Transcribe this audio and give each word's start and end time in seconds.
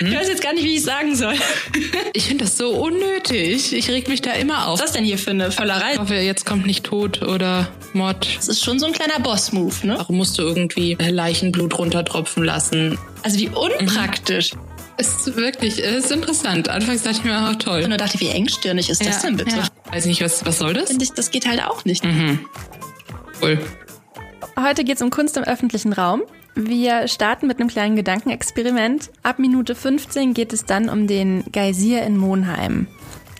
Ich 0.00 0.14
weiß 0.14 0.28
jetzt 0.28 0.42
gar 0.42 0.52
nicht, 0.52 0.64
wie 0.64 0.76
ich 0.76 0.82
sagen 0.82 1.14
soll. 1.16 1.34
Ich 2.14 2.26
finde 2.26 2.44
das 2.44 2.56
so 2.56 2.70
unnötig. 2.70 3.72
Ich 3.72 3.90
reg 3.90 4.08
mich 4.08 4.22
da 4.22 4.32
immer 4.32 4.66
auf. 4.66 4.80
Was 4.80 4.86
ist 4.86 4.88
das 4.88 4.92
denn 4.92 5.04
hier 5.04 5.18
für 5.18 5.30
eine 5.30 5.52
Völlerei? 5.52 5.92
Ich 5.92 5.98
hoffe, 5.98 6.14
jetzt 6.14 6.46
kommt 6.46 6.66
nicht 6.66 6.84
Tod 6.84 7.22
oder 7.22 7.68
Mord. 7.92 8.28
Das 8.36 8.48
ist 8.48 8.64
schon 8.64 8.78
so 8.78 8.86
ein 8.86 8.92
kleiner 8.92 9.20
Boss-Move, 9.20 9.86
ne? 9.86 9.94
Warum 9.98 10.16
musst 10.16 10.36
du 10.38 10.42
irgendwie 10.42 10.96
Leichenblut 10.98 11.78
runtertropfen 11.78 12.42
lassen? 12.42 12.98
Also 13.22 13.38
wie 13.38 13.48
unpraktisch. 13.48 14.52
Ist 14.96 15.36
wirklich, 15.36 15.78
ist 15.78 16.10
interessant. 16.10 16.68
Anfangs 16.68 17.02
dachte 17.02 17.18
ich 17.18 17.24
mir 17.24 17.48
auch 17.48 17.54
toll. 17.56 17.82
Und 17.84 17.90
dann 17.90 17.98
dachte 17.98 18.16
ich, 18.16 18.20
wie 18.20 18.30
engstirnig 18.30 18.90
ist 18.90 19.04
das 19.04 19.22
denn 19.22 19.36
bitte? 19.36 19.56
Ja. 19.56 19.68
Weiß 19.92 20.06
nicht, 20.06 20.20
was, 20.22 20.44
was 20.44 20.58
soll 20.58 20.74
das? 20.74 20.88
Finde 20.88 21.04
ich, 21.04 21.12
das 21.12 21.30
geht 21.30 21.46
halt 21.46 21.62
auch 21.62 21.84
nicht. 21.84 22.04
Mhm. 22.04 22.40
Cool. 23.40 23.58
Heute 24.60 24.82
geht 24.82 24.96
es 24.96 25.02
um 25.02 25.10
Kunst 25.10 25.36
im 25.36 25.44
öffentlichen 25.44 25.92
Raum. 25.92 26.22
Wir 26.60 27.06
starten 27.06 27.46
mit 27.46 27.60
einem 27.60 27.68
kleinen 27.68 27.94
Gedankenexperiment. 27.94 29.10
Ab 29.22 29.38
Minute 29.38 29.76
15 29.76 30.34
geht 30.34 30.52
es 30.52 30.64
dann 30.64 30.88
um 30.88 31.06
den 31.06 31.44
Geysir 31.52 32.02
in 32.02 32.16
Monheim. 32.16 32.88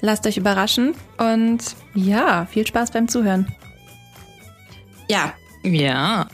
Lasst 0.00 0.24
euch 0.24 0.36
überraschen 0.36 0.94
und 1.18 1.58
ja, 1.94 2.46
viel 2.46 2.64
Spaß 2.64 2.92
beim 2.92 3.08
Zuhören. 3.08 3.52
Ja, 5.08 5.32
Ja. 5.64 6.28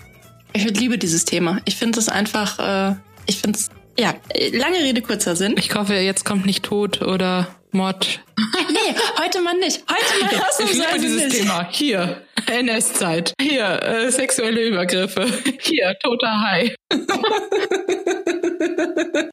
ich 0.52 0.64
liebe 0.78 0.98
dieses 0.98 1.24
Thema. 1.24 1.58
Ich 1.64 1.76
finde 1.76 1.98
es 1.98 2.10
einfach, 2.10 2.58
äh, 2.58 2.96
ich 3.24 3.38
finde 3.40 3.58
es, 3.58 3.70
ja, 3.98 4.12
lange 4.52 4.76
Rede, 4.80 5.00
kurzer 5.00 5.36
Sinn. 5.36 5.54
Ich 5.56 5.74
hoffe, 5.74 5.94
jetzt 5.94 6.26
kommt 6.26 6.44
nicht 6.44 6.64
Tod 6.64 7.00
oder 7.00 7.46
Mord. 7.74 8.20
Nee, 8.70 8.94
heute 9.22 9.40
mal 9.40 9.54
nicht. 9.58 9.82
Heute 9.88 10.24
mal 10.24 10.42
Ich 10.60 10.72
liebe 10.72 10.98
dieses 11.00 11.24
nicht. 11.24 11.36
Thema. 11.38 11.68
Hier, 11.70 12.22
NS-Zeit. 12.46 13.34
Hier, 13.40 13.82
äh, 13.82 14.10
sexuelle 14.10 14.66
Übergriffe. 14.66 15.26
Hier, 15.60 15.94
toter 16.02 16.40
Hai. 16.40 16.74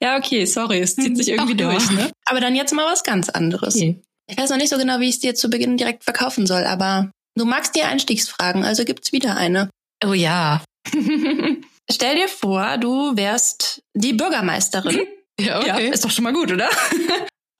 Ja, 0.02 0.18
okay, 0.18 0.46
sorry, 0.46 0.80
es 0.80 0.96
zieht 0.96 1.16
sich 1.16 1.30
irgendwie 1.30 1.54
Ach 1.56 1.60
ja. 1.60 1.72
durch, 1.72 1.92
ne? 1.92 2.12
Aber 2.26 2.40
dann 2.40 2.56
jetzt 2.56 2.74
mal 2.74 2.86
was 2.92 3.04
ganz 3.04 3.30
anderes. 3.30 3.76
Okay. 3.76 4.02
Ich 4.28 4.38
weiß 4.38 4.50
noch 4.50 4.58
nicht 4.58 4.70
so 4.70 4.78
genau, 4.78 5.00
wie 5.00 5.10
ich 5.10 5.16
es 5.16 5.20
dir 5.20 5.36
zu 5.36 5.50
Beginn 5.50 5.78
direkt 5.78 6.04
verkaufen 6.04 6.48
soll, 6.48 6.64
aber 6.66 7.12
du 7.38 7.46
magst 7.46 7.76
dir 7.76 7.88
Einstiegsfragen, 7.88 8.64
also 8.64 8.84
gibt's 8.84 9.12
wieder 9.12 9.38
eine. 9.38 9.70
Oh 10.04 10.14
ja. 10.14 10.64
Stell 11.92 12.16
dir 12.16 12.28
vor, 12.28 12.78
du 12.78 13.16
wärst 13.16 13.84
die 13.94 14.14
Bürgermeisterin. 14.14 15.02
Ja, 15.40 15.60
okay. 15.60 15.68
Ja, 15.68 15.78
ist 15.78 16.04
doch 16.04 16.12
schon 16.12 16.24
mal 16.24 16.34
gut, 16.34 16.52
oder? 16.52 16.70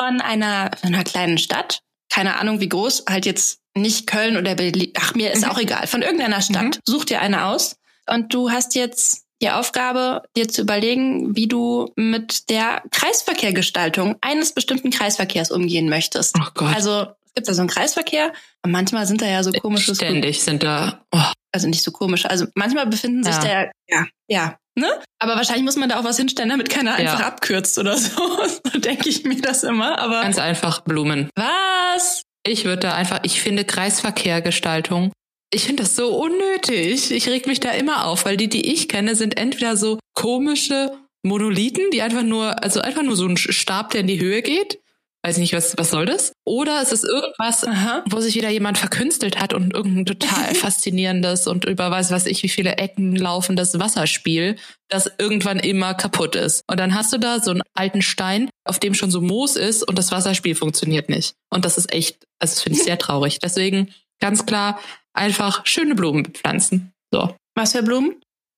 Von 0.02 0.20
einer, 0.20 0.72
von 0.82 0.96
einer 0.96 1.04
kleinen 1.04 1.38
Stadt. 1.38 1.82
Keine 2.10 2.40
Ahnung, 2.40 2.60
wie 2.60 2.70
groß. 2.70 3.06
Halt 3.08 3.28
jetzt 3.28 3.60
nicht 3.76 4.08
Köln 4.08 4.36
oder 4.36 4.56
Berlin. 4.56 4.92
Ach, 4.98 5.14
mir 5.14 5.32
ist 5.32 5.48
auch 5.48 5.60
egal. 5.60 5.86
Von 5.86 6.02
irgendeiner 6.02 6.42
Stadt. 6.42 6.64
Mhm. 6.64 6.72
Such 6.86 7.06
dir 7.06 7.22
eine 7.22 7.46
aus. 7.46 7.76
Und 8.10 8.34
du 8.34 8.50
hast 8.50 8.74
jetzt 8.74 9.26
die 9.44 9.52
Aufgabe, 9.52 10.24
dir 10.36 10.48
zu 10.48 10.62
überlegen, 10.62 11.36
wie 11.36 11.48
du 11.48 11.92
mit 11.96 12.50
der 12.50 12.82
Kreisverkehrgestaltung 12.92 14.16
eines 14.22 14.54
bestimmten 14.54 14.90
Kreisverkehrs 14.90 15.52
umgehen 15.52 15.88
möchtest. 15.88 16.36
oh 16.40 16.48
Gott. 16.56 16.76
Also 16.76 17.08
es 17.26 17.34
gibt 17.36 17.48
da 17.48 17.54
so 17.54 17.62
einen 17.62 17.70
Kreisverkehr 17.70 18.34
und 18.64 18.72
manchmal 18.72 19.06
sind 19.06 19.22
da 19.22 19.28
ja 19.28 19.44
so 19.44 19.52
komische 19.52 19.96
Ständig 19.96 20.42
sind 20.44 20.64
da. 20.64 21.06
Oh, 21.12 21.32
also 21.52 21.68
nicht 21.68 21.84
so 21.84 21.92
komisch. 21.92 22.26
Also 22.26 22.48
manchmal 22.56 22.88
befinden 22.88 23.24
sich 23.24 23.36
Ja. 23.36 23.42
der, 23.42 23.72
ja, 23.88 24.06
ja, 24.28 24.58
ne? 24.76 24.88
Aber 25.20 25.36
wahrscheinlich 25.36 25.64
muss 25.66 25.76
man 25.76 25.90
da 25.90 26.00
auch 26.00 26.04
was 26.04 26.18
hinstellen, 26.18 26.50
damit 26.50 26.70
keiner 26.70 26.92
Ja. 27.00 27.12
einfach 27.14 27.26
abkürzt 27.26 27.78
oder 27.78 27.98
so. 27.98 28.22
So 28.74 28.80
denke 28.80 29.10
ich 29.10 29.24
mir 29.24 29.40
das 29.42 29.64
immer. 29.64 30.00
Aber 30.00 30.22
ganz 30.22 30.38
einfach 30.40 30.82
Blumen. 30.82 31.30
was? 31.36 32.24
Ich 32.46 32.66
würde 32.66 32.82
da 32.82 32.94
einfach, 32.96 33.20
ich 33.24 33.42
finde 33.42 33.66
Kreisverkehrgestaltung, 33.66 35.12
ich 35.54 35.66
finde 35.66 35.84
das 35.84 35.96
so 35.96 36.16
unnötig. 36.18 37.12
Ich 37.12 37.28
reg 37.28 37.46
mich 37.48 37.60
da 37.60 37.72
immer 37.72 38.06
auf, 38.06 38.26
weil 38.26 38.38
die, 38.38 38.48
die 38.48 38.72
ich 38.74 38.88
kenne, 38.88 39.16
sind 39.16 39.38
entweder 39.38 39.76
so 39.76 40.00
komische 40.14 40.98
Monolithen, 41.24 41.92
die 41.92 42.02
einfach 42.02 42.24
nur, 42.24 42.64
also 42.64 42.80
einfach 42.82 43.04
nur 43.04 43.16
so 43.16 43.28
ein 43.28 43.38
Stab, 43.38 43.92
der 43.92 44.02
in 44.02 44.08
die 44.08 44.20
Höhe 44.22 44.42
geht. 44.42 44.80
Weiß 45.24 45.38
nicht, 45.38 45.54
was, 45.54 45.78
was 45.78 45.92
soll 45.92 46.08
das? 46.08 46.34
Oder 46.46 46.82
es 46.82 46.92
ist 46.92 47.04
irgendwas, 47.04 47.64
Aha. 47.68 48.04
wo 48.10 48.20
sich 48.20 48.34
wieder 48.36 48.50
jemand 48.50 48.80
verkünstelt 48.80 49.40
hat 49.40 49.54
und 49.54 49.72
irgendein 49.74 50.06
total 50.08 50.56
faszinierendes 50.56 51.46
und 51.46 51.66
über 51.66 51.92
weiß 51.92 52.10
was 52.10 52.26
ich 52.26 52.42
wie 52.42 52.50
viele 52.50 52.78
Ecken 52.78 53.16
laufendes 53.16 53.78
Wasserspiel, 53.78 54.56
das 54.90 55.12
irgendwann 55.20 55.60
immer 55.60 55.94
kaputt 55.94 56.36
ist. 56.36 56.64
Und 56.68 56.80
dann 56.80 56.96
hast 56.96 57.14
du 57.14 57.20
da 57.20 57.40
so 57.40 57.52
einen 57.52 57.62
alten 57.76 58.02
Stein, 58.02 58.50
auf 58.66 58.80
dem 58.80 58.96
schon 58.96 59.12
so 59.12 59.22
Moos 59.22 59.58
ist 59.58 59.84
und 59.84 60.00
das 60.00 60.12
Wasserspiel 60.12 60.56
funktioniert 60.56 61.08
nicht. 61.08 61.36
Und 61.52 61.66
das 61.66 61.78
ist 61.78 61.94
echt, 61.94 62.26
also 62.40 62.56
das 62.56 62.62
finde 62.64 62.80
ich 62.80 62.84
sehr 62.84 62.98
traurig. 63.00 63.38
Deswegen 63.40 63.94
ganz 64.20 64.48
klar 64.48 64.80
einfach 65.14 65.66
schöne 65.68 65.94
Blumen 65.94 66.26
pflanzen. 66.26 66.94
So, 67.12 67.36
Was 67.56 67.74
für 67.74 67.84
Blumen? 67.84 68.16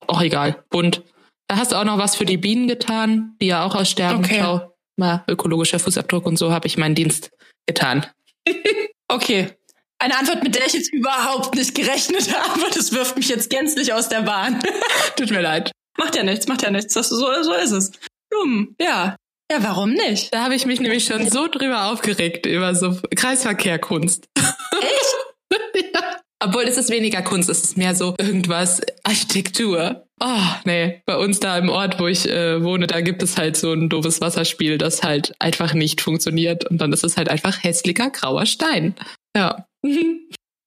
auch 0.08 0.22
egal, 0.22 0.64
bunt. 0.70 1.02
Da 1.48 1.58
hast 1.58 1.72
du 1.72 1.76
auch 1.76 1.84
noch 1.84 1.98
was 1.98 2.16
für 2.16 2.26
die 2.26 2.38
Bienen 2.38 2.68
getan, 2.68 3.36
die 3.42 3.48
ja 3.48 3.66
auch 3.66 3.76
aussterben. 3.76 4.24
Okay. 4.24 4.40
Mal 4.98 5.24
ökologischer 5.28 5.80
Fußabdruck 5.80 6.26
und 6.26 6.38
so 6.38 6.52
habe 6.52 6.68
ich 6.68 6.78
meinen 6.78 6.96
Dienst 6.96 7.32
getan. 7.66 8.06
Okay. 9.10 9.52
Eine 10.00 10.18
Antwort, 10.18 10.44
mit 10.44 10.56
der 10.56 10.66
ich 10.66 10.74
jetzt 10.74 10.92
überhaupt 10.92 11.54
nicht 11.56 11.76
gerechnet 11.76 12.34
habe. 12.36 12.62
Das 12.74 12.92
wirft 12.94 13.16
mich 13.16 13.30
jetzt 13.30 13.50
gänzlich 13.50 13.94
aus 13.94 14.10
der 14.10 14.24
Bahn. 14.24 14.60
Tut 15.16 15.30
mir 15.30 15.42
leid. 15.42 15.72
macht 16.00 16.16
ja 16.16 16.24
nichts, 16.24 16.48
macht 16.48 16.64
ja 16.64 16.72
nichts. 16.72 16.94
Das, 16.96 17.10
so, 17.10 17.44
so 17.44 17.54
ist 17.54 17.72
es. 17.72 17.92
Blumen, 18.30 18.76
ja. 18.82 19.16
Ja, 19.52 19.62
warum 19.62 19.92
nicht? 19.94 20.34
Da 20.34 20.44
habe 20.44 20.56
ich 20.56 20.66
mich 20.66 20.80
nämlich 20.80 21.06
schon 21.06 21.30
so 21.30 21.48
drüber 21.48 21.92
aufgeregt 21.92 22.46
über 22.48 22.74
so 22.74 22.98
Kreisverkehrkunst. 23.16 24.26
Echt? 24.36 25.16
ja. 25.94 26.20
Obwohl 26.44 26.64
es 26.64 26.78
ist 26.78 26.90
weniger 26.90 27.22
Kunst, 27.22 27.50
es 27.50 27.64
ist 27.64 27.78
mehr 27.78 27.96
so 27.96 28.16
irgendwas 28.18 28.82
Architektur. 29.04 30.08
Oh, 30.26 30.56
nee, 30.64 31.02
bei 31.06 31.18
uns 31.18 31.42
da 31.42 31.58
im 31.58 31.68
Ort, 31.68 32.00
wo 32.00 32.08
ich 32.08 32.30
äh, 32.30 32.64
wohne, 32.64 32.88
da 32.88 33.02
gibt 33.02 33.22
es 33.22 33.38
halt 33.38 33.58
so 33.58 33.74
ein 33.74 33.90
doofes 33.90 34.22
Wasserspiel, 34.22 34.78
das 34.78 35.04
halt 35.04 35.34
einfach 35.40 35.74
nicht 35.74 36.00
funktioniert 36.00 36.70
und 36.70 36.78
dann 36.78 36.94
ist 36.94 37.04
es 37.04 37.18
halt 37.18 37.28
einfach 37.28 37.62
hässlicher 37.62 38.10
grauer 38.10 38.46
Stein. 38.46 38.96
Ja. 39.36 39.68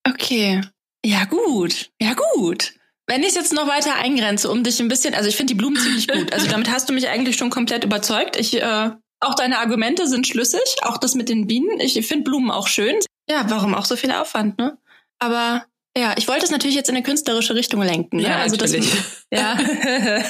Okay. 0.09 0.61
Ja, 1.05 1.25
gut. 1.25 1.91
Ja, 2.01 2.15
gut. 2.15 2.75
Wenn 3.09 3.23
ich 3.23 3.31
es 3.31 3.35
jetzt 3.35 3.53
noch 3.53 3.67
weiter 3.67 3.97
eingrenze, 3.97 4.49
um 4.49 4.63
dich 4.63 4.79
ein 4.79 4.87
bisschen, 4.87 5.15
also 5.15 5.29
ich 5.29 5.35
finde 5.35 5.53
die 5.53 5.59
Blumen 5.59 5.77
ziemlich 5.77 6.07
gut. 6.07 6.33
Also 6.33 6.47
damit 6.49 6.71
hast 6.71 6.89
du 6.89 6.93
mich 6.93 7.09
eigentlich 7.09 7.37
schon 7.37 7.51
komplett 7.51 7.83
überzeugt. 7.83 8.37
Ich, 8.37 8.55
äh, 8.63 8.91
auch 9.19 9.35
deine 9.35 9.59
Argumente 9.59 10.07
sind 10.07 10.29
schlüssig, 10.29 10.77
auch 10.83 10.99
das 10.99 11.17
mit 11.17 11.29
den 11.29 11.49
Bienen. 11.49 11.81
Ich 11.81 11.95
finde 12.07 12.23
Blumen 12.23 12.53
auch 12.53 12.69
schön. 12.69 12.95
Ja, 13.29 13.47
warum 13.49 13.75
auch 13.75 13.85
so 13.85 13.97
viel 13.97 14.13
Aufwand, 14.13 14.59
ne? 14.59 14.79
Aber 15.19 15.65
ja, 15.97 16.15
ich 16.17 16.29
wollte 16.29 16.45
es 16.45 16.51
natürlich 16.51 16.77
jetzt 16.77 16.89
in 16.89 16.97
eine 16.97 17.03
künstlerische 17.05 17.55
Richtung 17.55 17.83
lenken. 17.83 18.19
Ne? 18.19 18.25
Ja, 18.25 18.39
also 18.39 18.57
natürlich. 18.57 18.91
Das, 18.91 19.41
ja. 19.41 19.57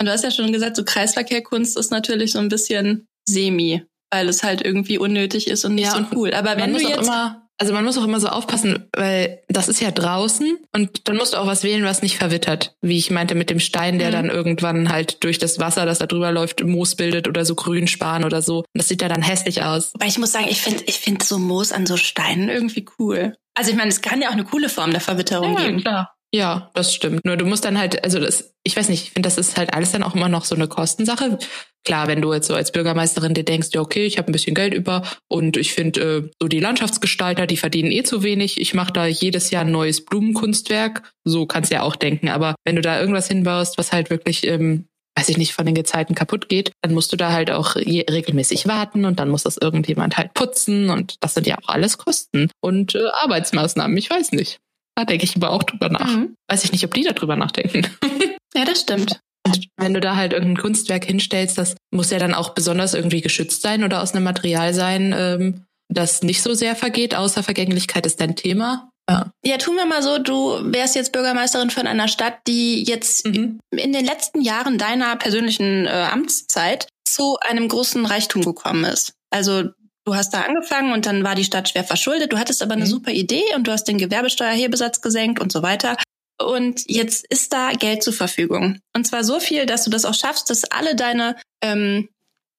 Und 0.00 0.06
du 0.06 0.12
hast 0.12 0.24
ja 0.24 0.30
schon 0.30 0.50
gesagt, 0.52 0.76
so 0.76 0.84
Kreisverkehrkunst 0.84 1.76
ist 1.76 1.90
natürlich 1.90 2.32
so 2.32 2.38
ein 2.38 2.48
bisschen 2.48 3.06
semi, 3.28 3.82
weil 4.10 4.28
es 4.28 4.42
halt 4.42 4.62
irgendwie 4.64 4.98
unnötig 4.98 5.46
ist 5.46 5.64
und 5.66 5.74
nicht 5.74 5.84
Ja, 5.84 5.92
so 5.92 6.06
cool. 6.16 6.32
Aber 6.32 6.52
wenn 6.52 6.58
man 6.60 6.72
du 6.72 6.78
muss 6.80 6.84
auch 6.86 6.96
jetzt 6.96 7.06
immer, 7.06 7.46
also 7.58 7.74
man 7.74 7.84
muss 7.84 7.98
auch 7.98 8.04
immer 8.04 8.18
so 8.18 8.28
aufpassen, 8.28 8.88
weil 8.96 9.42
das 9.48 9.68
ist 9.68 9.82
ja 9.82 9.90
draußen 9.90 10.56
und 10.74 11.06
dann 11.06 11.16
musst 11.18 11.34
du 11.34 11.36
auch 11.36 11.46
was 11.46 11.64
wählen, 11.64 11.84
was 11.84 12.00
nicht 12.00 12.16
verwittert. 12.16 12.74
Wie 12.80 12.96
ich 12.96 13.10
meinte 13.10 13.34
mit 13.34 13.50
dem 13.50 13.60
Stein, 13.60 13.98
der 13.98 14.08
Mhm. 14.08 14.12
dann 14.12 14.30
irgendwann 14.30 14.88
halt 14.90 15.22
durch 15.22 15.38
das 15.38 15.58
Wasser, 15.58 15.84
das 15.84 15.98
da 15.98 16.06
drüber 16.06 16.32
läuft, 16.32 16.64
Moos 16.64 16.94
bildet 16.94 17.28
oder 17.28 17.44
so 17.44 17.54
Grünspan 17.54 18.24
oder 18.24 18.40
so. 18.40 18.60
Und 18.60 18.66
das 18.72 18.88
sieht 18.88 19.02
ja 19.02 19.08
dann 19.08 19.20
hässlich 19.20 19.62
aus. 19.62 19.90
Aber 19.94 20.06
ich 20.06 20.16
muss 20.16 20.32
sagen, 20.32 20.46
ich 20.48 20.62
finde 20.62 20.82
ich 20.86 20.98
find 20.98 21.22
so 21.22 21.38
Moos 21.38 21.72
an 21.72 21.84
so 21.84 21.98
Steinen 21.98 22.48
irgendwie 22.48 22.86
cool. 22.98 23.34
Also 23.54 23.70
ich 23.70 23.76
meine, 23.76 23.90
es 23.90 24.00
kann 24.00 24.22
ja 24.22 24.28
auch 24.28 24.34
eine 24.34 24.44
coole 24.44 24.68
Form 24.68 24.90
der 24.90 25.00
Verwitterung 25.00 25.56
geben. 25.56 25.80
klar. 25.80 26.14
Ja, 26.32 26.70
das 26.74 26.94
stimmt. 26.94 27.24
Nur 27.24 27.36
du 27.36 27.44
musst 27.44 27.64
dann 27.64 27.76
halt, 27.76 28.04
also 28.04 28.20
das, 28.20 28.54
ich 28.62 28.76
weiß 28.76 28.88
nicht, 28.88 29.02
ich 29.02 29.10
finde, 29.10 29.26
das 29.26 29.36
ist 29.36 29.56
halt 29.56 29.74
alles 29.74 29.90
dann 29.90 30.04
auch 30.04 30.14
immer 30.14 30.28
noch 30.28 30.44
so 30.44 30.54
eine 30.54 30.68
Kostensache. 30.68 31.38
Klar, 31.84 32.06
wenn 32.06 32.22
du 32.22 32.32
jetzt 32.32 32.46
so 32.46 32.54
als 32.54 32.70
Bürgermeisterin 32.70 33.34
dir 33.34 33.42
denkst, 33.42 33.70
ja, 33.72 33.80
okay, 33.80 34.06
ich 34.06 34.16
habe 34.16 34.30
ein 34.30 34.32
bisschen 34.32 34.54
Geld 34.54 34.72
über 34.72 35.02
und 35.28 35.56
ich 35.56 35.72
finde, 35.72 36.00
äh, 36.00 36.30
so 36.40 36.46
die 36.46 36.60
Landschaftsgestalter, 36.60 37.48
die 37.48 37.56
verdienen 37.56 37.90
eh 37.90 38.04
zu 38.04 38.22
wenig. 38.22 38.60
Ich 38.60 38.74
mache 38.74 38.92
da 38.92 39.06
jedes 39.06 39.50
Jahr 39.50 39.64
ein 39.64 39.72
neues 39.72 40.04
Blumenkunstwerk. 40.04 41.02
So 41.24 41.46
kannst 41.46 41.72
du 41.72 41.76
ja 41.76 41.82
auch 41.82 41.96
denken. 41.96 42.28
Aber 42.28 42.54
wenn 42.64 42.76
du 42.76 42.82
da 42.82 43.00
irgendwas 43.00 43.26
hinbaust, 43.26 43.76
was 43.76 43.90
halt 43.90 44.10
wirklich, 44.10 44.46
ähm, 44.46 44.86
weiß 45.16 45.28
ich 45.28 45.38
nicht, 45.38 45.52
von 45.52 45.66
den 45.66 45.74
Gezeiten 45.74 46.14
kaputt 46.14 46.48
geht, 46.48 46.72
dann 46.82 46.94
musst 46.94 47.12
du 47.12 47.16
da 47.16 47.32
halt 47.32 47.50
auch 47.50 47.76
regelmäßig 47.76 48.66
warten 48.66 49.04
und 49.04 49.18
dann 49.20 49.28
muss 49.28 49.42
das 49.42 49.56
irgendjemand 49.56 50.16
halt 50.16 50.34
putzen 50.34 50.90
und 50.90 51.16
das 51.20 51.34
sind 51.34 51.46
ja 51.46 51.58
auch 51.58 51.68
alles 51.68 51.98
Kosten 51.98 52.50
und 52.60 52.94
äh, 52.94 53.08
Arbeitsmaßnahmen. 53.22 53.96
Ich 53.96 54.08
weiß 54.10 54.32
nicht. 54.32 54.58
Da 54.96 55.04
denke 55.04 55.24
ich 55.24 55.36
aber 55.36 55.50
auch 55.50 55.62
drüber 55.62 55.88
nach. 55.88 56.16
Mhm. 56.16 56.34
Weiß 56.48 56.64
ich 56.64 56.72
nicht, 56.72 56.84
ob 56.84 56.94
die 56.94 57.04
darüber 57.04 57.36
nachdenken. 57.36 57.86
Ja, 58.52 58.64
das 58.64 58.80
stimmt. 58.80 59.20
Und 59.46 59.68
wenn 59.76 59.94
du 59.94 60.00
da 60.00 60.16
halt 60.16 60.32
irgendein 60.32 60.60
Kunstwerk 60.60 61.04
hinstellst, 61.04 61.56
das 61.56 61.76
muss 61.92 62.10
ja 62.10 62.18
dann 62.18 62.34
auch 62.34 62.50
besonders 62.50 62.94
irgendwie 62.94 63.20
geschützt 63.20 63.62
sein 63.62 63.84
oder 63.84 64.02
aus 64.02 64.12
einem 64.12 64.24
Material 64.24 64.74
sein, 64.74 65.14
ähm, 65.16 65.64
das 65.88 66.22
nicht 66.22 66.42
so 66.42 66.54
sehr 66.54 66.76
vergeht, 66.76 67.14
außer 67.14 67.42
Vergänglichkeit 67.42 68.06
ist 68.06 68.20
dein 68.20 68.34
Thema. 68.34 68.90
Ja. 69.10 69.32
Ja, 69.44 69.56
tun 69.58 69.74
wir 69.76 69.86
mal 69.86 70.02
so, 70.02 70.18
du 70.18 70.60
wärst 70.72 70.94
jetzt 70.94 71.10
Bürgermeisterin 71.12 71.70
von 71.70 71.86
einer 71.86 72.06
Stadt, 72.08 72.38
die 72.46 72.84
jetzt 72.84 73.26
Mhm. 73.26 73.58
in 73.72 73.92
den 73.92 74.04
letzten 74.04 74.40
Jahren 74.40 74.78
deiner 74.78 75.16
persönlichen 75.16 75.86
äh, 75.86 75.90
Amtszeit 75.90 76.86
zu 77.04 77.36
einem 77.40 77.68
großen 77.68 78.06
Reichtum 78.06 78.42
gekommen 78.44 78.84
ist. 78.84 79.12
Also 79.30 79.64
du 80.04 80.14
hast 80.14 80.32
da 80.32 80.42
angefangen 80.42 80.92
und 80.92 81.06
dann 81.06 81.24
war 81.24 81.34
die 81.34 81.44
Stadt 81.44 81.68
schwer 81.68 81.82
verschuldet, 81.84 82.32
du 82.32 82.38
hattest 82.38 82.62
aber 82.62 82.74
eine 82.74 82.84
Mhm. 82.84 82.88
super 82.90 83.10
Idee 83.10 83.42
und 83.56 83.66
du 83.66 83.72
hast 83.72 83.84
den 83.84 83.98
Gewerbesteuerhebesatz 83.98 85.00
gesenkt 85.00 85.40
und 85.40 85.50
so 85.50 85.62
weiter. 85.62 85.96
Und 86.40 86.82
jetzt 86.86 87.26
ist 87.28 87.52
da 87.52 87.72
Geld 87.72 88.02
zur 88.02 88.12
Verfügung. 88.14 88.78
Und 88.96 89.06
zwar 89.06 89.24
so 89.24 89.40
viel, 89.40 89.66
dass 89.66 89.84
du 89.84 89.90
das 89.90 90.04
auch 90.04 90.14
schaffst, 90.14 90.48
dass 90.50 90.64
alle 90.64 90.94
deine 90.94 91.36
ähm, 91.62 92.08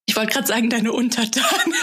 Ich 0.05 0.15
wollte 0.17 0.33
gerade 0.33 0.47
sagen, 0.47 0.69
deine 0.69 0.91
Untertanen. 0.91 1.73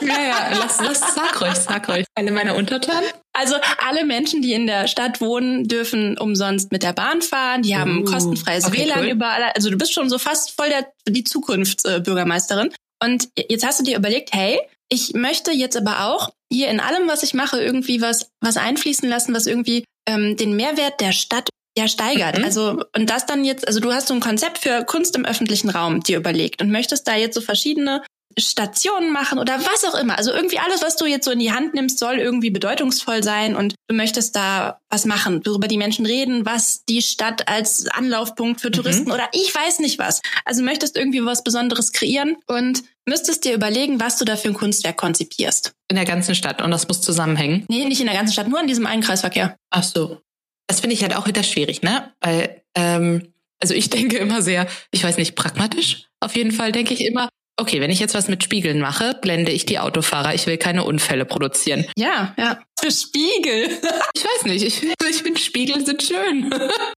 Ja, 0.00 0.22
ja, 0.22 0.48
lass, 0.58 0.80
lass, 0.80 1.14
sag 1.14 1.40
ruhig, 1.40 1.54
sag 1.54 1.88
ruhig. 1.88 2.06
Alle 2.14 2.30
meine 2.30 2.54
Untertanen? 2.54 3.08
Also 3.32 3.56
alle 3.86 4.04
Menschen, 4.04 4.42
die 4.42 4.52
in 4.52 4.66
der 4.66 4.88
Stadt 4.88 5.20
wohnen, 5.20 5.68
dürfen 5.68 6.18
umsonst 6.18 6.72
mit 6.72 6.82
der 6.82 6.92
Bahn 6.92 7.22
fahren. 7.22 7.62
Die 7.62 7.76
haben 7.76 8.02
Uh, 8.02 8.04
kostenfreies 8.04 8.66
okay, 8.66 8.84
WLAN 8.84 9.00
cool. 9.00 9.10
überall. 9.10 9.52
Also 9.54 9.70
du 9.70 9.76
bist 9.76 9.92
schon 9.92 10.10
so 10.10 10.18
fast 10.18 10.52
voll 10.52 10.68
der, 10.68 10.86
die 11.08 11.24
Zukunftsbürgermeisterin. 11.24 12.72
Und 13.02 13.28
jetzt 13.36 13.66
hast 13.66 13.80
du 13.80 13.84
dir 13.84 13.96
überlegt, 13.96 14.30
hey, 14.32 14.58
ich 14.88 15.14
möchte 15.14 15.52
jetzt 15.52 15.76
aber 15.76 16.06
auch 16.06 16.30
hier 16.52 16.68
in 16.68 16.80
allem, 16.80 17.08
was 17.08 17.22
ich 17.22 17.34
mache, 17.34 17.60
irgendwie 17.60 18.00
was, 18.00 18.30
was 18.40 18.56
einfließen 18.56 19.08
lassen, 19.08 19.34
was 19.34 19.46
irgendwie 19.46 19.84
ähm, 20.08 20.36
den 20.36 20.56
Mehrwert 20.56 21.00
der 21.00 21.12
Stadt 21.12 21.48
ja 21.76 21.88
steigert. 21.88 22.38
Mhm. 22.38 22.44
Also 22.44 22.82
und 22.96 23.10
das 23.10 23.26
dann 23.26 23.44
jetzt, 23.44 23.66
also 23.66 23.80
du 23.80 23.92
hast 23.92 24.08
so 24.08 24.14
ein 24.14 24.20
Konzept 24.20 24.58
für 24.58 24.84
Kunst 24.84 25.16
im 25.16 25.24
öffentlichen 25.24 25.68
Raum 25.68 26.02
dir 26.02 26.16
überlegt 26.16 26.62
und 26.62 26.70
möchtest 26.70 27.06
da 27.06 27.16
jetzt 27.16 27.34
so 27.34 27.40
verschiedene 27.40 28.02
Stationen 28.38 29.12
machen 29.12 29.38
oder 29.38 29.58
was 29.58 29.84
auch 29.84 29.98
immer. 29.98 30.18
Also 30.18 30.32
irgendwie 30.32 30.58
alles, 30.58 30.82
was 30.82 30.96
du 30.96 31.06
jetzt 31.06 31.24
so 31.24 31.30
in 31.30 31.38
die 31.38 31.52
Hand 31.52 31.74
nimmst, 31.74 31.98
soll 31.98 32.16
irgendwie 32.16 32.50
bedeutungsvoll 32.50 33.22
sein 33.22 33.56
und 33.56 33.74
du 33.88 33.94
möchtest 33.94 34.36
da 34.36 34.80
was 34.90 35.06
machen, 35.06 35.40
worüber 35.44 35.68
die 35.68 35.78
Menschen 35.78 36.04
reden, 36.04 36.44
was 36.44 36.84
die 36.84 37.00
Stadt 37.00 37.48
als 37.48 37.86
Anlaufpunkt 37.88 38.60
für 38.60 38.70
Touristen 38.70 39.10
oder 39.10 39.28
ich 39.32 39.54
weiß 39.54 39.78
nicht 39.78 39.98
was. 39.98 40.20
Also 40.44 40.62
möchtest 40.62 40.96
irgendwie 40.96 41.24
was 41.24 41.44
Besonderes 41.44 41.92
kreieren 41.92 42.36
und 42.46 42.82
müsstest 43.06 43.44
dir 43.44 43.54
überlegen, 43.54 44.00
was 44.00 44.18
du 44.18 44.24
da 44.24 44.36
für 44.36 44.48
ein 44.48 44.54
Kunstwerk 44.54 44.98
konzipierst. 44.98 45.72
In 45.88 45.96
der 45.96 46.04
ganzen 46.04 46.34
Stadt 46.34 46.60
und 46.60 46.70
das 46.70 46.88
muss 46.88 47.00
zusammenhängen. 47.00 47.64
Nee, 47.68 47.86
nicht 47.86 48.00
in 48.00 48.06
der 48.06 48.16
ganzen 48.16 48.32
Stadt, 48.32 48.48
nur 48.48 48.60
an 48.60 48.66
diesem 48.66 48.86
einen 48.86 49.02
Kreisverkehr. 49.02 49.56
Ach 49.70 49.82
so. 49.82 50.20
Das 50.66 50.80
finde 50.80 50.94
ich 50.94 51.02
halt 51.02 51.16
auch 51.16 51.26
wieder 51.26 51.42
schwierig, 51.42 51.82
ne? 51.82 52.12
Weil, 52.20 52.62
ähm, 52.74 53.32
also 53.60 53.72
ich 53.72 53.88
denke 53.90 54.18
immer 54.18 54.42
sehr, 54.42 54.66
ich 54.90 55.02
weiß 55.02 55.16
nicht, 55.16 55.36
pragmatisch. 55.36 56.08
Auf 56.20 56.36
jeden 56.36 56.52
Fall 56.52 56.72
denke 56.72 56.92
ich 56.92 57.04
immer, 57.04 57.28
okay, 57.56 57.80
wenn 57.80 57.90
ich 57.90 58.00
jetzt 58.00 58.14
was 58.14 58.28
mit 58.28 58.42
Spiegeln 58.42 58.80
mache, 58.80 59.18
blende 59.20 59.52
ich 59.52 59.66
die 59.66 59.78
Autofahrer. 59.78 60.34
Ich 60.34 60.46
will 60.46 60.58
keine 60.58 60.84
Unfälle 60.84 61.24
produzieren. 61.24 61.86
Ja, 61.96 62.34
ja. 62.38 62.58
Für 62.78 62.90
Spiegel. 62.90 63.68
Ich 64.16 64.24
weiß 64.24 64.44
nicht, 64.44 64.64
ich, 64.64 64.82
ich 64.82 65.22
finde 65.22 65.38
Spiegel 65.38 65.84
sind 65.84 66.02
schön. 66.02 66.50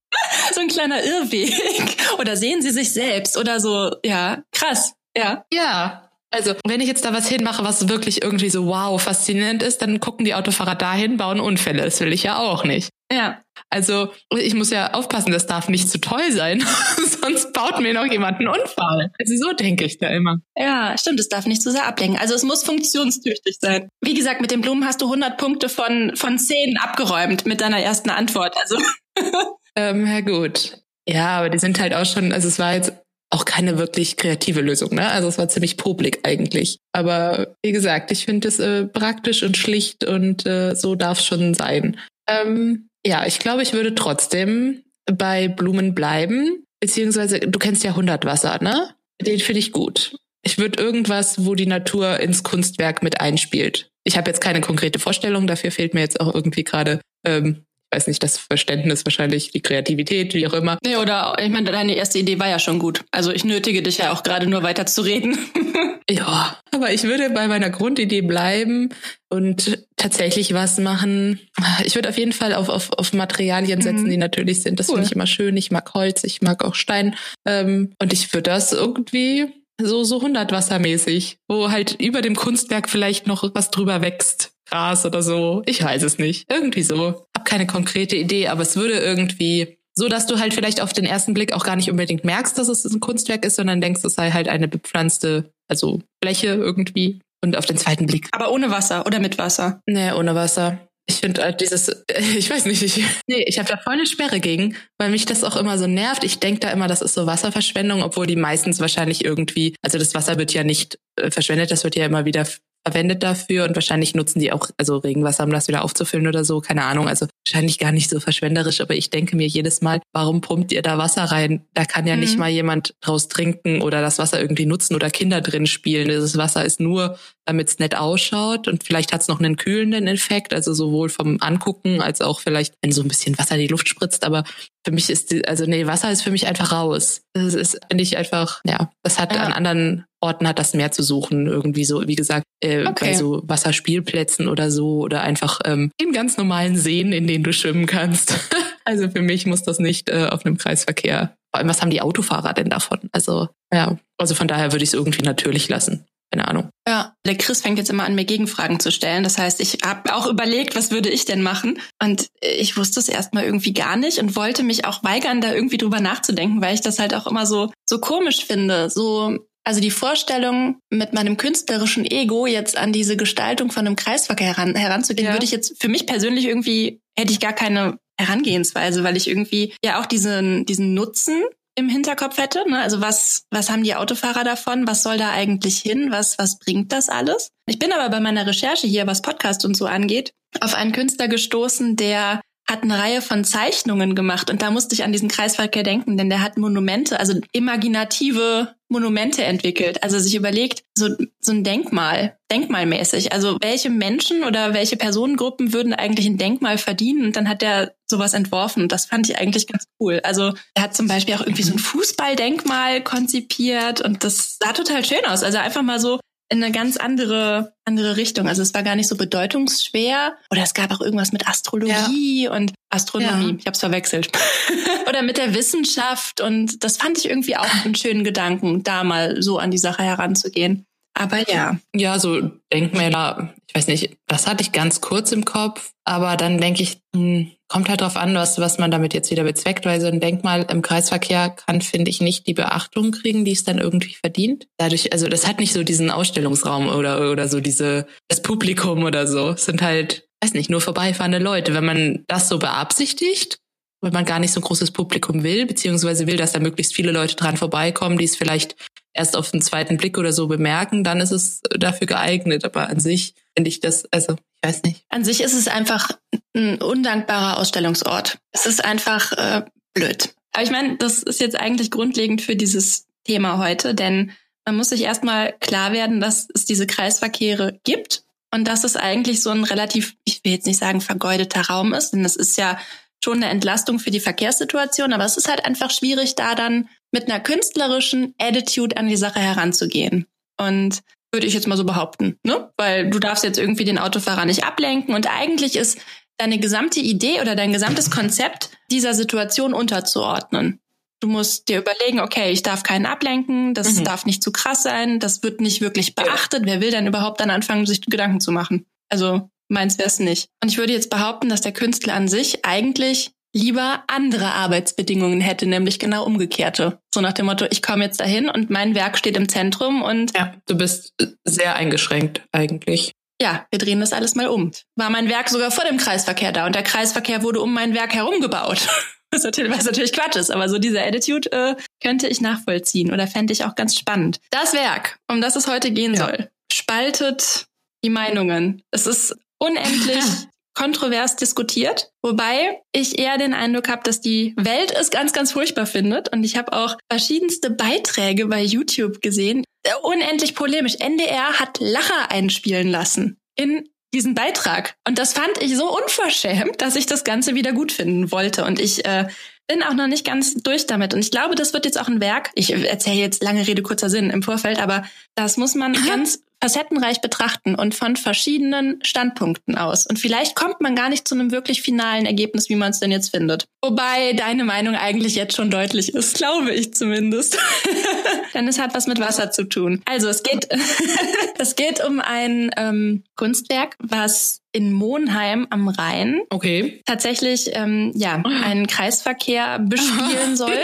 so 0.54 0.62
ein 0.62 0.68
kleiner 0.68 1.04
Irrweg. 1.04 1.98
Oder 2.18 2.38
sehen 2.38 2.62
sie 2.62 2.72
sich 2.72 2.94
selbst 2.94 3.38
oder 3.38 3.60
so. 3.60 3.92
Ja, 4.06 4.42
krass. 4.52 4.94
Ja. 5.16 5.44
Ja. 5.54 6.10
Also, 6.32 6.54
wenn 6.66 6.80
ich 6.80 6.88
jetzt 6.88 7.06
da 7.06 7.14
was 7.14 7.28
hinmache, 7.28 7.64
was 7.64 7.90
wirklich 7.90 8.24
irgendwie 8.24 8.50
so 8.50 8.68
wow, 8.68 9.02
faszinierend 9.02 9.64
ist, 9.64 9.82
dann 9.82 10.00
gucken 10.00 10.26
die 10.26 10.34
Autofahrer 10.34 10.76
dahin, 10.76 11.18
bauen 11.18 11.40
Unfälle. 11.40 11.84
Das 11.84 12.00
will 12.00 12.14
ich 12.14 12.24
ja 12.24 12.38
auch 12.38 12.64
nicht. 12.64 12.90
Ja. 13.12 13.42
Also, 13.70 14.12
ich 14.38 14.54
muss 14.54 14.70
ja 14.70 14.94
aufpassen, 14.94 15.32
das 15.32 15.46
darf 15.46 15.68
nicht 15.70 15.90
zu 15.90 16.00
toll 16.00 16.32
sein. 16.32 16.64
Sonst 17.22 17.54
baut 17.54 17.80
mir 17.80 17.94
noch 17.94 18.06
jemand 18.06 18.40
einen 18.40 18.48
Unfall. 18.48 19.12
Also, 19.20 19.36
so 19.36 19.54
denke 19.54 19.86
ich 19.86 19.98
da 19.98 20.10
immer. 20.10 20.38
Ja, 20.56 20.96
stimmt, 20.98 21.20
es 21.20 21.30
darf 21.30 21.46
nicht 21.46 21.62
zu 21.62 21.72
sehr 21.72 21.86
ablenken. 21.86 22.20
Also 22.20 22.36
es 22.36 22.44
muss 22.44 22.64
funktionstüchtig 22.64 23.58
sein. 23.60 23.90
Wie 24.02 24.14
gesagt, 24.14 24.42
mit 24.42 24.52
dem 24.52 24.62
Blumen 24.62 24.86
hast 24.86 25.02
du 25.02 25.06
100 25.06 25.38
Punkte 25.38 25.70
von, 25.70 26.16
von 26.16 26.38
10 26.40 26.78
abgeräumt 26.78 27.46
mit 27.46 27.62
deiner 27.62 27.80
ersten 27.80 28.10
Antwort. 28.10 28.56
Also 28.60 28.78
Ähm, 29.76 30.06
ja, 30.06 30.22
gut. 30.22 30.78
Ja, 31.08 31.38
aber 31.38 31.50
die 31.50 31.60
sind 31.60 31.80
halt 31.80 31.94
auch 31.94 32.06
schon, 32.06 32.34
also 32.34 32.48
es 32.48 32.60
war 32.60 32.74
jetzt 32.74 32.94
auch 33.32 33.46
keine 33.46 33.78
wirklich 33.78 34.18
kreative 34.18 34.62
Lösung, 34.62 34.94
ne? 34.94 35.10
Also 35.10 35.28
es 35.28 35.38
war 35.38 35.48
ziemlich 35.48 35.78
publik 35.78 36.20
eigentlich. 36.24 36.80
Aber 36.94 37.56
wie 37.64 37.72
gesagt, 37.72 38.12
ich 38.12 38.26
finde 38.26 38.48
es 38.48 38.60
äh, 38.60 38.86
praktisch 38.86 39.44
und 39.44 39.56
schlicht 39.56 40.04
und 40.04 40.46
äh, 40.46 40.76
so 40.76 40.96
darf 40.96 41.20
es 41.20 41.26
schon 41.26 41.54
sein. 41.54 42.00
Ähm, 42.28 42.89
ja, 43.10 43.26
ich 43.26 43.40
glaube, 43.40 43.64
ich 43.64 43.74
würde 43.74 43.96
trotzdem 43.96 44.84
bei 45.12 45.48
Blumen 45.48 45.96
bleiben, 45.96 46.64
beziehungsweise 46.80 47.40
du 47.40 47.58
kennst 47.58 47.84
ja 47.84 47.96
Hundertwasser, 47.96 48.60
ne? 48.62 48.94
Den 49.20 49.40
finde 49.40 49.60
ich 49.60 49.72
gut. 49.72 50.16
Ich 50.44 50.60
würde 50.60 50.82
irgendwas, 50.82 51.44
wo 51.44 51.56
die 51.56 51.66
Natur 51.66 52.20
ins 52.20 52.44
Kunstwerk 52.44 53.02
mit 53.02 53.20
einspielt. 53.20 53.90
Ich 54.04 54.16
habe 54.16 54.30
jetzt 54.30 54.42
keine 54.42 54.62
konkrete 54.62 55.00
Vorstellung, 55.00 55.48
dafür 55.48 55.72
fehlt 55.72 55.96
mir 55.96 56.02
jetzt 56.02 56.22
auch 56.22 56.34
irgendwie 56.34 56.64
gerade, 56.64 57.02
ähm, 57.26 57.66
weiß 57.92 58.08
nicht, 58.08 58.22
das 58.24 58.38
Verständnis 58.38 59.06
wahrscheinlich, 59.06 59.52
die 59.52 59.62
Kreativität, 59.62 60.34
wie 60.34 60.46
auch 60.48 60.54
immer. 60.54 60.78
Nee, 60.86 60.98
oder 60.98 61.36
ich 61.42 61.50
meine, 61.50 61.72
deine 61.72 61.96
erste 61.96 62.20
Idee 62.20 62.40
war 62.40 62.48
ja 62.50 62.60
schon 62.60 62.80
gut. 62.80 63.04
Also 63.12 63.32
ich 63.32 63.44
nötige 63.46 63.82
dich 63.82 63.98
ja 64.00 64.12
auch 64.12 64.24
gerade 64.24 64.48
nur 64.48 64.64
weiter 64.64 64.86
zu 64.86 65.02
reden. 65.02 65.38
Ja, 66.12 66.58
aber 66.72 66.92
ich 66.92 67.04
würde 67.04 67.30
bei 67.30 67.48
meiner 67.48 67.70
Grundidee 67.70 68.24
bleiben 68.24 68.90
und 69.30 69.86
tatsächlich 69.96 70.56
was 70.56 70.80
machen. 70.80 71.40
Ich 71.86 71.94
würde 71.94 72.10
auf 72.10 72.18
jeden 72.18 72.32
Fall 72.34 72.56
auf, 72.56 72.68
auf, 72.68 72.90
auf 72.98 73.14
Materialien 73.14 73.80
setzen, 73.82 74.06
Mhm. 74.06 74.10
die 74.10 74.18
natürlich 74.18 74.64
sind. 74.64 74.80
Das 74.80 74.90
Cool. 74.90 74.96
finde 74.96 75.06
ich 75.06 75.12
immer 75.14 75.28
schön. 75.28 75.56
Ich 75.56 75.70
mag 75.70 75.94
Holz, 75.94 76.24
ich 76.24 76.42
mag 76.42 76.66
auch 76.66 76.74
Stein. 76.74 77.16
Ähm, 77.46 77.94
und 78.02 78.12
ich 78.12 78.34
würde 78.34 78.50
das 78.50 78.74
irgendwie 78.74 79.54
so, 79.80 80.04
so 80.04 80.20
hundertwassermäßig, 80.24 81.38
wo 81.48 81.70
halt 81.70 81.96
über 82.00 82.22
dem 82.24 82.36
Kunstwerk 82.36 82.90
vielleicht 82.90 83.28
noch 83.28 83.48
was 83.54 83.70
drüber 83.70 84.02
wächst. 84.02 84.52
Gras 84.70 85.06
oder 85.06 85.22
so. 85.22 85.64
Ich 85.66 85.84
weiß 85.84 86.04
es 86.04 86.18
nicht. 86.18 86.46
Irgendwie 86.52 86.84
so. 86.84 87.26
Hab 87.36 87.46
keine 87.46 87.68
konkrete 87.68 88.16
Idee, 88.16 88.48
aber 88.48 88.62
es 88.62 88.76
würde 88.76 88.94
irgendwie 89.00 89.78
so, 89.96 90.08
dass 90.08 90.28
du 90.28 90.40
halt 90.40 90.54
vielleicht 90.54 90.82
auf 90.82 90.94
den 90.94 91.06
ersten 91.06 91.34
Blick 91.34 91.54
auch 91.54 91.64
gar 91.66 91.76
nicht 91.76 91.90
unbedingt 91.92 92.24
merkst, 92.24 92.58
dass 92.58 92.70
es 92.70 92.86
ein 92.86 93.00
Kunstwerk 93.02 93.46
ist, 93.46 93.58
sondern 93.58 93.82
denkst, 93.82 94.02
es 94.04 94.16
sei 94.16 94.32
halt 94.32 94.48
eine 94.48 94.68
bepflanzte, 94.68 95.52
also 95.68 96.02
Fläche 96.24 96.48
irgendwie. 96.48 97.20
Und 97.42 97.56
auf 97.56 97.66
den 97.66 97.78
zweiten 97.78 98.06
Blick, 98.06 98.28
Aber 98.34 98.52
ohne 98.52 98.70
Wasser 98.70 99.06
oder 99.06 99.20
mit 99.20 99.38
Wasser. 99.38 99.82
nee, 99.86 100.12
ohne 100.12 100.36
Wasser. 100.36 100.78
Ich 101.06 101.16
finde 101.16 101.42
halt 101.42 101.62
dieses, 101.62 101.90
ich 102.38 102.50
weiß 102.50 102.66
nicht, 102.66 102.84
ich, 102.84 102.98
nee, 103.28 103.44
ich 103.48 103.58
habe 103.60 103.68
da 103.70 103.78
voll 103.78 103.94
eine 103.94 104.06
Sperre 104.06 104.42
gegen, 104.42 104.76
weil 104.98 105.10
mich 105.10 105.26
das 105.26 105.44
auch 105.46 105.56
immer 105.56 105.78
so 105.78 105.88
nervt. 105.88 106.24
Ich 106.26 106.40
denke 106.40 106.60
da 106.60 106.70
immer, 106.72 106.88
das 106.88 107.02
ist 107.02 107.14
so 107.14 107.26
Wasserverschwendung, 107.26 108.04
obwohl 108.04 108.28
die 108.28 108.36
meistens 108.36 108.80
wahrscheinlich 108.82 109.24
irgendwie, 109.24 109.74
also 109.82 109.98
das 109.98 110.14
Wasser 110.14 110.38
wird 110.38 110.54
ja 110.54 110.64
nicht 110.66 111.00
äh, 111.16 111.32
verschwendet, 111.32 111.72
das 111.72 111.84
wird 111.86 111.96
ja 111.96 112.06
immer 112.06 112.26
wieder 112.26 112.46
verwendet 112.86 113.24
dafür 113.24 113.66
und 113.66 113.76
wahrscheinlich 113.76 114.16
nutzen 114.16 114.40
die 114.40 114.52
auch, 114.52 114.70
also 114.78 114.98
Regenwasser, 114.98 115.44
um 115.44 115.52
das 115.52 115.68
wieder 115.68 115.84
aufzufüllen 115.84 116.28
oder 116.28 116.44
so, 116.44 116.62
keine 116.62 116.84
Ahnung. 116.84 117.08
Also 117.08 117.28
wahrscheinlich 117.54 117.80
gar 117.80 117.92
nicht 117.92 118.10
so 118.10 118.20
verschwenderisch, 118.20 118.82
aber 118.82 118.96
ich 118.96 119.10
denke 119.10 119.36
mir 119.36 119.48
jedes 119.48 119.82
Mal, 119.82 120.02
warum 120.14 120.42
pumpt 120.42 120.72
ihr 120.72 120.82
da 120.82 120.98
Wasser 120.98 121.24
rein? 121.26 121.66
Da 121.74 121.86
kann 121.86 122.06
ja 122.08 122.16
nicht 122.16 122.34
Mhm. 122.34 122.40
mal 122.40 122.50
jemand 122.50 122.94
draus 123.02 123.28
trinken 123.28 123.82
oder 123.82 124.02
das 124.02 124.20
Wasser 124.20 124.40
irgendwie 124.40 124.66
nutzen 124.66 124.96
oder 124.96 125.10
Kinder 125.10 125.42
drin 125.42 125.66
spielen. 125.66 126.08
Dieses 126.08 126.38
Wasser 126.38 126.64
ist 126.64 126.80
nur, 126.80 127.18
damit 127.46 127.70
es 127.70 127.80
nett 127.80 127.96
ausschaut 127.96 128.68
und 128.68 128.84
vielleicht 128.84 129.12
hat 129.14 129.22
es 129.22 129.28
noch 129.28 129.40
einen 129.40 129.56
kühlenden 129.58 130.08
Effekt, 130.08 130.54
also 130.54 130.74
sowohl 130.74 131.10
vom 131.10 131.38
Angucken 131.42 132.02
als 132.02 132.22
auch 132.22 132.40
vielleicht, 132.40 132.76
wenn 132.82 132.92
so 132.92 133.02
ein 133.02 133.08
bisschen 133.08 133.38
Wasser 133.40 133.56
in 133.56 133.62
die 133.62 133.68
Luft 133.68 133.90
spritzt, 133.90 134.24
aber 134.24 134.44
für 134.86 134.92
mich 134.92 135.10
ist, 135.10 135.32
die, 135.32 135.46
also 135.48 135.66
nee, 135.66 135.88
Wasser 135.88 136.12
ist 136.12 136.22
für 136.22 136.32
mich 136.32 136.48
einfach 136.48 136.72
raus. 136.72 137.22
Das 137.34 137.54
ist, 137.54 137.80
finde 137.90 138.04
ich 138.04 138.18
einfach, 138.18 138.62
ja, 138.66 138.92
das 139.04 139.20
hat 139.20 139.34
Ja. 139.36 139.42
an 139.44 139.52
anderen 139.54 140.06
Orten 140.22 140.48
hat 140.48 140.60
das 140.60 140.74
mehr 140.74 140.92
zu 140.92 141.02
suchen, 141.02 141.48
irgendwie 141.48 141.86
so, 141.86 142.06
wie 142.08 142.16
gesagt, 142.16 142.44
äh, 142.62 142.86
Okay. 142.88 142.94
bei 143.06 143.14
so 143.14 143.42
Wasserspielplätzen 143.46 144.48
oder 144.50 144.70
so 144.70 145.00
oder 145.00 145.22
einfach 145.22 145.60
ähm, 145.66 145.92
in 146.00 146.12
ganz 146.12 146.38
normalen 146.38 146.76
Seen, 146.78 147.14
in 147.14 147.26
denen 147.26 147.39
du 147.44 147.54
schwimmen 147.54 147.86
kannst. 147.86 148.34
also 148.86 149.10
für 149.10 149.22
mich 149.22 149.46
muss 149.46 149.64
das 149.64 149.80
nicht 149.80 150.10
äh, 150.10 150.28
auf 150.30 150.46
einem 150.46 150.58
Kreisverkehr. 150.58 151.36
Vor 151.52 151.60
allem, 151.60 151.70
was 151.70 151.82
haben 151.82 151.90
die 151.90 152.02
Autofahrer 152.02 152.54
denn 152.54 152.70
davon? 152.70 153.00
Also, 153.12 153.50
ja, 153.74 153.98
also 154.18 154.36
von 154.36 154.48
daher 154.48 154.72
würde 154.72 154.84
ich 154.84 154.90
es 154.90 154.94
irgendwie 154.94 155.24
natürlich 155.24 155.68
lassen. 155.70 156.06
Keine 156.32 156.48
Ahnung. 156.48 156.70
Ja, 156.88 157.16
der 157.26 157.38
Chris 157.38 157.62
fängt 157.62 157.80
jetzt 157.80 157.90
immer 157.90 158.04
an, 158.04 158.14
mir 158.14 158.24
Gegenfragen 158.26 158.80
zu 158.80 158.92
stellen. 158.92 159.24
Das 159.24 159.40
heißt, 159.40 159.60
ich 159.62 159.80
habe 159.84 160.14
auch 160.14 160.28
überlegt, 160.28 160.76
was 160.76 160.92
würde 160.92 161.10
ich 161.10 161.26
denn 161.26 161.42
machen? 161.42 161.80
Und 162.00 162.28
äh, 162.42 162.52
ich 162.52 162.78
wusste 162.78 163.00
es 163.00 163.10
erstmal 163.10 163.46
irgendwie 163.46 163.74
gar 163.74 163.98
nicht 163.98 164.20
und 164.20 164.36
wollte 164.36 164.62
mich 164.62 164.86
auch 164.86 165.04
weigern, 165.04 165.42
da 165.42 165.52
irgendwie 165.54 165.78
drüber 165.78 166.00
nachzudenken, 166.02 166.62
weil 166.62 166.76
ich 166.76 166.82
das 166.82 167.00
halt 167.00 167.16
auch 167.16 167.26
immer 167.26 167.48
so, 167.48 167.72
so 167.88 167.98
komisch 168.00 168.46
finde. 168.46 168.92
So, 168.92 169.40
also 169.64 169.82
die 169.82 169.90
Vorstellung, 169.90 170.78
mit 170.92 171.14
meinem 171.14 171.36
künstlerischen 171.36 172.06
Ego 172.06 172.46
jetzt 172.46 172.78
an 172.78 172.94
diese 172.94 173.18
Gestaltung 173.18 173.72
von 173.72 173.88
einem 173.88 173.96
Kreisverkehr 173.96 174.56
heran, 174.56 174.76
heranzugehen, 174.76 175.28
Ja. 175.30 175.34
würde 175.34 175.46
ich 175.46 175.52
jetzt 175.52 175.82
für 175.82 175.90
mich 175.90 176.06
persönlich 176.06 176.46
irgendwie, 176.46 177.02
hätte 177.20 177.34
ich 177.34 177.40
gar 177.40 177.54
keine 177.54 178.00
Herangehensweise, 178.20 179.04
weil 179.04 179.18
ich 179.18 179.28
irgendwie 179.28 179.74
ja 179.84 180.00
auch 180.00 180.06
diesen, 180.06 180.66
diesen 180.66 180.94
Nutzen 180.94 181.44
im 181.76 181.90
Hinterkopf 181.90 182.38
hätte. 182.38 182.70
Ne? 182.70 182.80
Also 182.80 183.02
was, 183.02 183.46
was 183.52 183.70
haben 183.70 183.84
die 183.84 183.96
Autofahrer 183.96 184.44
davon? 184.44 184.88
Was 184.88 185.04
soll 185.04 185.18
da 185.18 185.32
eigentlich 185.32 185.80
hin? 185.80 186.12
Was, 186.12 186.38
was 186.38 186.60
bringt 186.60 186.92
das 186.92 187.10
alles? 187.10 187.50
Ich 187.68 187.80
bin 187.80 187.92
aber 187.94 188.10
bei 188.10 188.20
meiner 188.20 188.46
Recherche 188.46 188.88
hier, 188.88 189.08
was 189.08 189.22
Podcast 189.22 189.64
und 189.66 189.78
so 189.78 189.86
angeht, 189.86 190.34
auf 190.60 190.74
einen 190.74 190.92
Künstler 190.92 191.28
gestoßen, 191.28 191.96
der 191.96 192.42
hat 192.70 192.84
eine 192.84 193.00
Reihe 193.00 193.22
von 193.22 193.44
Zeichnungen 193.44 194.16
gemacht 194.16 194.50
und 194.50 194.62
da 194.62 194.70
musste 194.70 194.94
ich 194.94 195.04
an 195.04 195.12
diesen 195.12 195.28
Kreisverkehr 195.28 195.84
denken, 195.84 196.18
denn 196.18 196.30
der 196.30 196.42
hat 196.42 196.58
Monumente, 196.58 197.20
also 197.20 197.34
imaginative 197.52 198.76
Monumente 198.90 199.44
entwickelt. 199.44 200.04
Also 200.04 200.18
sich 200.20 200.36
überlegt, 200.36 200.84
so, 200.96 201.10
so 201.40 201.52
ein 201.52 201.64
Denkmal, 201.64 202.38
denkmalmäßig. 202.52 203.32
Also 203.32 203.58
welche 203.62 203.92
Menschen 203.92 204.44
oder 204.44 204.74
welche 204.74 204.98
Personengruppen 204.98 205.74
würden 205.74 205.94
eigentlich 205.94 206.26
ein 206.26 206.40
Denkmal 206.40 206.80
verdienen? 206.80 207.26
Und 207.26 207.36
dann 207.36 207.48
hat 207.48 207.62
er 207.62 207.94
sowas 208.08 208.34
entworfen. 208.34 208.84
Und 208.84 208.92
das 208.92 209.06
fand 209.06 209.30
ich 209.30 209.38
eigentlich 209.38 209.68
ganz 209.68 209.86
cool. 210.00 210.22
Also 210.24 210.54
er 210.74 210.84
hat 210.84 210.96
zum 210.96 211.08
Beispiel 211.08 211.36
auch 211.36 211.42
irgendwie 211.42 211.64
so 211.64 211.74
ein 211.74 211.80
Fußballdenkmal 211.80 213.04
konzipiert 213.04 214.02
und 214.02 214.24
das 214.24 214.58
sah 214.60 214.74
total 214.74 215.06
schön 215.06 215.24
aus. 215.26 215.44
Also 215.44 215.60
einfach 215.60 215.84
mal 215.84 216.00
so 216.00 216.20
in 216.52 216.64
eine 216.64 216.72
ganz 216.72 216.98
andere, 216.98 217.74
andere 217.86 218.18
Richtung. 218.18 218.48
Also 218.48 218.64
es 218.64 218.74
war 218.74 218.82
gar 218.82 218.96
nicht 218.96 219.08
so 219.08 219.16
bedeutungsschwer. 219.16 220.36
Oder 220.50 220.64
es 220.64 220.74
gab 220.74 220.92
auch 220.92 221.00
irgendwas 221.00 221.32
mit 221.32 221.48
Astrologie 221.48 222.44
ja. 222.44 222.54
und 222.54 222.74
Astronomie. 222.90 223.52
Ja. 223.52 223.58
Ich 223.60 223.66
habe 223.68 223.76
es 223.76 223.80
verwechselt. 223.80 224.32
Oder 225.08 225.22
mit 225.22 225.38
der 225.38 225.54
Wissenschaft. 225.54 226.42
Und 226.42 226.84
das 226.84 226.98
fand 226.98 227.20
ich 227.20 227.30
irgendwie 227.30 227.56
auch 227.56 227.74
einen 227.86 227.96
schönen 227.96 228.24
Gedanken, 228.24 228.84
da 228.84 229.04
mal 229.04 229.42
so 229.42 229.60
an 229.60 229.70
die 229.70 229.78
Sache 229.78 230.04
heranzugehen. 230.04 230.86
Aber 231.20 231.52
ja. 231.52 231.78
Ja, 231.94 232.18
so 232.18 232.50
Denkmäler, 232.72 233.54
ich 233.68 233.76
weiß 233.76 233.88
nicht, 233.88 234.16
das 234.28 234.48
hatte 234.48 234.64
ich 234.64 234.72
ganz 234.72 235.02
kurz 235.02 235.34
im 235.34 235.44
Kopf, 235.44 235.92
aber 236.06 236.38
dann 236.38 236.60
denke 236.60 236.82
ich, 236.82 237.02
hm, 237.14 237.52
kommt 237.68 237.90
halt 237.90 238.00
drauf 238.00 238.16
an, 238.16 238.34
was, 238.36 238.58
was 238.58 238.78
man 238.80 238.90
damit 238.90 239.14
jetzt 239.14 239.30
wieder 239.30 239.44
bezweckt, 239.44 239.86
weil 239.86 240.00
so 240.00 240.08
ein 240.08 240.22
Denkmal 240.22 240.66
im 240.70 240.82
Kreisverkehr 240.82 241.50
kann, 241.50 241.82
finde 241.82 242.10
ich, 242.10 242.22
nicht 242.22 242.48
die 242.48 242.54
Beachtung 242.54 243.12
kriegen, 243.12 243.44
die 243.44 243.52
es 243.52 243.66
dann 243.66 243.80
irgendwie 243.80 244.14
verdient. 244.14 244.68
Dadurch, 244.78 245.12
also 245.12 245.28
das 245.28 245.46
hat 245.46 245.60
nicht 245.60 245.74
so 245.74 245.84
diesen 245.84 246.10
Ausstellungsraum 246.10 246.88
oder, 246.88 247.30
oder 247.30 247.50
so 247.50 247.60
diese, 247.60 248.08
das 248.30 248.42
Publikum 248.42 249.04
oder 249.04 249.28
so. 249.28 249.50
Es 249.50 249.66
sind 249.66 249.82
halt, 249.82 250.26
weiß 250.42 250.54
nicht, 250.54 250.70
nur 250.70 250.80
vorbeifahrende 250.80 251.40
Leute. 251.40 251.74
Wenn 251.74 251.86
man 251.86 252.24
das 252.28 252.48
so 252.48 252.60
beabsichtigt, 252.60 253.60
wenn 254.02 254.14
man 254.14 254.24
gar 254.24 254.40
nicht 254.40 254.54
so 254.54 254.62
ein 254.62 254.64
großes 254.64 254.92
Publikum 254.92 255.44
will, 255.44 255.66
beziehungsweise 255.66 256.28
will, 256.28 256.38
dass 256.38 256.54
da 256.54 256.62
möglichst 256.62 256.96
viele 256.96 257.12
Leute 257.12 257.36
dran 257.36 257.58
vorbeikommen, 257.58 258.18
die 258.18 258.24
es 258.24 258.38
vielleicht 258.38 258.78
erst 259.20 259.36
auf 259.36 259.52
den 259.52 259.62
zweiten 259.62 259.98
Blick 259.98 260.18
oder 260.18 260.32
so 260.32 260.48
bemerken, 260.48 261.04
dann 261.04 261.20
ist 261.20 261.32
es 261.32 261.62
dafür 261.78 262.08
geeignet. 262.08 262.64
Aber 262.64 262.90
an 262.90 263.00
sich 263.00 263.36
finde 263.56 263.68
ich 263.68 263.82
das, 263.82 264.06
also 264.12 264.34
ich 264.34 264.68
weiß 264.68 264.84
nicht. 264.84 265.04
An 265.10 265.26
sich 265.26 265.42
ist 265.42 265.54
es 265.54 265.68
einfach 265.68 266.10
ein 266.56 266.82
undankbarer 266.82 267.60
Ausstellungsort. 267.60 268.40
Es 268.52 268.66
ist 268.66 268.84
einfach 268.84 269.34
äh, 269.34 269.66
blöd. 269.94 270.34
Aber 270.54 270.64
ich 270.64 270.72
meine, 270.72 270.98
das 270.98 271.22
ist 271.22 271.42
jetzt 271.42 271.60
eigentlich 271.60 271.92
grundlegend 271.92 272.42
für 272.42 272.56
dieses 272.56 273.08
Thema 273.26 273.58
heute, 273.58 273.94
denn 273.94 274.32
man 274.66 274.78
muss 274.78 274.90
sich 274.90 275.02
erstmal 275.02 275.54
klar 275.60 275.92
werden, 275.92 276.22
dass 276.22 276.48
es 276.54 276.66
diese 276.66 276.88
Kreisverkehre 276.88 277.80
gibt 277.84 278.24
und 278.52 278.68
dass 278.68 278.84
es 278.84 278.96
eigentlich 278.96 279.44
so 279.44 279.50
ein 279.50 279.64
relativ, 279.64 280.16
ich 280.24 280.42
will 280.44 280.54
jetzt 280.54 280.66
nicht 280.66 280.80
sagen 280.80 281.02
vergeudeter 281.02 281.62
Raum 281.62 281.94
ist, 281.94 282.12
denn 282.12 282.24
es 282.24 282.36
ist 282.36 282.58
ja 282.58 282.80
schon 283.24 283.38
eine 283.38 283.52
Entlastung 283.52 284.00
für 284.00 284.12
die 284.12 284.20
Verkehrssituation, 284.22 285.12
aber 285.12 285.26
es 285.26 285.38
ist 285.38 285.50
halt 285.50 285.66
einfach 285.66 285.92
schwierig, 285.92 286.36
da 286.36 286.56
dann 286.56 286.88
mit 287.12 287.30
einer 287.30 287.40
künstlerischen 287.40 288.34
Attitude 288.38 288.98
an 288.98 289.08
die 289.08 289.18
Sache 289.18 289.40
heranzugehen. 289.40 290.26
Und 290.58 291.02
würde 291.32 291.48
ich 291.48 291.54
jetzt 291.54 291.68
mal 291.68 291.78
so 291.78 291.86
behaupten, 291.86 292.40
ne? 292.44 292.72
Weil 292.78 293.10
du 293.10 293.20
darfst 293.20 293.44
jetzt 293.44 293.60
irgendwie 293.60 293.86
den 293.86 294.00
Autofahrer 294.00 294.46
nicht 294.46 294.64
ablenken 294.64 295.14
und 295.14 295.28
eigentlich 295.28 295.76
ist 295.76 296.00
deine 296.38 296.58
gesamte 296.58 297.00
Idee 297.00 297.42
oder 297.42 297.56
dein 297.56 297.72
gesamtes 297.74 298.10
Konzept 298.10 298.72
dieser 298.90 299.14
Situation 299.14 299.74
unterzuordnen. 299.74 300.80
Du 301.20 301.28
musst 301.28 301.68
dir 301.68 301.80
überlegen, 301.80 302.22
okay, 302.22 302.52
ich 302.52 302.64
darf 302.64 302.82
keinen 302.82 303.06
ablenken, 303.06 303.74
das 303.74 303.96
mhm. 303.96 304.06
darf 304.06 304.26
nicht 304.26 304.42
zu 304.42 304.52
krass 304.52 304.84
sein, 304.84 305.20
das 305.20 305.44
wird 305.44 305.60
nicht 305.60 305.82
wirklich 305.82 306.16
beachtet. 306.16 306.62
Wer 306.66 306.80
will 306.82 306.92
denn 306.92 307.08
überhaupt 307.08 307.42
dann 307.42 307.50
anfangen, 307.50 307.86
sich 307.86 308.02
Gedanken 308.02 308.40
zu 308.40 308.52
machen? 308.52 308.86
Also 309.10 309.50
meins 309.68 309.98
wäre 309.98 310.08
es 310.08 310.20
nicht. 310.20 310.48
Und 310.64 310.70
ich 310.70 310.78
würde 310.78 310.94
jetzt 310.94 311.10
behaupten, 311.10 311.50
dass 311.50 311.62
der 311.62 311.74
Künstler 311.74 312.14
an 312.14 312.30
sich 312.30 312.66
eigentlich 312.66 313.32
lieber 313.54 314.04
andere 314.08 314.54
Arbeitsbedingungen 314.54 315.42
hätte, 315.42 315.66
nämlich 315.66 316.00
genau 316.00 316.24
umgekehrte. 316.26 317.00
So 317.14 317.22
nach 317.22 317.34
dem 317.34 317.48
Motto, 317.48 317.66
ich 317.70 317.82
komme 317.82 318.04
jetzt 318.04 318.20
dahin 318.20 318.50
und 318.50 318.70
mein 318.70 318.96
Werk 318.96 319.18
steht 319.18 319.38
im 319.38 319.50
Zentrum 319.50 320.02
und 320.02 320.36
ja, 320.36 320.54
du 320.68 320.76
bist 320.76 321.14
sehr 321.44 321.76
eingeschränkt 321.76 322.44
eigentlich. 322.52 323.14
Ja, 323.42 323.66
wir 323.72 323.80
drehen 323.80 324.02
das 324.02 324.14
alles 324.14 324.36
mal 324.36 324.48
um. 324.48 324.72
War 324.96 325.10
mein 325.10 325.30
Werk 325.30 325.50
sogar 325.50 325.72
vor 325.72 325.86
dem 325.86 325.98
Kreisverkehr 325.98 326.52
da 326.52 326.66
und 326.66 326.76
der 326.76 326.84
Kreisverkehr 326.84 327.42
wurde 327.42 327.62
um 327.62 327.74
mein 327.74 327.94
Werk 327.94 328.14
herum 328.14 328.42
gebaut. 328.42 328.88
Was 329.32 329.44
natürlich, 329.44 329.72
was 329.72 329.86
natürlich 329.86 330.12
Quatsch 330.12 330.38
ist, 330.38 330.50
aber 330.50 330.70
so 330.70 330.80
diese 330.80 331.04
Attitude 331.04 331.52
äh, 331.52 331.76
könnte 332.02 332.28
ich 332.28 332.42
nachvollziehen 332.42 333.14
oder 333.14 333.28
fände 333.28 333.54
ich 333.54 333.64
auch 333.64 333.76
ganz 333.76 333.96
spannend. 333.96 334.40
Das 334.50 334.74
Werk, 334.74 335.20
um 335.30 335.40
das 335.40 335.56
es 335.56 335.68
heute 335.68 335.92
gehen 335.92 336.16
ja. 336.16 336.26
soll, 336.26 336.50
spaltet 336.72 337.68
die 338.04 338.10
Meinungen. 338.10 338.82
Es 338.90 339.06
ist 339.06 339.38
unendlich 339.60 340.24
kontrovers 340.74 341.36
diskutiert, 341.36 342.12
wobei 342.24 342.82
ich 342.92 343.20
eher 343.20 343.38
den 343.38 343.54
Eindruck 343.54 343.90
habe, 343.90 344.04
dass 344.04 344.22
die 344.22 344.54
Welt 344.58 344.92
es 344.92 345.10
ganz, 345.10 345.34
ganz 345.34 345.52
furchtbar 345.52 345.86
findet. 345.86 346.32
Und 346.32 346.44
ich 346.44 346.58
habe 346.58 346.74
auch 346.74 346.98
verschiedenste 347.12 347.70
Beiträge 347.70 348.46
bei 348.46 348.62
YouTube 348.62 349.22
gesehen, 349.22 349.64
unendlich 350.04 350.56
polemisch. 350.56 350.96
NDR 350.96 351.60
hat 351.60 351.80
Lacher 351.80 352.32
einspielen 352.32 352.90
lassen 352.90 353.38
in 353.56 353.90
diesen 354.14 354.36
Beitrag. 354.36 354.96
Und 355.08 355.20
das 355.20 355.34
fand 355.34 355.62
ich 355.62 355.76
so 355.76 355.96
unverschämt, 355.96 356.82
dass 356.82 356.96
ich 356.96 357.06
das 357.06 357.24
Ganze 357.24 357.56
wieder 357.56 357.74
gut 357.74 357.92
finden 357.92 358.32
wollte. 358.32 358.66
Und 358.66 358.80
ich 358.80 359.06
äh, 359.06 359.28
bin 359.68 359.84
auch 359.84 359.94
noch 359.94 360.08
nicht 360.08 360.26
ganz 360.26 360.56
durch 360.56 360.88
damit. 360.88 361.14
Und 361.14 361.20
ich 361.20 361.32
glaube, 361.32 361.56
das 361.56 361.74
wird 361.74 361.86
jetzt 361.86 362.00
auch 362.00 362.08
ein 362.08 362.22
Werk. 362.22 362.50
Ich 362.56 362.72
erzähle 362.72 363.20
jetzt 363.20 363.44
lange 363.44 363.68
Rede, 363.68 363.84
kurzer 363.84 364.10
Sinn 364.10 364.32
im 364.32 364.42
Vorfeld, 364.42 364.80
aber 364.82 365.04
das 365.36 365.58
muss 365.58 365.76
man 365.76 365.94
ganz 366.08 366.42
facettenreich 366.62 367.22
betrachten 367.22 367.76
und 367.76 367.96
von 367.96 368.16
verschiedenen 368.16 369.00
Standpunkten 369.04 369.76
aus. 369.76 370.06
Und 370.06 370.20
vielleicht 370.20 370.56
kommt 370.56 370.82
man 370.82 370.96
gar 370.96 371.10
nicht 371.10 371.28
zu 371.28 371.36
einem 371.36 371.52
wirklich 371.52 371.82
finalen 371.82 372.26
Ergebnis, 372.26 372.70
wie 372.70 372.76
man 372.76 372.92
es 372.92 373.00
denn 373.00 373.12
jetzt 373.12 373.32
findet. 373.32 373.66
Wobei 373.82 374.34
deine 374.34 374.66
Meinung 374.66 374.96
eigentlich 374.96 375.36
jetzt 375.36 375.56
schon 375.56 375.72
deutlich 375.72 376.14
ist, 376.14 376.36
glaube 376.36 376.72
ich 376.72 376.94
zumindest. 376.94 377.58
Denn 378.54 378.68
es 378.68 378.80
hat 378.80 378.94
was 378.94 379.08
mit 379.08 379.20
Wasser 379.20 379.52
zu 379.52 379.64
tun. 379.64 380.02
Also 380.06 380.28
es 380.28 380.44
geht, 380.44 380.68
es 381.58 381.76
geht 381.76 382.04
um 382.04 382.20
ein 382.20 382.72
ähm, 382.76 383.24
Kunstwerk, 383.36 383.96
was 384.00 384.62
in 384.72 384.94
Monheim 384.94 385.66
am 385.72 385.88
Rhein 385.88 386.42
okay. 386.50 387.02
tatsächlich 387.06 387.72
ähm, 387.74 388.12
ja 388.16 388.42
einen 388.64 388.86
Kreisverkehr 388.86 389.80
bespielen 389.80 390.56
soll. 390.56 390.78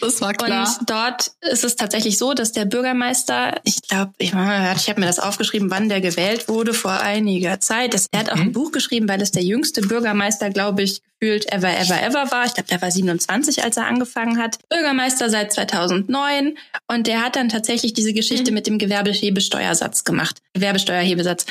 das 0.00 0.20
war 0.22 0.32
klar. 0.32 0.66
Und 0.80 0.90
dort 0.90 1.32
ist 1.42 1.64
es 1.64 1.76
tatsächlich 1.76 2.16
so, 2.16 2.32
dass 2.32 2.52
der 2.52 2.64
Bürgermeister, 2.64 3.60
ich 3.64 3.82
glaube, 3.82 4.12
ich, 4.18 4.28
ich 4.28 4.34
habe 4.34 5.00
mir 5.00 5.06
das 5.06 5.18
aufgeschrieben, 5.18 5.70
wann 5.70 5.88
der 5.88 6.00
gewählt 6.00 6.48
wurde 6.48 6.72
vor 6.72 7.00
einiger 7.00 7.60
Zeit. 7.60 7.92
Das, 7.92 8.06
er 8.12 8.20
hat 8.20 8.30
auch 8.30 8.36
mhm. 8.36 8.42
ein 8.42 8.52
Buch 8.52 8.72
geschrieben, 8.72 9.08
weil 9.08 9.20
es 9.20 9.30
der 9.30 9.42
jüngste 9.42 9.82
Bürgermeister, 9.82 10.48
glaube 10.50 10.82
ich, 10.82 11.02
gefühlt 11.20 11.52
ever, 11.52 11.76
ever, 11.76 12.02
ever 12.02 12.30
war. 12.30 12.46
Ich 12.46 12.54
glaube, 12.54 12.68
der 12.68 12.80
war 12.80 12.90
27, 12.90 13.62
als 13.62 13.76
er 13.76 13.86
angefangen 13.86 14.38
hat. 14.38 14.58
Bürgermeister 14.68 15.30
seit 15.30 15.52
2009 15.52 16.56
und 16.88 17.06
der 17.06 17.22
hat 17.22 17.36
dann 17.36 17.48
tatsächlich 17.48 17.92
diese 17.92 18.12
Geschichte 18.12 18.50
mhm. 18.50 18.54
mit 18.54 18.66
dem 18.66 18.78
Gewerbehebesteuersatz 18.78 20.04
gemacht. 20.04 20.40
Gewerbesteuerhebesatz 20.54 21.46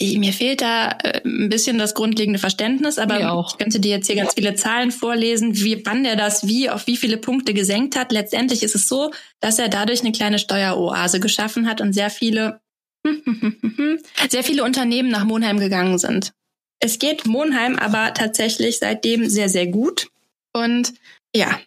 mir 0.00 0.32
fehlt 0.32 0.60
da 0.60 0.90
äh, 1.02 1.20
ein 1.24 1.48
bisschen 1.48 1.78
das 1.78 1.94
grundlegende 1.94 2.38
Verständnis, 2.38 2.98
aber 2.98 3.46
ich 3.48 3.58
könnte 3.58 3.80
dir 3.80 3.90
jetzt 3.90 4.06
hier 4.06 4.16
ganz 4.16 4.34
viele 4.34 4.54
Zahlen 4.54 4.90
vorlesen, 4.90 5.56
wie, 5.56 5.84
wann 5.84 6.04
der 6.04 6.16
das 6.16 6.46
wie 6.46 6.70
auf 6.70 6.86
wie 6.86 6.96
viele 6.96 7.16
Punkte 7.16 7.54
gesenkt 7.54 7.96
hat. 7.96 8.12
Letztendlich 8.12 8.62
ist 8.62 8.74
es 8.74 8.88
so, 8.88 9.10
dass 9.40 9.58
er 9.58 9.68
dadurch 9.68 10.00
eine 10.00 10.12
kleine 10.12 10.38
Steueroase 10.38 11.20
geschaffen 11.20 11.68
hat 11.68 11.80
und 11.80 11.92
sehr 11.92 12.10
viele, 12.10 12.60
sehr 14.28 14.44
viele 14.44 14.64
Unternehmen 14.64 15.10
nach 15.10 15.24
Monheim 15.24 15.58
gegangen 15.58 15.98
sind. 15.98 16.32
Es 16.80 16.98
geht 16.98 17.26
Monheim 17.26 17.76
aber 17.76 18.14
tatsächlich 18.14 18.78
seitdem 18.78 19.28
sehr, 19.28 19.48
sehr 19.48 19.66
gut. 19.66 20.08
Und 20.52 20.94
ja, 21.34 21.58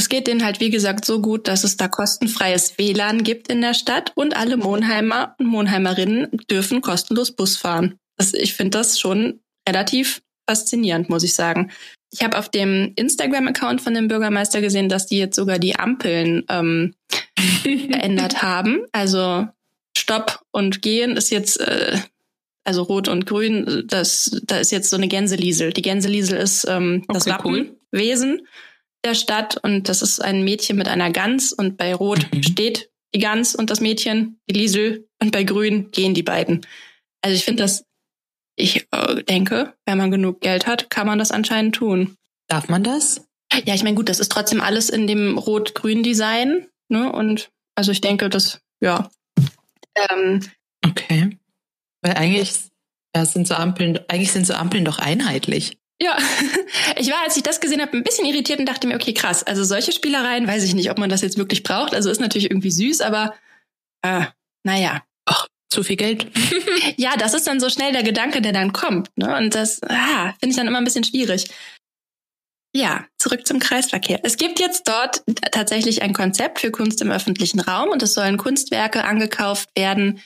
es 0.00 0.08
geht 0.08 0.26
denen 0.26 0.42
halt, 0.42 0.60
wie 0.60 0.70
gesagt, 0.70 1.04
so 1.04 1.20
gut, 1.20 1.46
dass 1.46 1.62
es 1.62 1.76
da 1.76 1.86
kostenfreies 1.86 2.78
WLAN 2.78 3.22
gibt 3.22 3.48
in 3.48 3.60
der 3.60 3.74
Stadt 3.74 4.12
und 4.14 4.34
alle 4.34 4.56
Monheimer 4.56 5.34
und 5.38 5.46
Monheimerinnen 5.46 6.28
dürfen 6.50 6.80
kostenlos 6.80 7.32
Bus 7.32 7.58
fahren. 7.58 7.98
Das, 8.16 8.32
ich 8.32 8.54
finde 8.54 8.78
das 8.78 8.98
schon 8.98 9.40
relativ 9.68 10.22
faszinierend, 10.48 11.10
muss 11.10 11.22
ich 11.22 11.34
sagen. 11.34 11.70
Ich 12.10 12.22
habe 12.22 12.38
auf 12.38 12.48
dem 12.48 12.92
Instagram-Account 12.96 13.82
von 13.82 13.92
dem 13.92 14.08
Bürgermeister 14.08 14.62
gesehen, 14.62 14.88
dass 14.88 15.06
die 15.06 15.18
jetzt 15.18 15.36
sogar 15.36 15.58
die 15.58 15.76
Ampeln 15.76 16.44
ähm, 16.48 16.94
verändert 17.62 18.40
haben. 18.42 18.86
Also 18.92 19.48
Stopp 19.96 20.40
und 20.50 20.80
Gehen 20.80 21.14
ist 21.14 21.28
jetzt, 21.28 21.60
äh, 21.60 21.98
also 22.64 22.84
Rot 22.84 23.08
und 23.08 23.26
Grün, 23.26 23.84
das, 23.86 24.40
da 24.44 24.56
ist 24.56 24.72
jetzt 24.72 24.88
so 24.88 24.96
eine 24.96 25.08
Gänseliesel. 25.08 25.74
Die 25.74 25.82
Gänseliesel 25.82 26.38
ist 26.38 26.64
ähm, 26.66 27.04
das 27.08 27.26
okay, 27.26 27.34
Wappenwesen. 27.34 28.38
Cool 28.38 28.48
der 29.04 29.14
Stadt 29.14 29.56
und 29.62 29.88
das 29.88 30.02
ist 30.02 30.20
ein 30.20 30.44
Mädchen 30.44 30.76
mit 30.76 30.88
einer 30.88 31.10
Gans 31.10 31.52
und 31.52 31.76
bei 31.76 31.94
Rot 31.94 32.26
mhm. 32.32 32.42
steht 32.42 32.90
die 33.14 33.18
Gans 33.18 33.54
und 33.54 33.70
das 33.70 33.80
Mädchen, 33.80 34.38
die 34.48 34.54
Liesel 34.54 35.08
und 35.20 35.32
bei 35.32 35.44
Grün 35.44 35.90
gehen 35.90 36.14
die 36.14 36.22
beiden. 36.22 36.66
Also 37.22 37.36
ich 37.36 37.44
finde 37.44 37.62
das, 37.62 37.84
ich 38.56 38.86
äh, 38.90 39.22
denke, 39.24 39.74
wenn 39.86 39.98
man 39.98 40.10
genug 40.10 40.40
Geld 40.40 40.66
hat, 40.66 40.90
kann 40.90 41.06
man 41.06 41.18
das 41.18 41.30
anscheinend 41.32 41.74
tun. 41.74 42.16
Darf 42.48 42.68
man 42.68 42.84
das? 42.84 43.26
Ja, 43.64 43.74
ich 43.74 43.82
meine, 43.82 43.96
gut, 43.96 44.08
das 44.08 44.20
ist 44.20 44.30
trotzdem 44.30 44.60
alles 44.60 44.90
in 44.90 45.06
dem 45.06 45.36
Rot-Grün-Design, 45.36 46.68
ne? 46.88 47.12
Und 47.12 47.50
also 47.74 47.90
ich 47.90 48.00
denke, 48.00 48.28
das, 48.28 48.60
ja. 48.80 49.10
Ähm, 49.96 50.40
okay. 50.86 51.36
Weil 52.02 52.14
eigentlich 52.14 52.52
ja, 53.14 53.24
sind 53.24 53.48
so 53.48 53.54
Ampeln, 53.54 53.98
eigentlich 54.08 54.32
sind 54.32 54.46
so 54.46 54.54
Ampeln 54.54 54.84
doch 54.84 54.98
einheitlich. 54.98 55.78
Ja, 56.00 56.16
ich 56.96 57.10
war, 57.10 57.22
als 57.22 57.36
ich 57.36 57.42
das 57.42 57.60
gesehen 57.60 57.80
habe, 57.80 57.96
ein 57.96 58.04
bisschen 58.04 58.24
irritiert 58.24 58.58
und 58.58 58.66
dachte 58.66 58.86
mir, 58.86 58.94
okay, 58.94 59.14
krass. 59.14 59.42
Also 59.42 59.64
solche 59.64 59.92
Spielereien, 59.92 60.46
weiß 60.46 60.64
ich 60.64 60.74
nicht, 60.74 60.90
ob 60.90 60.98
man 60.98 61.10
das 61.10 61.22
jetzt 61.22 61.38
wirklich 61.38 61.62
braucht. 61.62 61.94
Also 61.94 62.10
ist 62.10 62.20
natürlich 62.20 62.50
irgendwie 62.50 62.70
süß, 62.70 63.00
aber 63.00 63.34
äh, 64.02 64.26
naja. 64.64 65.02
Ach, 65.26 65.46
zu 65.68 65.82
viel 65.82 65.96
Geld. 65.96 66.26
ja, 66.96 67.16
das 67.16 67.34
ist 67.34 67.46
dann 67.46 67.60
so 67.60 67.70
schnell 67.70 67.92
der 67.92 68.02
Gedanke, 68.02 68.40
der 68.40 68.52
dann 68.52 68.72
kommt. 68.72 69.10
Ne? 69.16 69.36
Und 69.36 69.54
das 69.54 69.82
ah, 69.82 70.32
finde 70.40 70.50
ich 70.50 70.56
dann 70.56 70.66
immer 70.66 70.78
ein 70.78 70.84
bisschen 70.84 71.04
schwierig. 71.04 71.48
Ja, 72.72 73.06
zurück 73.18 73.46
zum 73.46 73.58
Kreisverkehr. 73.58 74.20
Es 74.22 74.36
gibt 74.36 74.60
jetzt 74.60 74.86
dort 74.86 75.22
tatsächlich 75.50 76.02
ein 76.02 76.12
Konzept 76.12 76.60
für 76.60 76.70
Kunst 76.70 77.02
im 77.02 77.10
öffentlichen 77.10 77.58
Raum 77.58 77.88
und 77.88 78.02
es 78.02 78.14
sollen 78.14 78.36
Kunstwerke 78.36 79.04
angekauft 79.04 79.70
werden, 79.74 80.20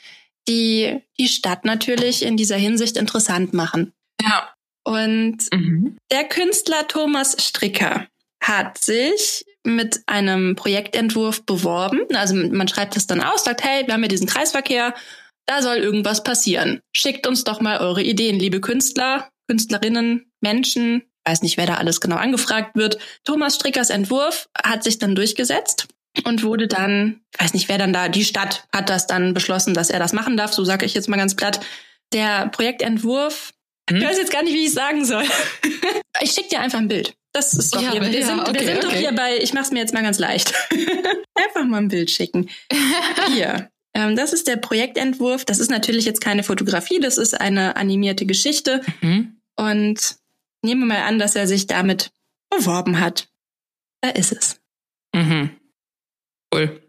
die 0.47 1.01
die 1.19 1.29
Stadt 1.29 1.65
natürlich 1.65 2.23
in 2.23 2.37
dieser 2.37 2.57
Hinsicht 2.57 2.99
interessant 2.99 3.55
machen. 3.55 3.95
Ja. 4.21 4.54
Und 4.85 5.39
Mhm. 5.53 5.97
der 6.13 6.25
Künstler 6.25 6.87
Thomas 6.89 7.37
Stricker 7.41 8.07
hat 8.43 8.79
sich 8.79 9.45
mit 9.65 10.03
einem 10.07 10.55
Projektentwurf 10.57 11.47
beworben. 11.47 12.01
Also 12.15 12.35
man 12.35 12.69
schreibt 12.69 12.97
es 12.97 13.07
dann 13.07 13.23
aus, 13.23 13.45
sagt, 13.45 13.65
hey, 13.65 13.87
wir 13.87 13.95
haben 13.95 14.03
hier 14.03 14.09
diesen 14.09 14.27
Kreisverkehr, 14.27 14.95
da 15.47 15.63
soll 15.63 15.77
irgendwas 15.77 16.23
passieren. 16.23 16.81
Schickt 16.95 17.27
uns 17.27 17.45
doch 17.45 17.61
mal 17.61 17.79
eure 17.79 18.03
Ideen, 18.03 18.39
liebe 18.39 18.61
Künstler, 18.61 19.29
Künstlerinnen, 19.49 20.31
Menschen. 20.43 21.05
Ich 21.27 21.33
weiß 21.33 21.43
nicht, 21.43 21.57
wer 21.57 21.67
da 21.67 21.75
alles 21.77 22.03
genau 22.03 22.17
angefragt 22.17 22.77
wird. 22.77 22.99
Thomas 23.25 23.55
Strickers 23.55 23.89
Entwurf 23.89 24.49
hat 24.63 24.85
sich 24.85 24.99
dann 24.99 25.15
durchgesetzt 25.15 25.87
und 26.25 26.43
wurde 26.43 26.69
dann, 26.69 27.23
ich 27.35 27.43
weiß 27.43 27.55
nicht, 27.55 27.69
wer 27.71 27.79
dann 27.79 27.95
da, 27.95 28.09
die 28.09 28.25
Stadt 28.25 28.67
hat 28.75 28.91
das 28.91 29.07
dann 29.07 29.33
beschlossen, 29.33 29.73
dass 29.73 29.89
er 29.89 29.99
das 29.99 30.13
machen 30.13 30.37
darf, 30.37 30.53
so 30.53 30.65
sage 30.65 30.85
ich 30.85 30.93
jetzt 30.93 31.09
mal 31.09 31.17
ganz 31.17 31.35
platt. 31.35 31.61
Der 32.13 32.49
Projektentwurf, 32.49 33.54
Hm? 33.91 33.99
ich 33.99 34.05
weiß 34.05 34.19
jetzt 34.19 34.33
gar 34.33 34.43
nicht, 34.43 34.55
wie 34.55 34.65
ich 34.67 34.73
sagen 34.73 35.05
soll. 35.05 35.25
ich 36.21 36.33
schicke 36.33 36.49
dir 36.49 36.61
einfach 36.61 36.79
ein 36.79 36.89
Bild. 36.89 37.15
Das 37.33 37.53
ist 37.53 37.75
doch 37.75 37.83
Ja, 37.83 37.93
hier. 37.93 38.01
Wir 38.01 38.21
ja, 38.21 38.27
sind, 38.27 38.39
wir 38.39 38.49
okay, 38.49 38.65
sind 38.65 38.85
doch 38.85 38.89
okay. 38.91 38.99
hier 38.99 39.13
bei, 39.13 39.39
ich 39.39 39.53
mach's 39.53 39.71
mir 39.73 39.81
jetzt 39.81 39.93
mal 39.93 40.03
ganz 40.03 40.19
leicht. 40.19 40.55
einfach 41.35 41.65
mal 41.65 41.79
ein 41.79 41.89
Bild 41.89 42.11
schicken. 42.11 42.49
Hier. 43.35 43.71
Ähm, 43.93 44.17
das 44.17 44.33
ist 44.33 44.47
der 44.47 44.57
Projektentwurf. 44.57 45.45
Das 45.45 45.59
ist 45.59 45.71
natürlich 45.71 46.05
jetzt 46.05 46.21
keine 46.21 46.43
Fotografie, 46.43 47.01
das 47.01 47.19
ist 47.19 47.41
eine 47.41 47.77
animierte 47.77 48.27
Geschichte. 48.27 48.83
Mhm. 49.01 49.37
Und 49.57 50.17
nehmen 50.63 50.83
wir 50.83 50.95
mal 50.95 51.03
an, 51.03 51.19
dass 51.19 51.37
er 51.37 51.47
sich 51.47 51.67
damit 51.67 52.13
beworben 52.51 53.01
hat. 53.01 53.29
Da 54.01 54.11
ist 54.11 54.33
es. 54.33 54.61
Mhm. 55.15 55.51
Cool. 56.55 56.81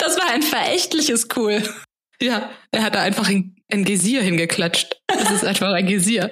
das 0.00 0.18
war 0.18 0.30
ein 0.30 0.42
verächtliches 0.42 1.28
Cool. 1.34 1.62
Ja, 2.20 2.50
er 2.72 2.82
hat 2.82 2.94
da 2.94 3.02
einfach 3.02 3.28
ein, 3.28 3.56
ein 3.70 3.84
Gesier 3.84 4.22
hingeklatscht. 4.22 5.00
Das 5.06 5.30
ist 5.30 5.44
einfach 5.44 5.72
ein 5.72 5.86
Gesier. 5.86 6.30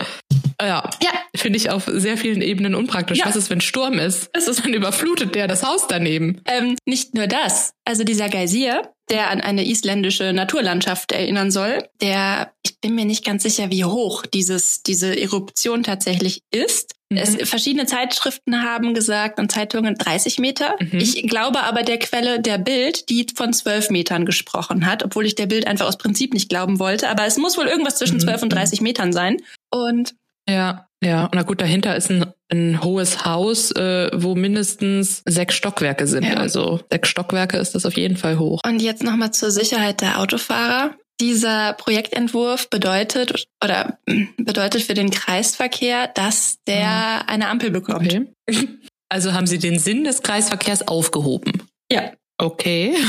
Ja, 0.60 0.88
Ja, 1.02 1.10
finde 1.36 1.56
ich 1.56 1.70
auf 1.70 1.84
sehr 1.92 2.16
vielen 2.16 2.42
Ebenen 2.42 2.74
unpraktisch. 2.74 3.18
Ja. 3.18 3.26
Was 3.26 3.36
ist, 3.36 3.50
wenn 3.50 3.60
Sturm 3.60 3.98
ist? 3.98 4.30
es 4.32 4.48
ist 4.48 4.64
Dann 4.64 4.74
überflutet 4.74 5.34
der 5.34 5.48
das 5.48 5.62
Haus 5.64 5.86
daneben. 5.88 6.40
Ähm, 6.46 6.76
nicht 6.84 7.14
nur 7.14 7.26
das. 7.26 7.72
Also 7.84 8.04
dieser 8.04 8.28
Geysir, 8.28 8.90
der 9.10 9.30
an 9.30 9.40
eine 9.40 9.66
isländische 9.66 10.32
Naturlandschaft 10.32 11.12
erinnern 11.12 11.50
soll, 11.50 11.86
der, 12.00 12.52
ich 12.64 12.80
bin 12.80 12.94
mir 12.94 13.04
nicht 13.04 13.24
ganz 13.24 13.42
sicher, 13.42 13.70
wie 13.70 13.84
hoch 13.84 14.24
dieses, 14.26 14.82
diese 14.82 15.18
Eruption 15.18 15.82
tatsächlich 15.82 16.40
ist. 16.50 16.92
Mhm. 17.10 17.18
Es, 17.18 17.48
verschiedene 17.48 17.84
Zeitschriften 17.84 18.62
haben 18.62 18.94
gesagt 18.94 19.38
und 19.38 19.52
Zeitungen 19.52 19.96
30 19.96 20.38
Meter. 20.38 20.76
Mhm. 20.80 20.98
Ich 20.98 21.22
glaube 21.28 21.62
aber 21.64 21.82
der 21.82 21.98
Quelle 21.98 22.40
der 22.40 22.56
Bild, 22.56 23.10
die 23.10 23.26
von 23.34 23.52
12 23.52 23.90
Metern 23.90 24.24
gesprochen 24.24 24.86
hat, 24.86 25.04
obwohl 25.04 25.26
ich 25.26 25.34
der 25.34 25.46
Bild 25.46 25.66
einfach 25.66 25.86
aus 25.86 25.98
Prinzip 25.98 26.32
nicht 26.32 26.48
glauben 26.48 26.78
wollte. 26.78 27.10
Aber 27.10 27.26
es 27.26 27.36
muss 27.36 27.58
wohl 27.58 27.66
irgendwas 27.66 27.96
zwischen 27.98 28.16
Mhm. 28.16 28.20
12 28.20 28.42
und 28.44 28.52
30 28.54 28.80
Metern 28.80 29.12
sein. 29.12 29.42
Und 29.70 30.14
Ja, 30.48 30.88
ja. 31.02 31.28
Na 31.32 31.42
gut, 31.42 31.60
dahinter 31.60 31.96
ist 31.96 32.10
ein, 32.10 32.26
ein 32.50 32.82
hohes 32.82 33.24
Haus, 33.24 33.70
äh, 33.72 34.10
wo 34.14 34.34
mindestens 34.34 35.22
sechs 35.26 35.54
Stockwerke 35.54 36.06
sind. 36.06 36.24
Ja. 36.24 36.34
Also 36.34 36.80
sechs 36.90 37.08
Stockwerke 37.08 37.58
ist 37.58 37.74
das 37.74 37.86
auf 37.86 37.96
jeden 37.96 38.16
Fall 38.16 38.38
hoch. 38.38 38.60
Und 38.66 38.80
jetzt 38.80 39.02
nochmal 39.02 39.32
zur 39.32 39.50
Sicherheit 39.50 40.00
der 40.00 40.20
Autofahrer. 40.20 40.94
Dieser 41.20 41.74
Projektentwurf 41.74 42.68
bedeutet 42.70 43.46
oder 43.62 43.98
mm, 44.06 44.24
bedeutet 44.38 44.82
für 44.82 44.94
den 44.94 45.10
Kreisverkehr, 45.10 46.08
dass 46.08 46.58
der 46.66 47.28
eine 47.28 47.48
Ampel 47.48 47.70
bekommt. 47.70 48.06
Okay. 48.06 48.26
Also 49.10 49.32
haben 49.32 49.46
sie 49.46 49.58
den 49.58 49.78
Sinn 49.78 50.02
des 50.02 50.22
Kreisverkehrs 50.22 50.88
aufgehoben. 50.88 51.62
Ja. 51.92 52.12
Okay. 52.38 52.96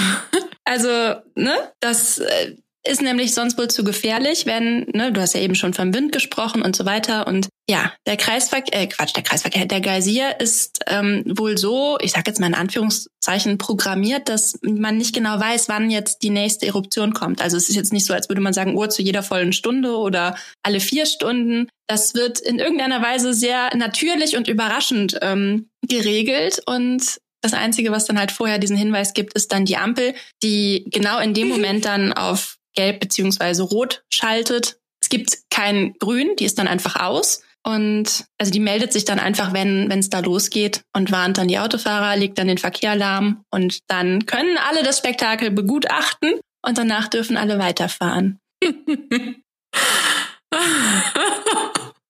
Also, 0.67 0.89
ne, 1.35 1.53
das 1.79 2.17
äh, 2.17 2.55
ist 2.87 3.01
nämlich 3.01 3.33
sonst 3.33 3.57
wohl 3.57 3.67
zu 3.67 3.83
gefährlich, 3.83 4.45
wenn, 4.45 4.87
ne, 4.93 5.11
du 5.11 5.21
hast 5.21 5.33
ja 5.33 5.41
eben 5.41 5.55
schon 5.55 5.73
vom 5.73 5.93
Wind 5.93 6.11
gesprochen 6.11 6.61
und 6.61 6.75
so 6.75 6.85
weiter. 6.85 7.27
Und 7.27 7.47
ja, 7.69 7.91
der 8.05 8.17
Kreisverkehr, 8.17 8.81
äh, 8.81 8.87
Quatsch, 8.87 9.15
der 9.15 9.23
Kreisverkehr, 9.23 9.65
der 9.65 9.81
Geysir 9.81 10.39
ist 10.39 10.79
ähm, 10.87 11.23
wohl 11.25 11.57
so, 11.57 11.97
ich 12.01 12.11
sag 12.11 12.27
jetzt 12.27 12.39
mal 12.39 12.47
in 12.47 12.53
Anführungszeichen, 12.53 13.57
programmiert, 13.57 14.29
dass 14.29 14.59
man 14.61 14.97
nicht 14.97 15.15
genau 15.15 15.39
weiß, 15.39 15.67
wann 15.69 15.89
jetzt 15.89 16.21
die 16.23 16.29
nächste 16.29 16.67
Eruption 16.67 17.13
kommt. 17.13 17.41
Also 17.41 17.57
es 17.57 17.69
ist 17.69 17.75
jetzt 17.75 17.93
nicht 17.93 18.05
so, 18.05 18.13
als 18.13 18.29
würde 18.29 18.41
man 18.41 18.53
sagen, 18.53 18.75
Uhr 18.75 18.89
zu 18.89 19.01
jeder 19.01 19.23
vollen 19.23 19.53
Stunde 19.53 19.97
oder 19.97 20.35
alle 20.63 20.79
vier 20.79 21.05
Stunden. 21.05 21.67
Das 21.87 22.13
wird 22.13 22.39
in 22.39 22.59
irgendeiner 22.59 23.01
Weise 23.01 23.33
sehr 23.33 23.75
natürlich 23.75 24.37
und 24.37 24.47
überraschend 24.47 25.17
ähm, 25.21 25.69
geregelt 25.87 26.61
und 26.65 27.19
das 27.45 27.53
Einzige, 27.53 27.91
was 27.91 28.05
dann 28.05 28.17
halt 28.17 28.31
vorher 28.31 28.57
diesen 28.57 28.75
Hinweis 28.75 29.13
gibt, 29.13 29.33
ist 29.35 29.51
dann 29.51 29.65
die 29.65 29.77
Ampel, 29.77 30.15
die 30.41 30.87
genau 30.91 31.19
in 31.19 31.35
dem 31.35 31.47
Moment 31.55 31.85
dann 31.85 32.11
auf 32.11 32.57
Gelb 32.75 32.99
beziehungsweise 32.99 33.63
Rot 33.63 34.03
schaltet. 34.13 34.77
Es 35.01 35.09
gibt 35.09 35.37
kein 35.49 35.93
Grün, 35.99 36.35
die 36.37 36.45
ist 36.45 36.59
dann 36.59 36.67
einfach 36.67 36.95
aus. 36.95 37.41
Und 37.65 38.25
also 38.37 38.51
die 38.51 38.59
meldet 38.59 38.93
sich 38.93 39.05
dann 39.05 39.19
einfach, 39.19 39.51
wenn 39.51 39.89
wenn 39.89 39.99
es 39.99 40.11
da 40.11 40.19
losgeht 40.19 40.81
und 40.95 41.11
warnt 41.11 41.39
dann 41.39 41.47
die 41.47 41.57
Autofahrer, 41.57 42.15
legt 42.15 42.37
dann 42.37 42.47
den 42.47 42.59
Verkehr 42.59 42.95
lahm 42.95 43.43
und 43.49 43.79
dann 43.87 44.27
können 44.27 44.57
alle 44.57 44.83
das 44.83 44.99
Spektakel 44.99 45.49
begutachten 45.49 46.39
und 46.63 46.77
danach 46.77 47.07
dürfen 47.07 47.37
alle 47.37 47.57
weiterfahren. 47.57 48.39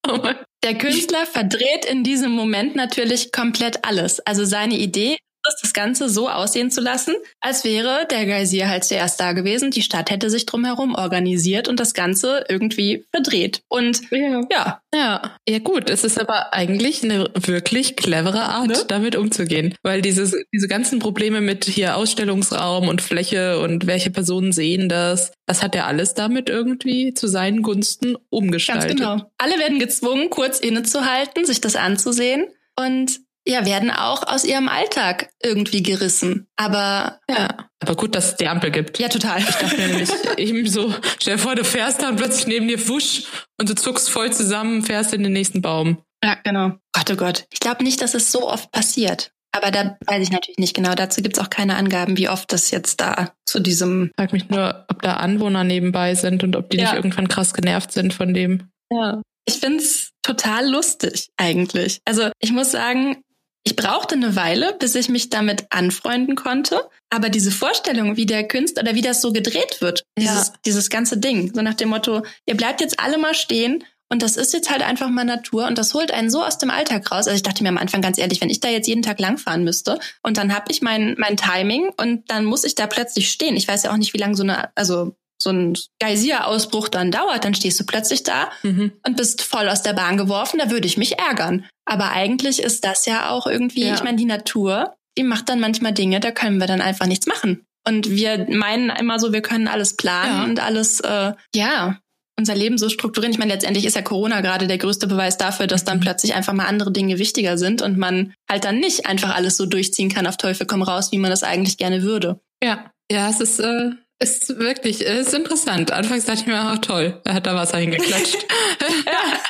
oh 0.08 0.20
Der 0.64 0.78
Künstler 0.78 1.26
verdreht 1.26 1.86
in 1.90 2.04
diesem 2.04 2.32
Moment 2.32 2.76
natürlich 2.76 3.32
komplett 3.32 3.86
alles. 3.86 4.20
Also 4.20 4.44
seine 4.44 4.78
Idee 4.78 5.18
ist, 5.48 5.62
das 5.62 5.74
Ganze 5.74 6.10
so 6.10 6.30
aussehen 6.30 6.72
zu 6.72 6.82
lassen, 6.82 7.16
als 7.42 7.64
wäre 7.64 8.08
der 8.10 8.26
Geysir 8.26 8.70
halt 8.70 8.84
zuerst 8.84 9.20
da 9.20 9.34
gewesen. 9.34 9.72
Die 9.72 9.82
Stadt 9.82 10.10
hätte 10.10 10.30
sich 10.30 10.46
drumherum 10.46 10.96
organisiert 10.96 11.68
und 11.68 11.80
das 11.80 11.94
Ganze 11.94 12.46
irgendwie 12.50 13.06
verdreht. 13.12 13.62
Und 13.68 14.02
ja. 14.12 14.42
ja, 14.52 14.82
Ja, 14.94 15.38
ja 15.48 15.60
gut, 15.60 15.90
es 15.90 16.04
ist 16.04 16.20
aber 16.20 16.54
eigentlich 16.54 17.04
eine 17.04 17.30
wirklich 17.36 17.96
clevere 17.96 18.44
Art, 18.44 18.68
Ne? 18.68 18.78
damit 18.88 19.16
umzugehen. 19.16 19.76
Weil 19.84 20.02
dieses, 20.02 20.36
diese 20.54 20.68
ganzen 20.68 21.00
Probleme 21.00 21.42
mit 21.42 21.66
hier 21.66 21.96
Ausstellungsraum 21.98 22.88
und 22.88 23.02
Fläche 23.02 23.60
und 23.60 23.88
welche 23.88 24.10
Personen 24.12 24.52
sehen 24.52 24.90
das, 24.90 25.32
das 25.46 25.62
hat 25.62 25.76
er 25.76 25.88
alles 25.88 26.14
damit 26.14 26.50
irgendwie 26.50 27.14
zu 27.14 27.28
seinen 27.28 27.62
Gunsten 27.62 28.14
ganz 28.14 28.26
umgestaltet. 28.30 28.98
genau. 28.98 29.22
Alle 29.38 29.60
werden 29.60 29.80
gezwungen, 29.80 30.30
kurz 30.30 30.60
innezuhalten, 30.60 31.46
sich 31.46 31.62
das 31.62 31.76
anzusehen 31.76 32.48
und 32.76 33.20
ja, 33.48 33.66
werden 33.66 33.92
auch 33.92 34.24
aus 34.28 34.44
ihrem 34.44 34.68
Alltag 34.68 35.30
irgendwie 35.42 35.84
gerissen. 35.84 36.48
Aber 36.56 37.20
Ja. 37.30 37.70
Aber 37.80 37.96
gut, 37.96 38.16
dass 38.16 38.30
es 38.30 38.36
die 38.38 38.48
Ampel 38.48 38.72
gibt. 38.72 38.98
ja, 39.00 39.10
total. 39.10 39.40
Ich 39.40 39.46
dachte 39.56 39.76
nämlich 39.78 40.10
eben 40.38 40.68
so, 40.68 40.94
stell 41.20 41.36
dir 41.36 41.42
vor, 41.42 41.56
du 41.56 41.64
fährst 41.64 42.02
da 42.02 42.10
und 42.10 42.16
plötzlich 42.16 42.48
neben 42.48 42.68
dir 42.68 42.88
wusch 42.88 43.24
und 43.60 43.70
du 43.70 43.76
zuckst 43.76 44.10
voll 44.10 44.34
zusammen, 44.34 44.82
fährst 44.82 45.14
in 45.14 45.22
den 45.24 45.34
nächsten 45.34 45.62
Baum. 45.62 46.02
Ja, 46.24 46.36
genau. 46.44 46.72
Gott, 46.94 47.12
oh 47.12 47.16
Gott. 47.16 47.46
Ich 47.52 47.60
glaube 47.60 47.84
nicht, 47.84 48.02
dass 48.02 48.16
es 48.16 48.32
so 48.32 48.50
oft 48.50 48.72
passiert. 48.72 49.32
Aber 49.52 49.72
da 49.72 49.98
weiß 50.08 50.22
ich 50.24 50.32
natürlich 50.32 50.58
nicht 50.58 50.74
genau. 50.76 50.96
Dazu 50.96 51.22
gibt's 51.22 51.40
auch 51.40 51.50
keine 51.50 51.76
Angaben, 51.78 52.18
wie 52.18 52.28
oft 52.28 52.52
das 52.52 52.72
jetzt 52.72 53.00
da 53.00 53.32
zu 53.46 53.60
diesem. 53.60 54.12
Frag 54.18 54.34
mich 54.34 54.50
nur, 54.50 54.86
ob 54.90 55.02
da 55.02 55.14
Anwohner 55.18 55.64
nebenbei 55.64 56.16
sind 56.16 56.44
und 56.44 56.56
ob 56.56 56.70
die 56.72 56.78
Ja. 56.78 56.86
nicht 56.86 56.96
irgendwann 56.96 57.28
krass 57.28 57.54
genervt 57.54 57.92
sind 57.92 58.14
von 58.14 58.34
dem. 58.34 58.70
Ja. 58.92 59.22
Ich 59.48 59.56
find's 59.60 60.10
total 60.24 60.68
lustig 60.68 61.30
eigentlich. 61.38 62.00
Also 62.06 62.32
ich 62.40 62.52
muss 62.52 62.72
sagen, 62.72 63.22
ich 63.68 63.76
brauchte 63.76 64.16
eine 64.16 64.36
Weile, 64.36 64.76
bis 64.80 64.96
ich 64.96 65.10
mich 65.10 65.30
damit 65.30 65.66
anfreunden 65.72 66.36
konnte. 66.36 66.88
Aber 67.10 67.30
diese 67.30 67.52
Vorstellung, 67.52 68.16
wie 68.16 68.26
der 68.28 68.48
Künstler 68.48 68.84
oder 68.84 68.96
wie 68.96 69.02
das 69.02 69.22
so 69.22 69.34
gedreht 69.34 69.82
wird, 69.82 70.04
dieses, 70.18 70.54
dieses 70.66 70.90
ganze 70.90 71.18
Ding, 71.18 71.52
so 71.54 71.62
nach 71.62 71.74
dem 71.74 71.90
Motto, 71.90 72.24
ihr 72.46 72.56
bleibt 72.56 72.80
jetzt 72.82 73.00
alle 73.00 73.18
mal 73.18 73.34
stehen 73.34 73.84
und 74.10 74.22
das 74.22 74.38
ist 74.38 74.54
jetzt 74.54 74.70
halt 74.70 74.84
einfach 74.84 75.10
mal 75.10 75.24
Natur 75.26 75.66
und 75.66 75.80
das 75.80 75.96
holt 75.96 76.12
einen 76.12 76.30
so 76.30 76.44
aus 76.44 76.60
dem 76.60 76.70
Alltag 76.70 77.10
raus. 77.12 77.28
Also 77.28 77.32
ich 77.32 77.42
dachte 77.44 77.64
mir 77.64 77.70
am 77.70 77.80
Anfang 77.80 78.02
ganz 78.02 78.20
ehrlich, 78.20 78.40
wenn 78.40 78.52
ich 78.52 78.60
da 78.60 78.70
jetzt 78.70 78.88
jeden 78.88 79.02
Tag 79.02 79.20
langfahren 79.20 79.64
müsste 79.64 79.98
und 80.22 80.38
dann 80.38 80.54
habe 80.54 80.72
ich 80.72 80.84
mein, 80.84 81.16
mein 81.18 81.36
Timing 81.36 81.90
und 81.98 82.30
dann 82.30 82.46
muss 82.46 82.66
ich 82.66 82.76
da 82.76 82.86
plötzlich 82.86 83.32
stehen. 83.32 83.58
Ich 83.58 83.68
weiß 83.68 83.82
ja 83.84 83.92
auch 83.92 83.98
nicht, 83.98 84.14
wie 84.14 84.20
lange 84.20 84.36
so 84.36 84.44
eine, 84.44 84.70
also 84.76 85.16
so 85.42 85.50
ein 85.50 85.76
Geysir-Ausbruch 86.00 86.88
dann 86.88 87.12
dauert, 87.12 87.44
dann 87.44 87.54
stehst 87.56 87.80
du 87.80 87.86
plötzlich 87.86 88.24
da 88.24 88.50
Mhm. 88.64 88.94
und 89.06 89.18
bist 89.18 89.42
voll 89.42 89.68
aus 89.68 89.82
der 89.82 89.94
Bahn 89.94 90.18
geworfen, 90.18 90.60
da 90.60 90.70
würde 90.70 90.88
ich 90.88 90.98
mich 90.98 91.20
ärgern. 91.20 91.66
Aber 91.86 92.12
eigentlich 92.12 92.60
ist 92.62 92.84
das 92.84 93.06
ja 93.06 93.30
auch 93.30 93.48
irgendwie, 93.48 93.86
Ja. 93.86 93.94
ich 93.94 94.04
meine, 94.04 94.18
die 94.18 94.26
Natur, 94.26 94.96
die 95.18 95.24
macht 95.24 95.50
dann 95.50 95.60
manchmal 95.60 95.94
Dinge, 95.94 96.20
da 96.20 96.32
können 96.32 96.60
wir 96.60 96.68
dann 96.68 96.82
einfach 96.82 97.06
nichts 97.06 97.28
machen. 97.28 97.66
Und 97.88 98.10
wir 98.10 98.48
meinen 98.50 98.90
immer 98.90 99.20
so, 99.20 99.32
wir 99.34 99.42
können 99.42 99.68
alles 99.68 99.96
planen 99.96 100.38
Ja. 100.38 100.44
und 100.46 100.60
alles, 100.60 101.00
äh, 101.02 101.34
ja, 101.56 102.00
unser 102.38 102.56
Leben 102.56 102.78
so 102.78 102.90
strukturieren. 102.90 103.32
Ich 103.32 103.38
meine, 103.40 103.54
letztendlich 103.54 103.86
ist 103.86 103.96
ja 103.96 104.02
Corona 104.02 104.42
gerade 104.42 104.68
der 104.68 104.78
größte 104.80 105.08
Beweis 105.08 105.38
dafür, 105.38 105.68
dass 105.68 105.86
dann 105.86 105.98
Mhm. 106.00 106.02
plötzlich 106.02 106.34
einfach 106.34 106.52
mal 106.54 106.66
andere 106.66 106.92
Dinge 106.92 107.18
wichtiger 107.20 107.58
sind 107.58 107.82
und 107.82 107.98
man 107.98 108.34
halt 108.50 108.66
dann 108.66 108.80
nicht 108.80 109.06
einfach 109.06 109.34
alles 109.36 109.56
so 109.56 109.66
durchziehen 109.68 110.10
kann 110.10 110.28
auf 110.28 110.36
Teufel 110.38 110.66
komm 110.68 110.82
raus, 110.82 111.12
wie 111.12 111.18
man 111.18 111.30
das 111.32 111.44
eigentlich 111.44 111.78
gerne 111.78 112.02
würde. 112.02 112.42
Ja, 112.64 112.92
ja, 113.12 113.30
es 113.30 113.40
ist, 113.40 113.60
äh, 113.60 113.92
ist 114.20 114.58
wirklich, 114.58 115.06
es 115.06 115.28
ist 115.28 115.34
interessant. 115.34 115.92
Anfangs 115.92 116.26
dachte 116.26 116.42
ich 116.42 116.48
mir, 116.48 116.56
ach 116.56 116.80
toll, 116.80 117.22
er 117.26 117.34
hat 117.34 117.46
da 117.46 117.56
Wasser 117.56 117.78
hingeklatscht. 117.78 118.46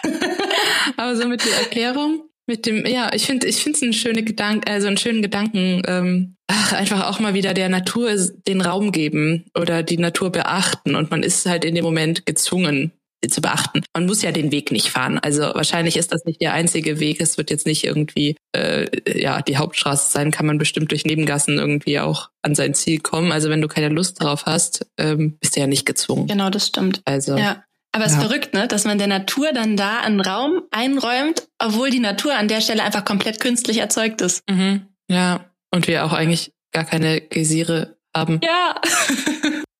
Aber 0.97 1.15
so 1.15 1.27
mit 1.27 1.45
der 1.45 1.53
Erklärung, 1.59 2.23
Mit 2.47 2.67
dem, 2.67 2.85
ja, 2.85 3.11
ich 3.13 3.25
finde, 3.25 3.47
ich 3.47 3.63
finde 3.63 3.77
es 3.77 3.83
einen 3.83 3.93
schönen 3.93 4.23
Gedanken, 4.23 4.69
also 4.69 4.87
einen 4.87 4.97
schönen 4.97 5.23
Gedanken, 5.23 5.81
ähm, 5.87 6.35
ach, 6.47 6.73
einfach 6.73 7.09
auch 7.09 7.19
mal 7.19 7.33
wieder 7.33 7.55
der 7.55 7.69
Natur 7.69 8.15
den 8.47 8.61
Raum 8.61 8.91
geben 8.91 9.45
oder 9.59 9.81
die 9.81 9.97
Natur 9.97 10.31
beachten 10.31 10.95
und 10.95 11.09
man 11.09 11.23
ist 11.23 11.47
halt 11.47 11.65
in 11.65 11.73
dem 11.73 11.83
Moment 11.83 12.27
gezwungen, 12.27 12.91
zu 13.29 13.41
beachten. 13.41 13.83
Man 13.93 14.05
muss 14.05 14.21
ja 14.21 14.31
den 14.31 14.51
Weg 14.51 14.71
nicht 14.71 14.89
fahren. 14.89 15.19
Also 15.19 15.41
wahrscheinlich 15.41 15.97
ist 15.97 16.11
das 16.11 16.25
nicht 16.25 16.41
der 16.41 16.53
einzige 16.53 16.99
Weg. 16.99 17.21
Es 17.21 17.37
wird 17.37 17.49
jetzt 17.49 17.65
nicht 17.65 17.83
irgendwie 17.83 18.35
äh, 18.55 18.87
ja 19.19 19.41
die 19.41 19.57
Hauptstraße 19.57 20.11
sein. 20.11 20.31
Kann 20.31 20.45
man 20.45 20.57
bestimmt 20.57 20.91
durch 20.91 21.05
Nebengassen 21.05 21.57
irgendwie 21.57 21.99
auch 21.99 22.29
an 22.41 22.55
sein 22.55 22.73
Ziel 22.73 22.99
kommen. 22.99 23.31
Also 23.31 23.49
wenn 23.49 23.61
du 23.61 23.67
keine 23.67 23.89
Lust 23.89 24.21
darauf 24.21 24.45
hast, 24.45 24.85
ähm, 24.97 25.37
bist 25.39 25.55
du 25.55 25.59
ja 25.59 25.67
nicht 25.67 25.85
gezwungen. 25.85 26.27
Genau, 26.27 26.49
das 26.49 26.67
stimmt. 26.67 27.01
Also 27.05 27.37
ja. 27.37 27.63
Aber 27.95 28.03
es 28.03 28.11
ist 28.11 28.19
verrückt, 28.19 28.53
ne? 28.53 28.67
dass 28.67 28.83
man 28.83 28.97
der 28.97 29.07
Natur 29.07 29.53
dann 29.53 29.77
da 29.77 30.01
einen 30.01 30.19
Raum 30.19 30.63
einräumt, 30.69 31.47
obwohl 31.59 31.89
die 31.89 31.99
Natur 31.99 32.35
an 32.35 32.49
der 32.49 32.59
Stelle 32.59 32.83
einfach 32.83 33.05
komplett 33.05 33.39
künstlich 33.39 33.77
erzeugt 33.77 34.19
ist. 34.19 34.43
Mhm. 34.49 34.87
Ja, 35.09 35.45
und 35.71 35.87
wir 35.87 36.03
auch 36.03 36.11
eigentlich 36.11 36.51
gar 36.73 36.83
keine 36.83 37.21
Geysire 37.21 37.95
haben. 38.13 38.41
Ja. 38.43 38.75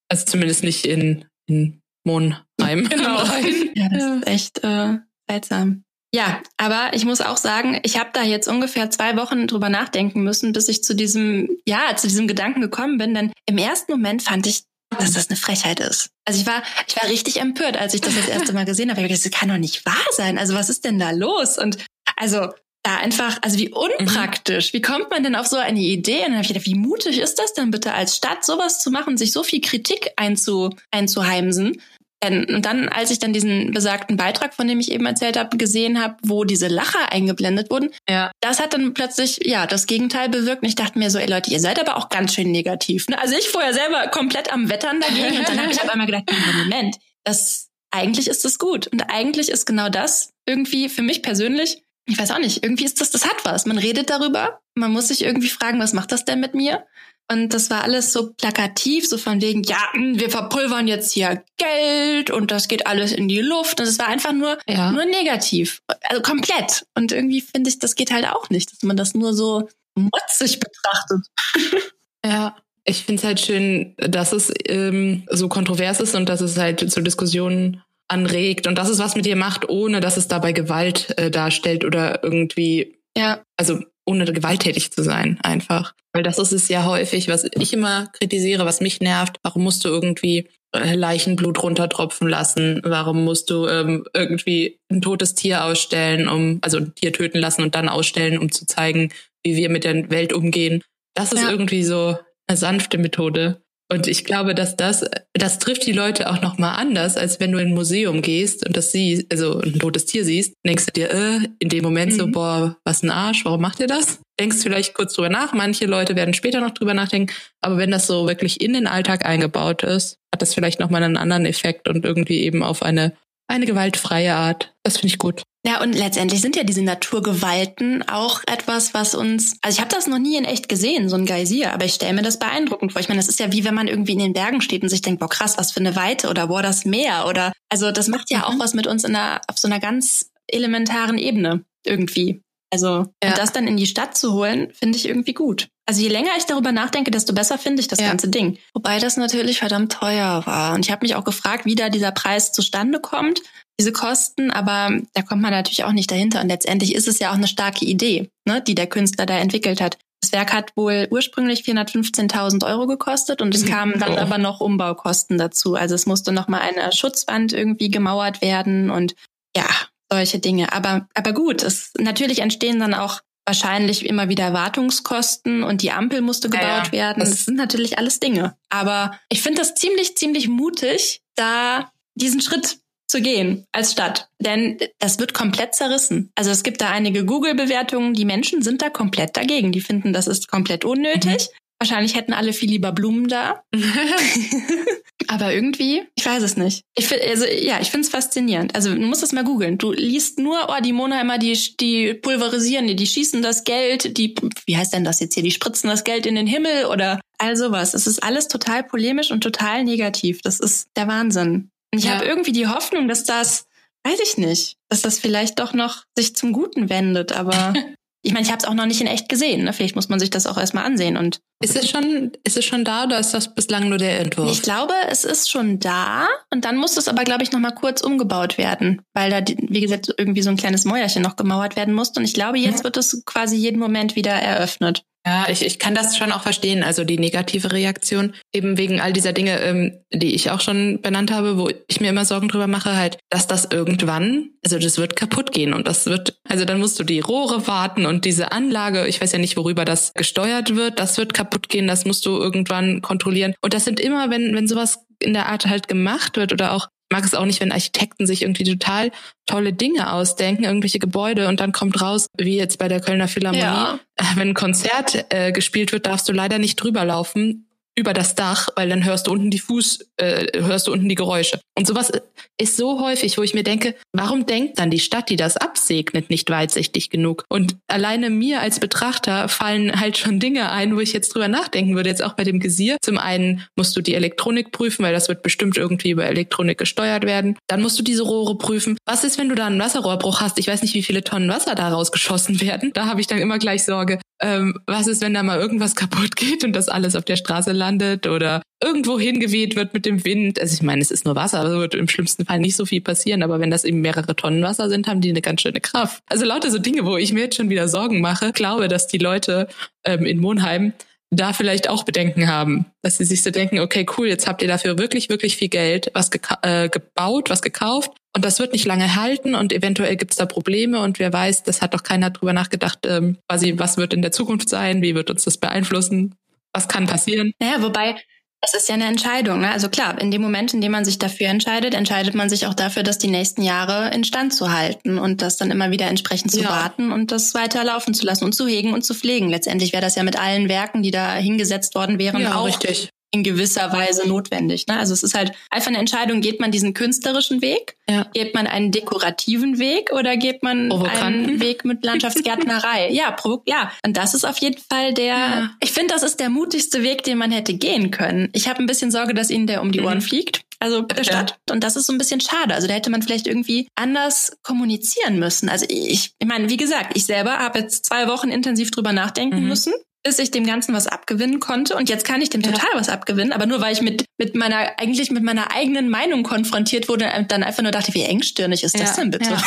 also 0.09 0.25
zumindest 0.25 0.63
nicht 0.63 0.85
in, 0.85 1.25
in 1.45 1.81
Monheim. 2.05 2.43
Genau. 2.89 3.23
ja, 3.75 3.89
das 3.89 4.03
ist 4.03 4.27
echt 4.27 4.63
äh, 4.63 4.99
seltsam. 5.29 5.83
Ja, 6.13 6.41
aber 6.55 6.91
ich 6.93 7.03
muss 7.03 7.19
auch 7.19 7.35
sagen, 7.35 7.79
ich 7.83 7.99
habe 7.99 8.11
da 8.13 8.23
jetzt 8.23 8.47
ungefähr 8.47 8.89
zwei 8.89 9.17
Wochen 9.17 9.47
drüber 9.47 9.67
nachdenken 9.67 10.23
müssen, 10.23 10.53
bis 10.53 10.69
ich 10.69 10.81
zu 10.81 10.95
diesem, 10.95 11.49
ja, 11.67 11.93
zu 11.97 12.07
diesem 12.07 12.27
Gedanken 12.27 12.61
gekommen 12.61 12.97
bin. 12.97 13.13
Denn 13.13 13.33
im 13.45 13.57
ersten 13.57 13.91
Moment 13.91 14.23
fand 14.23 14.47
ich 14.47 14.63
dass 14.97 15.13
das 15.13 15.29
eine 15.29 15.37
Frechheit 15.37 15.79
ist. 15.79 16.09
Also 16.25 16.39
ich 16.39 16.47
war, 16.47 16.63
ich 16.87 16.95
war 16.95 17.09
richtig 17.09 17.41
empört, 17.41 17.77
als 17.77 17.93
ich 17.93 18.01
das 18.01 18.15
das 18.15 18.27
erste 18.27 18.53
Mal 18.53 18.65
gesehen 18.65 18.89
habe. 18.89 19.01
Ich 19.01 19.07
dachte, 19.07 19.29
das 19.29 19.39
kann 19.39 19.49
doch 19.49 19.57
nicht 19.57 19.85
wahr 19.85 20.05
sein. 20.11 20.37
Also 20.37 20.53
was 20.53 20.69
ist 20.69 20.85
denn 20.85 20.99
da 20.99 21.11
los? 21.11 21.57
Und 21.57 21.77
also 22.15 22.49
da 22.85 22.97
einfach, 22.97 23.37
also 23.41 23.57
wie 23.57 23.69
unpraktisch. 23.69 24.71
Mhm. 24.71 24.77
Wie 24.77 24.81
kommt 24.81 25.09
man 25.09 25.23
denn 25.23 25.35
auf 25.35 25.47
so 25.47 25.57
eine 25.57 25.79
Idee? 25.79 26.19
Und 26.19 26.27
dann 26.27 26.33
habe 26.33 26.43
ich 26.43 26.49
gedacht, 26.49 26.65
wie 26.65 26.75
mutig 26.75 27.19
ist 27.19 27.39
das 27.39 27.53
denn 27.53 27.71
bitte 27.71 27.93
als 27.93 28.15
Stadt, 28.15 28.45
sowas 28.45 28.79
zu 28.79 28.91
machen, 28.91 29.17
sich 29.17 29.31
so 29.31 29.43
viel 29.43 29.61
Kritik 29.61 30.11
einzu, 30.17 30.69
einzuheimsen? 30.91 31.81
Und 32.23 32.65
dann, 32.65 32.89
als 32.89 33.11
ich 33.11 33.19
dann 33.19 33.33
diesen 33.33 33.71
besagten 33.71 34.17
Beitrag, 34.17 34.53
von 34.53 34.67
dem 34.67 34.79
ich 34.79 34.91
eben 34.91 35.05
erzählt 35.05 35.37
habe, 35.37 35.57
gesehen 35.57 36.01
habe, 36.01 36.15
wo 36.23 36.43
diese 36.43 36.67
Lacher 36.67 37.11
eingeblendet 37.11 37.69
wurden, 37.69 37.91
ja. 38.09 38.31
das 38.41 38.59
hat 38.59 38.73
dann 38.73 38.93
plötzlich 38.93 39.39
ja 39.43 39.67
das 39.67 39.85
Gegenteil 39.85 40.29
bewirkt. 40.29 40.63
Und 40.63 40.69
ich 40.69 40.75
dachte 40.75 40.97
mir 40.97 41.11
so, 41.11 41.19
ey 41.19 41.27
Leute, 41.27 41.51
ihr 41.51 41.59
seid 41.59 41.79
aber 41.79 41.97
auch 41.97 42.09
ganz 42.09 42.33
schön 42.33 42.51
negativ. 42.51 43.07
Ne? 43.09 43.19
Also 43.19 43.35
ich 43.35 43.49
vorher 43.49 43.73
selber 43.73 44.07
komplett 44.07 44.51
am 44.51 44.69
Wettern 44.69 45.01
dagegen 45.01 45.37
und 45.37 45.47
dann 45.47 45.61
habe 45.61 45.71
ich 45.71 45.81
auf 45.81 45.89
einmal 45.89 46.07
gedacht, 46.07 46.23
Moment, 46.63 46.95
das 47.23 47.69
eigentlich 47.91 48.27
ist 48.27 48.43
das 48.43 48.57
gut 48.57 48.87
und 48.87 49.01
eigentlich 49.09 49.49
ist 49.49 49.65
genau 49.65 49.89
das 49.89 50.29
irgendwie 50.45 50.89
für 50.89 51.01
mich 51.01 51.21
persönlich. 51.21 51.81
Ich 52.07 52.19
weiß 52.19 52.31
auch 52.31 52.39
nicht, 52.39 52.63
irgendwie 52.63 52.85
ist 52.85 53.01
das, 53.01 53.11
das 53.11 53.25
hat 53.25 53.43
was. 53.43 53.65
Man 53.65 53.77
redet 53.77 54.09
darüber, 54.09 54.61
man 54.75 54.91
muss 54.91 55.07
sich 55.07 55.23
irgendwie 55.23 55.49
fragen, 55.49 55.79
was 55.79 55.93
macht 55.93 56.11
das 56.11 56.25
denn 56.25 56.39
mit 56.39 56.53
mir? 56.53 56.85
Und 57.31 57.49
das 57.55 57.71
war 57.71 57.83
alles 57.83 58.13
so 58.13 58.33
plakativ, 58.33 59.07
so 59.07 59.17
von 59.17 59.41
wegen, 59.41 59.63
ja, 59.63 59.79
hm, 59.93 60.19
wir 60.19 60.29
verpulvern 60.29 60.87
jetzt 60.87 61.11
hier 61.11 61.43
Geld 61.57 62.29
und 62.29 62.51
das 62.51 62.67
geht 62.67 62.85
alles 62.85 63.11
in 63.11 63.27
die 63.27 63.41
Luft. 63.41 63.79
Und 63.79 63.87
es 63.87 63.97
war 63.97 64.07
einfach 64.07 64.31
nur, 64.31 64.59
ja. 64.67 64.91
nur 64.91 65.05
negativ. 65.05 65.81
Also 66.03 66.21
komplett. 66.21 66.85
Und 66.93 67.11
irgendwie 67.11 67.41
finde 67.41 67.69
ich, 67.69 67.79
das 67.79 67.95
geht 67.95 68.11
halt 68.11 68.27
auch 68.27 68.51
nicht, 68.51 68.71
dass 68.71 68.83
man 68.83 68.95
das 68.95 69.15
nur 69.15 69.33
so 69.33 69.67
motzig 69.95 70.59
betrachtet. 70.59 71.27
Ja. 72.25 72.55
Ich 72.85 73.03
finde 73.03 73.19
es 73.19 73.23
halt 73.23 73.39
schön, 73.39 73.93
dass 73.97 74.31
es 74.31 74.51
ähm, 74.67 75.27
so 75.29 75.47
kontrovers 75.47 75.99
ist 75.99 76.15
und 76.15 76.27
dass 76.27 76.41
es 76.41 76.57
halt 76.57 76.91
zu 76.91 77.01
Diskussionen 77.01 77.83
anregt 78.07 78.67
und 78.67 78.77
dass 78.77 78.89
es 78.89 78.99
was 78.99 79.15
mit 79.15 79.25
dir 79.25 79.35
macht, 79.35 79.69
ohne 79.69 79.99
dass 79.99 80.17
es 80.17 80.27
dabei 80.27 80.51
Gewalt 80.51 81.17
äh, 81.17 81.31
darstellt 81.31 81.85
oder 81.85 82.23
irgendwie 82.23 82.95
ja. 83.17 83.43
Also 83.57 83.79
ohne 84.05 84.25
gewalttätig 84.25 84.91
zu 84.91 85.03
sein, 85.03 85.39
einfach. 85.41 85.93
Weil 86.13 86.23
das 86.23 86.37
ist 86.37 86.51
es 86.51 86.67
ja 86.69 86.85
häufig, 86.85 87.27
was 87.27 87.43
ich 87.43 87.73
immer 87.73 88.07
kritisiere, 88.13 88.65
was 88.65 88.81
mich 88.81 89.01
nervt. 89.01 89.37
Warum 89.41 89.63
musst 89.63 89.83
du 89.83 89.89
irgendwie 89.89 90.47
äh, 90.73 90.95
Leichenblut 90.95 91.61
runtertropfen 91.63 92.27
lassen? 92.27 92.81
Warum 92.83 93.23
musst 93.23 93.49
du 93.49 93.67
ähm, 93.67 94.05
irgendwie 94.13 94.79
ein 94.91 95.01
totes 95.01 95.33
Tier 95.33 95.63
ausstellen, 95.63 96.27
um, 96.27 96.59
also 96.61 96.77
ein 96.77 96.93
Tier 96.95 97.13
töten 97.13 97.39
lassen 97.39 97.63
und 97.63 97.73
dann 97.73 97.89
ausstellen, 97.89 98.37
um 98.37 98.51
zu 98.51 98.65
zeigen, 98.65 99.11
wie 99.43 99.55
wir 99.55 99.69
mit 99.69 99.83
der 99.83 100.09
Welt 100.11 100.33
umgehen? 100.33 100.83
Das 101.15 101.31
ist 101.31 101.41
ja. 101.41 101.49
irgendwie 101.49 101.83
so 101.83 102.17
eine 102.47 102.57
sanfte 102.57 102.97
Methode. 102.97 103.61
Und 103.91 104.07
ich 104.07 104.25
glaube, 104.25 104.55
dass 104.55 104.75
das, 104.75 105.05
das 105.33 105.59
trifft 105.59 105.85
die 105.85 105.91
Leute 105.91 106.31
auch 106.31 106.41
nochmal 106.41 106.79
anders, 106.79 107.17
als 107.17 107.39
wenn 107.39 107.51
du 107.51 107.59
in 107.59 107.67
ein 107.67 107.73
Museum 107.75 108.23
gehst 108.23 108.65
und 108.65 108.75
das 108.75 108.91
siehst, 108.91 109.31
also 109.31 109.59
ein 109.59 109.77
totes 109.77 110.05
Tier 110.05 110.25
siehst, 110.25 110.53
denkst 110.65 110.87
du 110.87 110.91
dir, 110.91 111.11
äh, 111.11 111.47
in 111.59 111.69
dem 111.69 111.83
Moment 111.83 112.13
mhm. 112.13 112.17
so, 112.17 112.27
boah, 112.27 112.77
was 112.83 113.03
ein 113.03 113.11
Arsch, 113.11 113.45
warum 113.45 113.61
macht 113.61 113.79
ihr 113.79 113.87
das? 113.87 114.19
Denkst 114.39 114.57
vielleicht 114.63 114.95
kurz 114.95 115.13
drüber 115.13 115.29
nach. 115.29 115.53
Manche 115.53 115.85
Leute 115.85 116.15
werden 116.15 116.33
später 116.33 116.61
noch 116.61 116.71
drüber 116.71 116.93
nachdenken. 116.93 117.33
Aber 117.61 117.77
wenn 117.77 117.91
das 117.91 118.07
so 118.07 118.27
wirklich 118.27 118.59
in 118.59 118.73
den 118.73 118.87
Alltag 118.87 119.25
eingebaut 119.25 119.83
ist, 119.83 120.17
hat 120.33 120.41
das 120.41 120.53
vielleicht 120.53 120.79
nochmal 120.79 121.03
einen 121.03 121.15
anderen 121.15 121.45
Effekt 121.45 121.87
und 121.87 122.03
irgendwie 122.03 122.43
eben 122.43 122.63
auf 122.63 122.81
eine, 122.81 123.13
eine 123.47 123.65
gewaltfreie 123.65 124.35
Art. 124.35 124.73
Das 124.83 124.97
finde 124.97 125.07
ich 125.07 125.17
gut. 125.17 125.43
Ja, 125.65 125.81
und 125.81 125.93
letztendlich 125.93 126.41
sind 126.41 126.55
ja 126.55 126.63
diese 126.63 126.83
Naturgewalten 126.83 128.07
auch 128.07 128.41
etwas, 128.45 128.93
was 128.93 129.15
uns, 129.15 129.57
also 129.63 129.75
ich 129.75 129.81
habe 129.81 129.93
das 129.93 130.05
noch 130.05 130.19
nie 130.19 130.37
in 130.37 130.45
echt 130.45 130.69
gesehen, 130.69 131.09
so 131.09 131.15
ein 131.15 131.25
Geysir, 131.25 131.73
aber 131.73 131.85
ich 131.85 131.95
stelle 131.95 132.13
mir 132.13 132.21
das 132.21 132.37
beeindruckend 132.37 132.91
vor. 132.91 133.01
Ich 133.01 133.09
meine, 133.09 133.19
das 133.19 133.27
ist 133.27 133.39
ja 133.39 133.51
wie 133.51 133.65
wenn 133.65 133.73
man 133.73 133.87
irgendwie 133.87 134.13
in 134.13 134.19
den 134.19 134.33
Bergen 134.33 134.61
steht 134.61 134.83
und 134.83 134.89
sich 134.89 135.01
denkt, 135.01 135.19
boah 135.19 135.29
krass, 135.29 135.57
was 135.57 135.71
für 135.71 135.79
eine 135.79 135.95
Weite 135.95 136.29
oder 136.29 136.47
boah, 136.47 136.61
das 136.61 136.85
Meer 136.85 137.25
oder, 137.27 137.51
also 137.69 137.91
das 137.91 138.07
macht 138.07 138.29
ja 138.29 138.39
mhm. 138.39 138.43
auch 138.43 138.59
was 138.59 138.75
mit 138.75 138.85
uns 138.85 139.03
in 139.03 139.15
einer, 139.15 139.41
auf 139.47 139.57
so 139.57 139.67
einer 139.67 139.79
ganz 139.79 140.29
elementaren 140.47 141.17
Ebene 141.17 141.65
irgendwie. 141.83 142.43
Also 142.75 143.05
ja. 143.23 143.33
das 143.33 143.53
dann 143.53 143.67
in 143.67 143.77
die 143.77 143.87
Stadt 143.87 144.17
zu 144.17 144.33
holen, 144.33 144.71
finde 144.73 144.97
ich 144.97 145.07
irgendwie 145.07 145.33
gut. 145.33 145.69
Also 145.87 146.01
je 146.01 146.09
länger 146.09 146.31
ich 146.37 146.45
darüber 146.45 146.71
nachdenke, 146.71 147.11
desto 147.11 147.33
besser 147.33 147.57
finde 147.57 147.79
ich 147.79 147.87
das 147.87 147.99
ja. 147.99 148.07
ganze 148.07 148.27
Ding. 148.27 148.57
Wobei 148.73 148.99
das 148.99 149.17
natürlich 149.17 149.59
verdammt 149.59 149.93
teuer 149.93 150.41
war. 150.45 150.73
Und 150.73 150.85
ich 150.85 150.91
habe 150.91 151.05
mich 151.05 151.15
auch 151.15 151.23
gefragt, 151.23 151.65
wie 151.65 151.75
da 151.75 151.89
dieser 151.89 152.11
Preis 152.11 152.51
zustande 152.51 152.99
kommt 152.99 153.41
diese 153.79 153.91
Kosten, 153.91 154.51
aber 154.51 155.01
da 155.13 155.21
kommt 155.21 155.41
man 155.41 155.51
natürlich 155.51 155.83
auch 155.83 155.91
nicht 155.91 156.09
dahinter. 156.09 156.41
Und 156.41 156.47
letztendlich 156.47 156.95
ist 156.95 157.07
es 157.07 157.19
ja 157.19 157.31
auch 157.31 157.35
eine 157.35 157.47
starke 157.47 157.85
Idee, 157.85 158.29
ne, 158.45 158.61
die 158.61 158.75
der 158.75 158.87
Künstler 158.87 159.25
da 159.25 159.37
entwickelt 159.37 159.81
hat. 159.81 159.97
Das 160.21 160.31
Werk 160.31 160.53
hat 160.53 160.71
wohl 160.75 161.07
ursprünglich 161.11 161.61
415.000 161.61 162.65
Euro 162.65 162.87
gekostet 162.87 163.41
und 163.41 163.53
es 163.53 163.65
mhm. 163.65 163.69
kamen 163.69 163.99
dann 163.99 164.13
oh. 164.13 164.17
aber 164.17 164.37
noch 164.37 164.61
Umbaukosten 164.61 165.37
dazu. 165.37 165.75
Also 165.75 165.93
es 165.93 166.05
musste 166.05 166.31
noch 166.31 166.47
mal 166.47 166.61
eine 166.61 166.91
Schutzwand 166.93 167.53
irgendwie 167.53 167.89
gemauert 167.89 168.41
werden 168.41 168.89
und 168.89 169.13
ja, 169.55 169.67
solche 170.11 170.39
Dinge. 170.39 170.71
Aber, 170.73 171.07
aber 171.13 171.33
gut, 171.33 171.63
es, 171.63 171.91
natürlich 171.97 172.39
entstehen 172.39 172.79
dann 172.79 172.93
auch 172.93 173.21
wahrscheinlich 173.45 174.05
immer 174.05 174.27
wieder 174.27 174.53
Wartungskosten 174.53 175.63
und 175.63 175.81
die 175.83 175.91
Ampel 175.91 176.21
musste 176.21 176.49
gebaut 176.49 176.63
ja, 176.65 176.83
ja. 176.85 176.91
werden. 176.91 177.19
Das, 177.19 177.29
das 177.29 177.45
sind 177.45 177.55
natürlich 177.55 177.97
alles 177.97 178.19
Dinge. 178.19 178.57
Aber 178.69 179.19
ich 179.29 179.41
finde 179.41 179.59
das 179.61 179.75
ziemlich, 179.75 180.17
ziemlich 180.17 180.47
mutig, 180.47 181.21
da 181.35 181.91
diesen 182.15 182.41
Schritt 182.41 182.79
zu 183.07 183.21
gehen 183.21 183.67
als 183.71 183.91
Stadt. 183.91 184.29
Denn 184.39 184.79
das 184.99 185.19
wird 185.19 185.33
komplett 185.33 185.75
zerrissen. 185.75 186.31
Also 186.35 186.49
es 186.49 186.63
gibt 186.63 186.81
da 186.81 186.89
einige 186.89 187.23
Google-Bewertungen, 187.23 188.13
die 188.15 188.25
Menschen 188.25 188.63
sind 188.63 188.81
da 188.81 188.89
komplett 188.89 189.37
dagegen. 189.37 189.71
Die 189.71 189.81
finden, 189.81 190.11
das 190.11 190.27
ist 190.27 190.47
komplett 190.47 190.85
unnötig. 190.85 191.49
Mhm. 191.51 191.57
Wahrscheinlich 191.79 192.15
hätten 192.15 192.33
alle 192.33 192.53
viel 192.53 192.69
lieber 192.69 192.91
Blumen 192.91 193.27
da. 193.27 193.63
Aber 195.27 195.53
irgendwie, 195.53 196.03
ich 196.15 196.25
weiß 196.25 196.43
es 196.43 196.55
nicht. 196.55 196.83
Ich 196.95 197.07
find, 197.07 197.21
also 197.21 197.45
ja, 197.45 197.79
ich 197.81 197.91
finde 197.91 198.05
es 198.05 198.11
faszinierend. 198.11 198.75
Also 198.75 198.93
du 198.93 199.01
musst 199.01 199.23
das 199.23 199.33
mal 199.33 199.43
googeln. 199.43 199.77
Du 199.77 199.91
liest 199.91 200.39
nur, 200.39 200.67
oh, 200.69 200.81
die 200.81 200.93
Monheimer, 200.93 201.37
die, 201.37 201.57
die 201.79 202.13
pulverisieren, 202.13 202.87
die, 202.87 202.95
die 202.95 203.07
schießen 203.07 203.41
das 203.41 203.63
Geld, 203.63 204.17
die, 204.17 204.35
wie 204.65 204.77
heißt 204.77 204.93
denn 204.93 205.03
das 205.03 205.19
jetzt 205.19 205.33
hier, 205.33 205.43
die 205.43 205.51
spritzen 205.51 205.89
das 205.89 206.03
Geld 206.03 206.25
in 206.25 206.35
den 206.35 206.47
Himmel 206.47 206.85
oder 206.85 207.19
all 207.37 207.57
sowas. 207.57 207.93
Es 207.93 208.07
ist 208.07 208.23
alles 208.23 208.47
total 208.47 208.83
polemisch 208.83 209.31
und 209.31 209.41
total 209.41 209.83
negativ. 209.83 210.41
Das 210.41 210.59
ist 210.59 210.87
der 210.95 211.07
Wahnsinn. 211.07 211.69
Und 211.93 211.99
ich 211.99 212.05
ja. 212.05 212.11
habe 212.11 212.25
irgendwie 212.25 212.51
die 212.51 212.67
Hoffnung, 212.67 213.07
dass 213.07 213.23
das, 213.23 213.65
weiß 214.03 214.19
ich 214.21 214.37
nicht, 214.37 214.77
dass 214.89 215.01
das 215.01 215.19
vielleicht 215.19 215.59
doch 215.59 215.73
noch 215.73 216.03
sich 216.17 216.35
zum 216.35 216.53
Guten 216.53 216.89
wendet, 216.89 217.31
aber 217.33 217.73
ich 218.25 218.33
meine, 218.33 218.43
ich 218.43 218.51
habe 218.51 218.57
es 218.57 218.65
auch 218.65 218.73
noch 218.73 218.87
nicht 218.87 218.99
in 219.01 219.07
echt 219.07 219.29
gesehen. 219.29 219.63
Ne? 219.63 219.71
Vielleicht 219.71 219.95
muss 219.95 220.09
man 220.09 220.19
sich 220.19 220.31
das 220.31 220.47
auch 220.47 220.57
erstmal 220.57 220.83
ansehen. 220.83 221.15
Und 221.15 221.41
ist 221.63 221.75
es 221.75 221.87
schon, 221.87 222.31
ist 222.43 222.57
es 222.57 222.65
schon 222.65 222.83
da 222.83 223.03
oder 223.03 223.19
ist 223.19 223.35
das 223.35 223.53
bislang 223.53 223.87
nur 223.87 223.99
der 223.99 224.19
Entwurf? 224.19 224.51
Ich 224.51 224.63
glaube, 224.63 224.93
es 225.09 225.23
ist 225.23 225.51
schon 225.51 225.79
da 225.79 226.27
und 226.51 226.65
dann 226.65 226.75
muss 226.75 226.97
es 226.97 227.07
aber, 227.07 227.23
glaube 227.23 227.43
ich, 227.43 227.51
noch 227.51 227.59
mal 227.59 227.71
kurz 227.71 228.01
umgebaut 228.01 228.57
werden, 228.57 229.03
weil 229.13 229.29
da, 229.29 229.41
wie 229.45 229.79
gesagt, 229.79 230.11
irgendwie 230.17 230.41
so 230.41 230.49
ein 230.49 230.57
kleines 230.57 230.85
Mäuerchen 230.85 231.21
noch 231.21 231.35
gemauert 231.35 231.75
werden 231.75 231.93
musste. 231.93 232.19
Und 232.19 232.25
ich 232.25 232.33
glaube, 232.33 232.57
jetzt 232.57 232.83
wird 232.83 232.97
es 232.97 233.21
quasi 233.25 233.57
jeden 233.57 233.79
Moment 233.79 234.15
wieder 234.15 234.33
eröffnet. 234.33 235.05
Ja, 235.25 235.47
ich, 235.49 235.65
ich 235.65 235.79
kann 235.79 235.95
das 235.95 236.15
schon 236.15 236.31
auch 236.31 236.43
verstehen, 236.43 236.83
also 236.83 237.03
die 237.03 237.17
negative 237.17 237.71
Reaktion, 237.71 238.35
eben 238.53 238.77
wegen 238.77 239.01
all 239.01 239.11
dieser 239.11 239.33
Dinge, 239.33 239.59
ähm, 239.59 239.97
die 240.13 240.35
ich 240.35 240.51
auch 240.51 240.61
schon 240.61 241.01
benannt 241.01 241.31
habe, 241.31 241.57
wo 241.57 241.67
ich 241.87 241.99
mir 241.99 242.09
immer 242.09 242.25
Sorgen 242.25 242.47
drüber 242.47 242.67
mache, 242.67 242.95
halt, 242.95 243.17
dass 243.31 243.47
das 243.47 243.65
irgendwann, 243.65 244.51
also 244.63 244.77
das 244.77 244.99
wird 244.99 245.15
kaputt 245.15 245.51
gehen 245.51 245.73
und 245.73 245.87
das 245.87 246.05
wird, 246.05 246.37
also 246.47 246.63
dann 246.63 246.79
musst 246.79 246.99
du 246.99 247.03
die 247.03 247.21
Rohre 247.21 247.65
warten 247.65 248.05
und 248.05 248.23
diese 248.25 248.51
Anlage, 248.51 249.07
ich 249.07 249.19
weiß 249.19 249.31
ja 249.31 249.39
nicht, 249.39 249.57
worüber 249.57 249.83
das 249.83 250.13
gesteuert 250.13 250.75
wird, 250.75 250.99
das 250.99 251.17
wird 251.17 251.33
kaputt 251.33 251.69
gehen, 251.69 251.87
das 251.87 252.05
musst 252.05 252.27
du 252.27 252.37
irgendwann 252.37 253.01
kontrollieren. 253.01 253.55
Und 253.61 253.73
das 253.73 253.83
sind 253.83 253.99
immer, 253.99 254.29
wenn, 254.29 254.53
wenn 254.55 254.67
sowas 254.67 255.05
in 255.19 255.33
der 255.33 255.47
Art 255.47 255.65
halt 255.65 255.87
gemacht 255.87 256.37
wird 256.37 256.53
oder 256.53 256.73
auch 256.73 256.87
mag 257.15 257.23
es 257.23 257.33
auch 257.33 257.45
nicht, 257.45 257.61
wenn 257.61 257.71
Architekten 257.71 258.27
sich 258.27 258.41
irgendwie 258.41 258.65
total 258.65 259.09
tolle 259.45 259.71
Dinge 259.71 260.11
ausdenken, 260.11 260.65
irgendwelche 260.65 260.99
Gebäude 260.99 261.47
und 261.47 261.61
dann 261.61 261.71
kommt 261.71 262.01
raus, 262.01 262.27
wie 262.37 262.57
jetzt 262.57 262.77
bei 262.77 262.89
der 262.89 262.99
Kölner 262.99 263.29
Philharmonie, 263.29 263.63
ja. 263.63 263.99
Äh, 264.17 264.23
wenn 264.35 264.49
ein 264.49 264.53
Konzert 264.53 265.25
äh, 265.29 265.53
gespielt 265.53 265.93
wird, 265.93 266.07
darfst 266.07 266.27
du 266.27 266.33
leider 266.33 266.59
nicht 266.59 266.75
drüber 266.75 267.05
laufen 267.05 267.64
über 267.97 268.13
das 268.13 268.35
Dach, 268.35 268.69
weil 268.75 268.89
dann 268.89 269.05
hörst 269.05 269.27
du 269.27 269.31
unten 269.31 269.49
die 269.49 269.59
Fuß, 269.59 269.99
äh, 270.17 270.61
hörst 270.61 270.87
du 270.87 270.91
unten 270.91 271.07
die 271.07 271.15
Geräusche. 271.15 271.59
Und 271.77 271.87
sowas 271.87 272.11
ist 272.59 272.77
so 272.77 273.01
häufig, 273.01 273.37
wo 273.37 273.43
ich 273.43 273.53
mir 273.53 273.63
denke, 273.63 273.95
warum 274.13 274.45
denkt 274.45 274.79
dann 274.79 274.91
die 274.91 274.99
Stadt, 274.99 275.29
die 275.29 275.37
das 275.37 275.57
absegnet, 275.57 276.29
nicht 276.29 276.49
weitsichtig 276.49 277.09
genug? 277.09 277.45
Und 277.49 277.77
alleine 277.87 278.29
mir 278.29 278.61
als 278.61 278.79
Betrachter 278.79 279.47
fallen 279.47 279.99
halt 279.99 280.17
schon 280.17 280.39
Dinge 280.39 280.71
ein, 280.71 280.95
wo 280.95 280.99
ich 280.99 281.13
jetzt 281.13 281.33
drüber 281.33 281.47
nachdenken 281.47 281.95
würde, 281.95 282.09
jetzt 282.09 282.23
auch 282.23 282.33
bei 282.33 282.43
dem 282.43 282.59
Gesier. 282.59 282.97
Zum 283.01 283.17
einen 283.17 283.65
musst 283.75 283.95
du 283.95 284.01
die 284.01 284.13
Elektronik 284.13 284.71
prüfen, 284.71 285.03
weil 285.03 285.13
das 285.13 285.29
wird 285.29 285.41
bestimmt 285.41 285.77
irgendwie 285.77 286.11
über 286.11 286.25
Elektronik 286.25 286.77
gesteuert 286.77 287.25
werden. 287.25 287.57
Dann 287.67 287.81
musst 287.81 287.97
du 287.97 288.03
diese 288.03 288.23
Rohre 288.23 288.57
prüfen. 288.57 288.97
Was 289.05 289.23
ist, 289.23 289.37
wenn 289.37 289.49
du 289.49 289.55
da 289.55 289.67
einen 289.67 289.79
Wasserrohrbruch 289.79 290.41
hast? 290.41 290.59
Ich 290.59 290.67
weiß 290.67 290.81
nicht, 290.81 290.93
wie 290.93 291.03
viele 291.03 291.23
Tonnen 291.23 291.49
Wasser 291.49 291.75
da 291.75 291.89
rausgeschossen 291.89 292.59
werden. 292.59 292.91
Da 292.93 293.05
habe 293.05 293.21
ich 293.21 293.27
dann 293.27 293.39
immer 293.39 293.57
gleich 293.57 293.83
Sorge. 293.85 294.19
Ähm, 294.41 294.79
was 294.85 295.07
ist, 295.07 295.21
wenn 295.21 295.33
da 295.33 295.43
mal 295.43 295.59
irgendwas 295.59 295.95
kaputt 295.95 296.35
geht 296.35 296.63
und 296.63 296.73
das 296.73 296.89
alles 296.89 297.15
auf 297.15 297.25
der 297.25 297.37
Straße 297.37 297.71
landet? 297.71 298.25
oder 298.27 298.61
irgendwo 298.83 299.19
hingeweht 299.19 299.75
wird 299.75 299.93
mit 299.93 300.05
dem 300.05 300.23
Wind. 300.25 300.59
Also 300.59 300.73
ich 300.73 300.81
meine, 300.81 301.01
es 301.01 301.11
ist 301.11 301.25
nur 301.25 301.35
Wasser, 301.35 301.61
also 301.61 301.79
wird 301.79 301.95
im 301.95 302.07
schlimmsten 302.07 302.45
Fall 302.45 302.59
nicht 302.59 302.75
so 302.75 302.85
viel 302.85 303.01
passieren, 303.01 303.43
aber 303.43 303.59
wenn 303.59 303.71
das 303.71 303.83
eben 303.83 304.01
mehrere 304.01 304.35
Tonnen 304.35 304.61
Wasser 304.63 304.89
sind, 304.89 305.07
haben 305.07 305.21
die 305.21 305.29
eine 305.29 305.41
ganz 305.41 305.61
schöne 305.61 305.81
Kraft. 305.81 306.21
Also 306.27 306.45
lauter 306.45 306.69
so 306.69 306.77
Dinge, 306.77 307.05
wo 307.05 307.17
ich 307.17 307.33
mir 307.33 307.45
jetzt 307.45 307.55
schon 307.55 307.69
wieder 307.69 307.87
Sorgen 307.87 308.21
mache, 308.21 308.51
glaube, 308.51 308.87
dass 308.87 309.07
die 309.07 309.17
Leute 309.17 309.67
ähm, 310.05 310.25
in 310.25 310.39
Monheim 310.39 310.93
da 311.31 311.53
vielleicht 311.53 311.89
auch 311.89 312.03
Bedenken 312.03 312.47
haben, 312.47 312.85
dass 313.01 313.17
sie 313.17 313.25
sich 313.25 313.41
so 313.41 313.49
denken, 313.49 313.79
okay, 313.79 314.05
cool, 314.17 314.27
jetzt 314.27 314.47
habt 314.47 314.61
ihr 314.61 314.67
dafür 314.67 314.97
wirklich, 314.97 315.29
wirklich 315.29 315.57
viel 315.57 315.69
Geld, 315.69 316.11
was 316.13 316.29
äh, 316.61 316.87
gebaut, 316.89 317.49
was 317.49 317.61
gekauft 317.61 318.11
und 318.35 318.45
das 318.45 318.59
wird 318.59 318.73
nicht 318.73 318.85
lange 318.85 319.15
halten 319.15 319.55
und 319.55 319.73
eventuell 319.73 320.15
gibt's 320.17 320.35
da 320.35 320.45
Probleme 320.45 320.99
und 320.99 321.19
wer 321.19 321.31
weiß, 321.31 321.63
das 321.63 321.81
hat 321.81 321.93
doch 321.93 322.03
keiner 322.03 322.29
drüber 322.29 322.53
nachgedacht, 322.53 322.99
ähm, 323.05 323.37
quasi, 323.47 323.73
was 323.77 323.97
wird 323.97 324.13
in 324.13 324.21
der 324.21 324.31
Zukunft 324.31 324.69
sein, 324.69 325.01
wie 325.01 325.15
wird 325.15 325.29
uns 325.29 325.45
das 325.45 325.57
beeinflussen 325.57 326.35
was 326.75 326.87
kann 326.87 327.07
passieren? 327.07 327.53
Naja, 327.59 327.81
wobei, 327.81 328.15
es 328.61 328.73
ist 328.73 328.89
ja 328.89 328.95
eine 328.95 329.05
Entscheidung. 329.05 329.61
Ne? 329.61 329.71
Also 329.71 329.89
klar, 329.89 330.19
in 330.19 330.29
dem 330.29 330.41
Moment, 330.41 330.73
in 330.73 330.81
dem 330.81 330.91
man 330.91 331.05
sich 331.05 331.17
dafür 331.17 331.47
entscheidet, 331.47 331.93
entscheidet 331.93 332.35
man 332.35 332.49
sich 332.49 332.67
auch 332.67 332.73
dafür, 332.73 333.03
das 333.03 333.17
die 333.17 333.27
nächsten 333.27 333.61
Jahre 333.61 334.13
instand 334.13 334.53
zu 334.53 334.71
halten 334.71 335.17
und 335.17 335.41
das 335.41 335.57
dann 335.57 335.71
immer 335.71 335.91
wieder 335.91 336.07
entsprechend 336.07 336.51
zu 336.51 336.61
ja. 336.61 336.69
warten 336.69 337.11
und 337.11 337.31
das 337.31 337.53
weiterlaufen 337.53 338.13
zu 338.13 338.25
lassen 338.25 338.43
und 338.43 338.53
zu 338.53 338.67
hegen 338.67 338.93
und 338.93 339.03
zu 339.03 339.13
pflegen. 339.13 339.49
Letztendlich 339.49 339.93
wäre 339.93 340.01
das 340.01 340.15
ja 340.15 340.23
mit 340.23 340.37
allen 340.39 340.67
Werken, 340.67 341.01
die 341.01 341.11
da 341.11 341.35
hingesetzt 341.35 341.95
worden 341.95 342.19
wären, 342.19 342.41
ja, 342.41 342.55
auch 342.55 342.67
richtig 342.67 343.09
in 343.35 343.43
gewisser 343.43 343.91
Weise 343.91 344.27
notwendig. 344.27 344.87
Ne? 344.87 344.97
Also 344.97 345.13
es 345.13 345.21
ist 345.21 345.35
halt 345.35 345.51
einfach 345.69 345.89
eine 345.89 345.97
Entscheidung, 345.97 346.39
geht 346.39 346.61
man 346.61 346.71
diesen 346.71 346.93
künstlerischen 346.93 347.61
Weg, 347.61 347.97
ja. 348.09 348.25
geht 348.33 348.55
man 348.55 348.65
einen 348.65 348.91
dekorativen 348.91 349.77
Weg 349.77 350.11
oder 350.13 350.37
geht 350.37 350.63
man 350.63 350.91
einen 350.91 351.59
Weg 351.59 351.83
mit 351.83 352.03
Landschaftsgärtnerei? 352.03 353.09
ja, 353.11 353.35
ja. 353.65 353.91
Und 354.05 354.15
das 354.17 354.33
ist 354.33 354.45
auf 354.45 354.57
jeden 354.59 354.79
Fall 354.79 355.13
der, 355.13 355.25
ja. 355.25 355.69
ich 355.81 355.91
finde, 355.91 356.13
das 356.13 356.23
ist 356.23 356.39
der 356.39 356.49
mutigste 356.49 357.03
Weg, 357.03 357.23
den 357.23 357.37
man 357.37 357.51
hätte 357.51 357.73
gehen 357.73 358.09
können. 358.09 358.49
Ich 358.53 358.69
habe 358.69 358.79
ein 358.79 358.85
bisschen 358.85 359.11
Sorge, 359.11 359.33
dass 359.33 359.49
ihnen 359.49 359.67
der 359.67 359.81
um 359.81 359.91
die 359.91 360.01
Ohren 360.01 360.19
mhm. 360.19 360.21
fliegt. 360.21 360.61
Also 360.79 361.01
der 361.01 361.23
Stadt. 361.23 361.57
Und 361.71 361.83
das 361.83 361.95
ist 361.95 362.05
so 362.05 362.13
ein 362.13 362.17
bisschen 362.17 362.41
schade. 362.41 362.73
Also 362.73 362.87
da 362.87 362.93
hätte 362.93 363.09
man 363.09 363.21
vielleicht 363.21 363.47
irgendwie 363.47 363.87
anders 363.95 364.57
kommunizieren 364.61 365.39
müssen. 365.39 365.69
Also 365.69 365.85
ich, 365.89 366.33
ich 366.37 366.47
meine, 366.47 366.69
wie 366.69 366.77
gesagt, 366.77 367.17
ich 367.17 367.25
selber 367.25 367.57
habe 367.57 367.79
jetzt 367.79 368.05
zwei 368.05 368.27
Wochen 368.27 368.49
intensiv 368.49 368.91
drüber 368.91 369.13
nachdenken 369.13 369.61
mhm. 369.61 369.69
müssen 369.69 369.93
bis 370.25 370.39
ich 370.39 370.49
dem 370.49 370.65
Ganzen 370.65 370.93
was 370.95 371.05
abgewinnen 371.05 371.59
konnte. 371.59 371.95
Und 371.95 372.09
jetzt 372.09 372.25
kann 372.25 372.41
ich 372.41 372.49
dem 372.49 372.61
ja. 372.61 372.71
total 372.71 372.89
was 372.95 373.09
abgewinnen, 373.09 373.53
aber 373.53 373.67
nur 373.67 373.79
weil 373.79 373.93
ich 373.93 374.01
mit, 374.01 374.25
mit 374.39 374.55
meiner, 374.55 374.99
eigentlich 374.99 375.29
mit 375.29 375.43
meiner 375.43 375.71
eigenen 375.71 376.09
Meinung 376.09 376.41
konfrontiert 376.41 377.07
wurde 377.07 377.31
und 377.37 377.51
dann 377.51 377.61
einfach 377.61 377.83
nur 377.83 377.91
dachte, 377.91 378.13
wie 378.15 378.23
engstirnig 378.23 378.83
ist 378.83 378.99
das 378.99 379.15
ja. 379.15 379.21
denn 379.21 379.29
bitte? 379.29 379.51
Ja. 379.51 379.63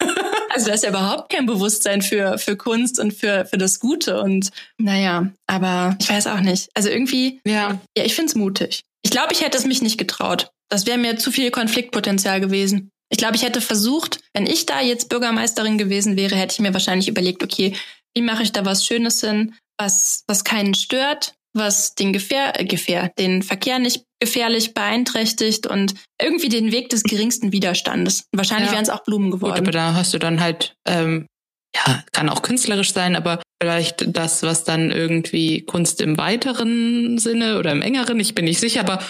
also 0.54 0.68
da 0.68 0.72
ist 0.72 0.82
ja 0.82 0.88
überhaupt 0.88 1.30
kein 1.30 1.44
Bewusstsein 1.44 2.00
für, 2.00 2.38
für 2.38 2.56
Kunst 2.56 2.98
und 2.98 3.12
für, 3.12 3.44
für 3.44 3.58
das 3.58 3.80
Gute. 3.80 4.22
Und 4.22 4.50
naja, 4.78 5.30
aber 5.46 5.94
ich 6.00 6.08
weiß 6.08 6.26
auch 6.28 6.40
nicht. 6.40 6.70
Also 6.74 6.88
irgendwie, 6.88 7.40
ja, 7.46 7.78
ja 7.96 8.04
ich 8.04 8.14
find's 8.14 8.34
mutig. 8.34 8.80
Ich 9.02 9.10
glaube, 9.10 9.34
ich 9.34 9.42
hätte 9.42 9.58
es 9.58 9.66
mich 9.66 9.82
nicht 9.82 9.98
getraut. 9.98 10.50
Das 10.70 10.86
wäre 10.86 10.98
mir 10.98 11.18
zu 11.18 11.30
viel 11.30 11.50
Konfliktpotenzial 11.50 12.40
gewesen. 12.40 12.90
Ich 13.10 13.18
glaube, 13.18 13.36
ich 13.36 13.42
hätte 13.42 13.60
versucht, 13.60 14.20
wenn 14.32 14.46
ich 14.46 14.64
da 14.64 14.80
jetzt 14.80 15.10
Bürgermeisterin 15.10 15.76
gewesen 15.76 16.16
wäre, 16.16 16.34
hätte 16.34 16.54
ich 16.54 16.60
mir 16.60 16.72
wahrscheinlich 16.72 17.08
überlegt, 17.08 17.42
okay, 17.42 17.74
wie 18.14 18.22
mache 18.22 18.42
ich 18.42 18.52
da 18.52 18.64
was 18.64 18.84
Schönes 18.84 19.20
hin? 19.20 19.54
Was, 19.78 20.24
was 20.26 20.44
keinen 20.44 20.74
stört, 20.74 21.34
was 21.54 21.94
den 21.94 22.12
Gefähr, 22.12 22.58
äh, 22.58 22.64
Gefähr, 22.64 23.10
den 23.18 23.42
Verkehr 23.42 23.78
nicht 23.78 24.04
gefährlich 24.20 24.74
beeinträchtigt 24.74 25.66
und 25.66 25.94
irgendwie 26.20 26.48
den 26.48 26.72
Weg 26.72 26.88
des 26.88 27.04
geringsten 27.04 27.52
Widerstandes. 27.52 28.24
Wahrscheinlich 28.32 28.68
ja. 28.68 28.74
wären 28.74 28.82
es 28.82 28.90
auch 28.90 29.04
Blumen 29.04 29.30
geworden. 29.30 29.52
Gut, 29.52 29.60
aber 29.60 29.70
da 29.70 29.94
hast 29.94 30.12
du 30.12 30.18
dann 30.18 30.40
halt, 30.40 30.74
ähm, 30.86 31.26
ja, 31.74 32.02
kann 32.12 32.28
auch 32.28 32.42
künstlerisch 32.42 32.92
sein, 32.92 33.14
aber 33.14 33.40
vielleicht 33.62 34.04
das, 34.08 34.42
was 34.42 34.64
dann 34.64 34.90
irgendwie 34.90 35.62
Kunst 35.62 36.00
im 36.00 36.18
weiteren 36.18 37.18
Sinne 37.18 37.58
oder 37.58 37.72
im 37.72 37.82
engeren, 37.82 38.18
ich 38.18 38.34
bin 38.34 38.44
nicht 38.44 38.60
sicher, 38.60 38.80
aber 38.80 39.00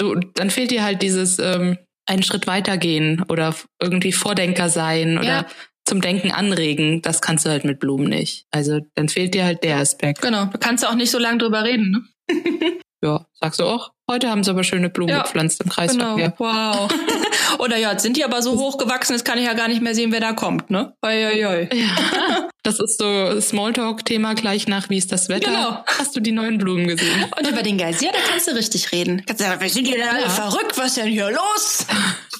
so, 0.00 0.14
dann 0.14 0.50
fehlt 0.50 0.70
dir 0.70 0.82
halt 0.82 1.02
dieses 1.02 1.38
ähm, 1.38 1.78
einen 2.06 2.22
Schritt 2.22 2.46
weitergehen 2.46 3.24
oder 3.28 3.54
irgendwie 3.80 4.12
Vordenker 4.12 4.68
sein 4.68 5.18
oder 5.18 5.26
ja 5.26 5.46
zum 5.88 6.00
Denken 6.00 6.30
anregen, 6.30 7.02
das 7.02 7.20
kannst 7.20 7.46
du 7.46 7.50
halt 7.50 7.64
mit 7.64 7.80
Blumen 7.80 8.08
nicht. 8.08 8.46
Also 8.50 8.80
dann 8.94 9.08
fehlt 9.08 9.34
dir 9.34 9.44
halt 9.44 9.64
der 9.64 9.78
Aspekt. 9.78 10.22
Genau, 10.22 10.44
du 10.44 10.58
kannst 10.58 10.84
ja 10.84 10.90
auch 10.90 10.94
nicht 10.94 11.10
so 11.10 11.18
lange 11.18 11.38
drüber 11.38 11.64
reden. 11.64 12.08
Ne? 12.28 12.72
ja, 13.02 13.24
sagst 13.40 13.58
du 13.58 13.64
auch. 13.64 13.92
Heute 14.10 14.30
haben 14.30 14.44
sie 14.44 14.50
aber 14.50 14.64
schöne 14.64 14.90
Blumen 14.90 15.10
ja, 15.10 15.22
gepflanzt 15.22 15.62
im 15.62 15.70
Kreisverkehr. 15.70 16.34
Genau. 16.38 16.38
Wow. 16.38 16.90
Oder 17.58 17.76
ja, 17.76 17.92
jetzt 17.92 18.02
sind 18.02 18.16
die 18.16 18.24
aber 18.24 18.42
so 18.42 18.58
hoch 18.58 18.78
gewachsen, 18.78 19.12
jetzt 19.12 19.24
kann 19.24 19.38
ich 19.38 19.44
ja 19.44 19.54
gar 19.54 19.68
nicht 19.68 19.82
mehr 19.82 19.94
sehen, 19.94 20.12
wer 20.12 20.20
da 20.20 20.32
kommt, 20.32 20.70
ne? 20.70 20.94
Oi, 21.04 21.26
oi, 21.26 21.46
oi. 21.46 21.68
Ja. 21.72 22.48
Das 22.64 22.80
ist 22.80 22.98
so 22.98 23.40
Smalltalk-Thema 23.40 24.34
gleich 24.34 24.68
nach, 24.68 24.90
wie 24.90 24.98
ist 24.98 25.10
das 25.10 25.30
Wetter? 25.30 25.50
Genau. 25.50 25.84
Hast 25.86 26.14
du 26.16 26.20
die 26.20 26.32
neuen 26.32 26.58
Blumen 26.58 26.86
gesehen? 26.86 27.24
Und 27.38 27.48
über 27.48 27.62
den 27.62 27.78
Geysir, 27.78 28.10
da 28.12 28.18
kannst 28.28 28.46
du 28.46 28.54
richtig 28.54 28.92
reden. 28.92 29.22
Kannst 29.24 29.40
du 29.40 29.46
sagen, 29.46 29.60
wir 29.62 29.70
sind 29.70 29.86
hier 29.86 29.96
ja. 29.96 30.28
verrückt? 30.28 30.76
Was 30.76 30.88
ist 30.88 30.96
denn 30.98 31.06
hier 31.06 31.30
los? 31.30 31.86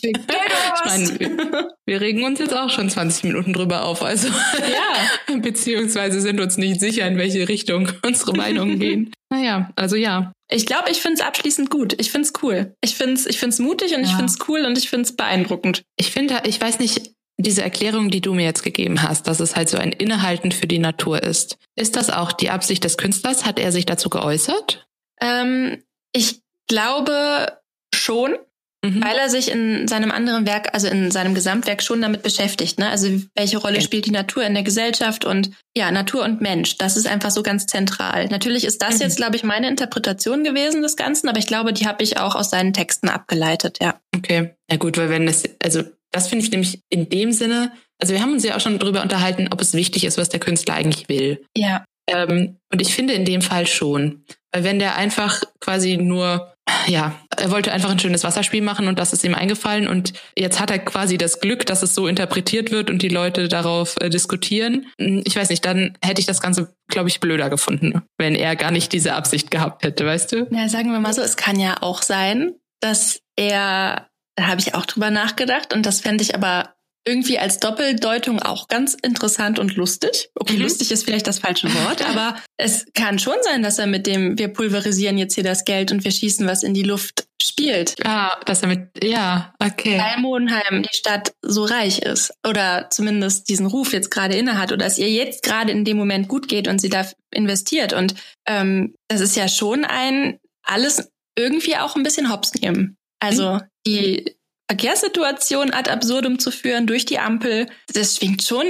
Ich 0.03 0.85
meine, 0.85 1.69
wir, 1.87 2.01
regen 2.01 2.25
uns 2.25 2.39
jetzt 2.39 2.55
auch 2.55 2.71
schon 2.71 2.91
20 2.91 3.25
Minuten 3.25 3.53
drüber 3.53 3.85
auf. 3.85 4.03
Also 4.03 4.29
ja. 4.29 5.37
beziehungsweise 5.39 6.21
sind 6.21 6.41
uns 6.41 6.57
nicht 6.57 6.81
sicher, 6.81 7.07
in 7.07 7.19
welche 7.19 7.49
Richtung 7.49 7.91
unsere 8.07 8.33
Meinungen 8.33 8.79
gehen. 8.79 9.13
Naja, 9.31 9.71
also 9.77 9.97
ja. 9.97 10.33
Ich 10.51 10.65
glaube, 10.65 10.91
ich 10.91 10.99
finde 10.99 11.21
es 11.21 11.27
abschließend 11.27 11.71
gut. 11.71 11.95
Ich 12.01 12.11
finde 12.11 12.27
es 12.27 12.43
cool. 12.43 12.75
Ich 12.81 12.95
finde 12.95 13.15
es 13.15 13.27
ich 13.27 13.39
find's 13.39 13.59
mutig 13.59 13.95
und 13.95 14.03
ja. 14.03 14.07
ich 14.07 14.13
finde 14.13 14.27
es 14.27 14.39
cool 14.49 14.65
und 14.65 14.79
ich 14.79 14.89
finde 14.89 15.05
es 15.05 15.15
beeindruckend. 15.15 15.83
Ich 15.97 16.11
finde, 16.11 16.43
ich 16.45 16.61
weiß 16.61 16.79
nicht, 16.79 17.13
diese 17.39 17.63
Erklärung, 17.63 18.11
die 18.11 18.21
du 18.21 18.35
mir 18.35 18.45
jetzt 18.45 18.63
gegeben 18.63 19.03
hast, 19.03 19.29
dass 19.29 19.41
es 19.41 19.55
halt 19.55 19.69
so 19.69 19.79
ein 19.79 19.93
Innehalten 19.93 20.51
für 20.51 20.67
die 20.67 20.81
Natur 20.81 21.23
ist. 21.23 21.57
Ist 21.77 21.97
das 21.97 22.11
auch 22.11 22.33
die 22.33 22.51
Absicht 22.51 22.83
des 22.83 22.97
Künstlers? 22.97 23.45
Hat 23.45 23.59
er 23.59 23.71
sich 23.71 23.87
dazu 23.87 24.11
geäußert? 24.11 24.87
Ähm, 25.21 25.85
ich 26.13 26.41
glaube 26.69 27.59
schon. 27.95 28.37
Mhm. 28.85 29.03
Weil 29.03 29.17
er 29.17 29.29
sich 29.29 29.51
in 29.51 29.89
seinem 29.89 30.13
anderen 30.13 30.47
Werk, 30.47 30.69
also 30.73 30.87
in 30.87 31.11
seinem 31.11 31.35
Gesamtwerk 31.35 31.83
schon 31.83 32.01
damit 32.01 32.23
beschäftigt. 32.23 32.79
Ne? 32.79 32.89
Also 32.89 33.09
welche 33.35 33.59
Rolle 33.59 33.77
okay. 33.77 33.85
spielt 33.85 34.07
die 34.07 34.13
Natur 34.13 34.45
in 34.45 34.55
der 34.55 34.63
Gesellschaft 34.63 35.25
und 35.25 35.51
ja, 35.77 35.91
Natur 35.91 36.25
und 36.25 36.41
Mensch, 36.41 36.79
das 36.79 36.97
ist 36.97 37.09
einfach 37.09 37.31
so 37.31 37.43
ganz 37.43 37.67
zentral. 37.67 38.29
Natürlich 38.29 38.65
ist 38.65 38.81
das 38.81 38.97
mhm. 38.97 39.03
jetzt, 39.03 39.17
glaube 39.17 39.35
ich, 39.35 39.43
meine 39.43 39.69
Interpretation 39.69 40.45
gewesen 40.45 40.83
des 40.83 40.95
Ganzen, 40.95 41.29
aber 41.29 41.39
ich 41.39 41.49
glaube, 41.49 41.73
die 41.73 41.89
habe 41.89 42.05
ich 42.05 42.19
auch 42.19 42.37
aus 42.37 42.51
seinen 42.51 42.73
Texten 42.73 43.09
abgeleitet, 43.09 43.79
ja. 43.83 44.01
Okay, 44.17 44.55
ja 44.71 44.77
gut, 44.77 44.97
weil 44.97 45.11
wenn 45.11 45.27
das, 45.27 45.43
also 45.63 45.83
das 46.13 46.29
finde 46.29 46.45
ich 46.45 46.51
nämlich 46.53 46.81
in 46.89 47.09
dem 47.09 47.33
Sinne, 47.33 47.73
also 48.01 48.15
wir 48.15 48.23
haben 48.23 48.33
uns 48.33 48.45
ja 48.45 48.57
auch 48.57 48.61
schon 48.61 48.79
darüber 48.79 49.03
unterhalten, 49.03 49.49
ob 49.51 49.61
es 49.61 49.75
wichtig 49.75 50.05
ist, 50.05 50.19
was 50.19 50.29
der 50.29 50.41
Künstler 50.41 50.75
eigentlich 50.75 51.09
will. 51.09 51.45
Ja. 51.57 51.85
Ähm, 52.09 52.59
und 52.73 52.81
ich 52.81 52.95
finde 52.95 53.15
in 53.15 53.25
dem 53.25 53.43
Fall 53.43 53.67
schon. 53.67 54.25
Weil 54.53 54.65
wenn 54.65 54.79
der 54.79 54.97
einfach 54.97 55.43
quasi 55.61 55.97
nur 55.97 56.55
ja, 56.87 57.15
er 57.37 57.51
wollte 57.51 57.73
einfach 57.73 57.91
ein 57.91 57.99
schönes 57.99 58.25
Wasserspiel 58.25 58.63
machen 58.63 58.89
und 58.89 58.99
das 58.99 59.13
ist 59.13 59.25
ihm 59.25 59.35
eingefallen 59.35 59.89
und 59.89 60.13
jetzt 60.37 60.61
hat 60.61 60.71
er 60.71 60.79
quasi 60.79 61.19
das 61.19 61.41
Glück, 61.41 61.67
dass 61.67 61.83
es 61.83 61.95
so 61.95 62.07
interpretiert 62.07 62.71
wird 62.71 62.91
und 62.91 63.03
die 63.03 63.09
Leute 63.09 63.49
darauf 63.49 63.97
äh, 64.01 64.11
diskutieren. 64.11 64.87
Hm, 64.99 65.23
ich 65.25 65.37
weiß 65.37 65.51
nicht, 65.51 65.65
dann 65.65 65.97
hätte 66.03 66.21
ich 66.21 66.27
das 66.27 66.41
Ganze, 66.41 66.75
glaube 66.89 67.09
ich, 67.09 67.21
blöder 67.21 67.51
gefunden, 67.51 68.03
wenn 68.19 68.35
er 68.35 68.57
gar 68.57 68.71
nicht 68.71 68.93
diese 68.93 69.15
Absicht 69.15 69.51
gehabt 69.51 69.85
hätte, 69.85 70.07
weißt 70.07 70.33
du? 70.33 70.49
Ja, 70.51 70.69
sagen 70.69 70.93
wir 70.93 71.01
mal 71.01 71.15
so, 71.15 71.23
es 71.23 71.37
kann 71.37 71.59
ja 71.59 71.83
auch 71.83 72.03
sein, 72.03 72.55
dass 72.81 73.21
er, 73.37 74.09
da 74.37 74.47
habe 74.47 74.61
ich 74.61 74.75
auch 74.75 74.87
drüber 74.87 75.11
nachgedacht 75.11 75.75
und 75.75 75.87
das 75.87 76.01
fände 76.01 76.23
ich 76.23 76.35
aber 76.35 76.75
irgendwie 77.09 77.39
als 77.39 77.59
Doppeldeutung 77.59 78.41
auch 78.41 78.69
ganz 78.69 78.95
interessant 78.95 79.59
und 79.59 79.77
lustig. 79.77 80.29
Okay, 80.35 80.55
mhm. 80.55 80.63
lustig 80.63 80.91
ist 80.91 81.05
vielleicht 81.05 81.27
das 81.27 81.39
falsche 81.39 81.73
Wort, 81.73 82.07
aber 82.09 82.37
es 82.59 82.87
kann 82.95 83.19
schon 83.19 83.37
sein, 83.43 83.63
dass 83.63 83.79
er 83.79 83.87
mit 83.87 84.07
dem, 84.07 84.39
wir 84.39 84.49
pulverisieren 84.49 85.17
jetzt 85.17 85.35
hier 85.35 85.45
das 85.45 85.65
Geld 85.65 85.91
und 85.91 86.05
wir 86.05 86.11
schießen 86.11 86.47
was 86.47 86.63
in 86.63 86.75
die 86.75 86.83
Luft 86.83 87.27
spielt. 87.43 87.95
Ah, 88.05 88.39
dass 88.45 88.63
er 88.63 88.69
mit, 88.69 88.91
ja, 89.03 89.55
okay. 89.59 89.99
Weil 89.99 90.21
Monheim, 90.21 90.83
die 90.83 90.97
Stadt, 90.97 91.33
so 91.41 91.65
reich 91.65 92.01
ist 92.01 92.33
oder 92.47 92.89
zumindest 92.91 93.49
diesen 93.49 93.67
Ruf 93.67 93.93
jetzt 93.93 94.11
gerade 94.11 94.37
innehat 94.37 94.73
oder 94.73 94.85
es 94.85 94.99
ihr 94.99 95.11
jetzt 95.11 95.43
gerade 95.43 95.73
in 95.73 95.85
dem 95.85 95.97
Moment 95.97 96.29
gut 96.29 96.49
geht 96.49 96.69
und 96.69 96.81
sie 96.81 96.91
da 96.91 97.07
investiert. 97.31 97.95
Und 97.95 98.15
ähm, 98.47 98.95
das 99.09 99.21
ist 99.21 99.37
ja 99.37 99.49
schon 99.49 99.85
ein 99.85 100.39
alles 100.63 101.11
irgendwie 101.37 101.77
auch 101.77 101.97
ein 101.97 102.03
bisschen 102.03 102.31
hops 102.31 102.55
nehmen. 102.55 102.97
Also 103.21 103.61
die 103.87 104.37
Verkehrssituation 104.69 105.73
ad 105.73 105.91
absurdum 105.91 106.39
zu 106.39 106.51
führen 106.51 106.87
durch 106.87 107.05
die 107.07 107.19
Ampel, 107.19 107.67
das 107.95 108.17
schwingt 108.17 108.43
schon 108.43 108.67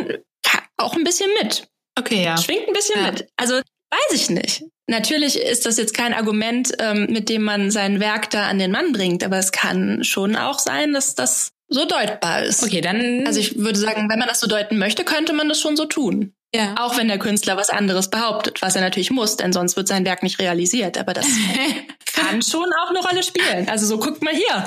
auch 0.76 0.94
ein 0.94 1.04
bisschen 1.04 1.28
mit. 1.42 1.68
Okay, 1.98 2.24
ja. 2.24 2.36
Schwingt 2.36 2.68
ein 2.68 2.72
bisschen 2.72 3.00
Ja. 3.04 3.10
mit. 3.10 3.26
Also 3.36 3.54
weiß 3.56 4.12
ich 4.12 4.30
nicht. 4.30 4.62
Natürlich 4.86 5.36
ist 5.38 5.66
das 5.66 5.76
jetzt 5.76 5.92
kein 5.92 6.14
Argument, 6.14 6.72
ähm, 6.78 7.08
mit 7.10 7.28
dem 7.28 7.42
man 7.42 7.70
sein 7.70 7.98
Werk 8.00 8.30
da 8.30 8.46
an 8.46 8.58
den 8.58 8.70
Mann 8.70 8.92
bringt, 8.92 9.22
aber 9.24 9.36
es 9.38 9.50
kann 9.52 10.04
schon 10.04 10.36
auch 10.36 10.58
sein, 10.60 10.92
dass 10.92 11.14
das 11.14 11.50
so 11.68 11.84
deutbar 11.84 12.44
ist. 12.44 12.62
Okay, 12.62 12.80
dann. 12.80 13.26
Also 13.26 13.40
ich 13.40 13.58
würde 13.58 13.78
sagen, 13.78 14.08
wenn 14.08 14.18
man 14.18 14.28
das 14.28 14.40
so 14.40 14.46
deuten 14.46 14.78
möchte, 14.78 15.04
könnte 15.04 15.32
man 15.34 15.48
das 15.48 15.60
schon 15.60 15.76
so 15.76 15.84
tun. 15.84 16.32
ja. 16.54 16.74
Auch 16.78 16.96
wenn 16.96 17.08
der 17.08 17.18
Künstler 17.18 17.56
was 17.58 17.68
anderes 17.68 18.08
behauptet, 18.08 18.62
was 18.62 18.74
er 18.76 18.80
natürlich 18.80 19.10
muss, 19.10 19.36
denn 19.36 19.52
sonst 19.52 19.76
wird 19.76 19.88
sein 19.88 20.06
Werk 20.06 20.22
nicht 20.22 20.38
realisiert. 20.38 20.96
Aber 20.96 21.12
das 21.12 21.26
kann 22.14 22.40
schon 22.40 22.70
auch 22.84 22.88
eine 22.90 23.00
Rolle 23.00 23.22
spielen. 23.22 23.68
Also 23.68 23.84
so 23.84 23.98
guckt 23.98 24.22
mal 24.22 24.32
hier. 24.34 24.64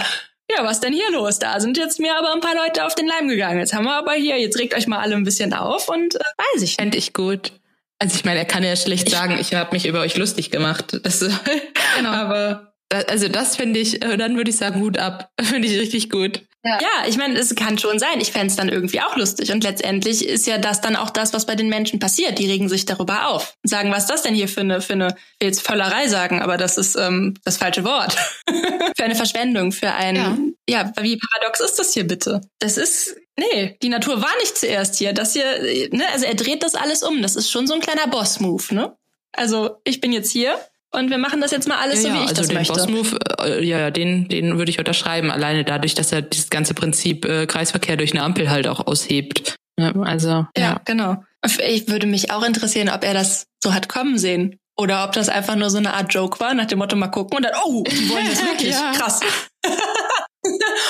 Ja, 0.56 0.66
was 0.66 0.80
denn 0.80 0.94
hier 0.94 1.10
los? 1.12 1.40
Da 1.40 1.60
sind 1.60 1.78
jetzt 1.78 2.00
mir 2.00 2.16
aber 2.18 2.34
ein 2.34 2.42
paar 2.42 2.56
Leute 2.56 2.86
auf 2.86 2.96
den 2.96 3.08
Leim 3.08 3.28
gegangen. 3.28 3.60
Jetzt 3.60 3.74
haben 3.74 3.86
wir 3.86 3.94
aber 3.94 4.14
hier, 4.14 4.38
jetzt 4.38 4.58
regt 4.58 4.74
euch 4.74 4.88
mal 4.88 5.00
alle 5.00 5.16
ein 5.16 5.24
bisschen 5.24 5.54
auf 5.54 5.88
und 5.88 6.16
äh, 6.16 6.20
weiß 6.20 6.64
ich. 6.64 6.76
Fände 6.76 6.98
ich 6.98 7.14
gut. 7.14 7.54
Also 8.00 8.16
ich 8.16 8.26
meine, 8.26 8.40
er 8.40 8.46
kann 8.46 8.64
ja 8.64 8.76
schlecht 8.76 9.10
sagen, 9.10 9.38
ich 9.40 9.54
habe 9.54 9.74
mich 9.74 9.86
über 9.86 10.02
euch 10.02 10.18
lustig 10.18 10.50
gemacht. 10.50 11.00
Das, 11.04 11.20
Genau. 11.98 12.10
Aber 12.10 12.74
also 13.08 13.28
das 13.28 13.56
finde 13.56 13.80
ich, 13.80 14.04
äh, 14.04 14.18
dann 14.18 14.36
würde 14.36 14.50
ich 14.50 14.58
sagen, 14.58 14.82
Hut 14.82 14.98
ab. 14.98 15.32
Finde 15.42 15.68
ich 15.68 15.80
richtig 15.80 16.10
gut. 16.10 16.44
Ja, 16.63 17.08
ich 17.08 17.17
meine, 17.17 17.39
es 17.39 17.56
kann 17.56 17.80
schon 17.80 17.97
sein. 17.97 18.21
Ich 18.21 18.32
fänd's 18.32 18.54
es 18.54 18.58
dann 18.58 18.69
irgendwie 18.69 19.02
auch 19.02 19.15
lustig. 19.15 19.52
Und 19.52 19.63
letztendlich 19.63 20.28
ist 20.28 20.45
ja 20.45 20.60
das 20.60 20.80
dann 20.80 20.95
auch 20.95 21.10
das, 21.10 21.34
was 21.34 21.47
bei 21.47 21.56
den 21.56 21.69
Menschen 21.69 22.00
passiert. 22.00 22.38
Die 22.38 22.45
regen 22.45 22.69
sich 22.69 22.86
darüber 22.86 23.30
auf. 23.30 23.56
Sagen, 23.63 23.91
was 23.91 24.04
ist 24.04 24.10
das 24.12 24.21
denn 24.21 24.36
hier 24.36 24.47
für 24.47 24.62
eine, 24.62 24.80
für 24.82 24.93
eine, 24.93 25.08
ich 25.08 25.45
will 25.45 25.47
jetzt 25.47 25.65
Völlerei 25.65 26.08
sagen, 26.08 26.39
aber 26.41 26.58
das 26.58 26.78
ist 26.78 26.95
ähm, 26.95 27.34
das 27.43 27.58
falsche 27.58 27.84
Wort. 27.84 28.15
für 28.95 29.04
eine 29.04 29.15
Verschwendung, 29.15 29.71
für 29.71 29.91
ein, 29.91 30.15
ja. 30.15 30.38
ja, 30.69 30.93
wie 31.02 31.17
paradox 31.17 31.62
ist 31.62 31.80
das 31.80 31.93
hier 31.93 32.06
bitte? 32.06 32.41
Das 32.60 32.78
ist, 32.78 33.15
nee, 33.39 33.78
die 33.82 33.89
Natur 33.89 34.21
war 34.21 34.36
nicht 34.39 34.56
zuerst 34.56 34.97
hier. 34.97 35.13
Das 35.13 35.34
hier, 35.34 35.45
äh, 35.45 35.89
ne, 35.91 36.04
also 36.13 36.26
er 36.26 36.36
dreht 36.36 36.62
das 36.62 36.76
alles 36.76 37.02
um. 37.02 37.24
Das 37.24 37.36
ist 37.36 37.50
schon 37.50 37.65
so 37.65 37.74
ein 37.74 37.82
kleiner 37.82 38.06
Boss-Move, 38.08 38.76
ne? 38.76 38.95
Also 39.34 39.78
ich 39.84 40.02
bin 40.02 40.12
jetzt 40.12 40.32
hier 40.32 40.60
und 40.92 41.10
wir 41.10 41.18
machen 41.18 41.42
das 41.42 41.52
jetzt 41.52 41.68
mal 41.68 41.78
alles 41.78 42.04
so, 42.04 42.10
wie 42.10 42.14
ich 42.14 42.20
also 42.22 42.36
das 42.36 42.48
den 42.48 42.58
möchte. 42.58 42.74
Boss-Move, 42.74 43.18
äh, 43.40 43.64
ja, 43.66 43.80
ja, 43.80 43.92
den, 43.92 44.28
den 44.28 44.58
würde 44.58 44.70
ich 44.72 44.80
unterschreiben. 44.80 45.32
Alleine 45.32 45.64
dadurch, 45.64 45.96
dass 45.96 46.12
er 46.12 46.22
dieses 46.22 46.50
ganze 46.50 46.74
Prinzip 46.74 47.26
äh, 47.26 47.46
Kreisverkehr 47.48 47.98
durch 47.98 48.12
eine 48.14 48.24
Ampel 48.24 48.50
halt 48.50 48.68
auch 48.68 48.86
aushebt. 48.88 49.56
Ja, 49.80 49.94
also, 50.02 50.46
Ja, 50.58 50.82
genau. 50.86 51.24
Ich 51.68 51.88
würde 51.88 52.06
mich 52.08 52.30
auch 52.32 52.44
interessieren, 52.44 52.90
ob 52.90 53.04
er 53.04 53.14
das 53.14 53.46
so 53.64 53.74
hat 53.74 53.90
kommen 53.90 54.18
sehen. 54.18 54.58
Oder 54.78 55.04
ob 55.04 55.12
das 55.12 55.28
einfach 55.30 55.56
nur 55.56 55.70
so 55.70 55.78
eine 55.78 55.94
Art 55.94 56.14
Joke 56.14 56.40
war, 56.40 56.54
nach 56.54 56.66
dem 56.66 56.80
Motto 56.80 56.96
mal 56.96 57.08
gucken 57.10 57.38
und 57.38 57.44
dann, 57.44 57.54
oh, 57.66 57.84
die 57.84 58.10
wollen 58.10 58.26
das 58.30 58.42
wirklich. 58.46 58.72
Ja. 58.72 58.92
Krass. 58.94 59.20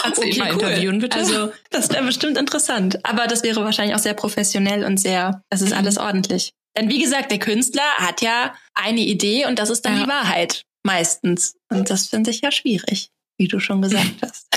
Kannst 0.03 0.21
du 0.21 0.27
ihn 0.27 0.37
mal 0.37 0.53
interviewen, 0.53 0.99
bitte? 0.99 1.17
Also, 1.17 1.51
das 1.71 1.89
wäre 1.91 2.03
bestimmt 2.03 2.37
interessant. 2.37 2.99
Aber 3.03 3.27
das 3.27 3.43
wäre 3.43 3.63
wahrscheinlich 3.65 3.95
auch 3.95 3.99
sehr 3.99 4.13
professionell 4.13 4.85
und 4.85 4.97
sehr, 4.99 5.41
das 5.49 5.61
ist 5.61 5.71
Mhm. 5.71 5.77
alles 5.77 5.97
ordentlich. 5.97 6.51
Denn 6.77 6.89
wie 6.89 7.01
gesagt, 7.01 7.31
der 7.31 7.39
Künstler 7.39 7.83
hat 7.97 8.21
ja 8.21 8.55
eine 8.73 9.01
Idee 9.01 9.45
und 9.45 9.59
das 9.59 9.69
ist 9.69 9.83
dann 9.85 9.97
Ja. 9.97 10.03
die 10.03 10.09
Wahrheit. 10.09 10.63
Meistens. 10.83 11.55
Und 11.69 11.89
das 11.89 12.07
finde 12.07 12.31
ich 12.31 12.41
ja 12.41 12.51
schwierig, 12.51 13.09
wie 13.37 13.47
du 13.47 13.59
schon 13.59 13.81
gesagt 13.81 14.05
hast. 14.21 14.47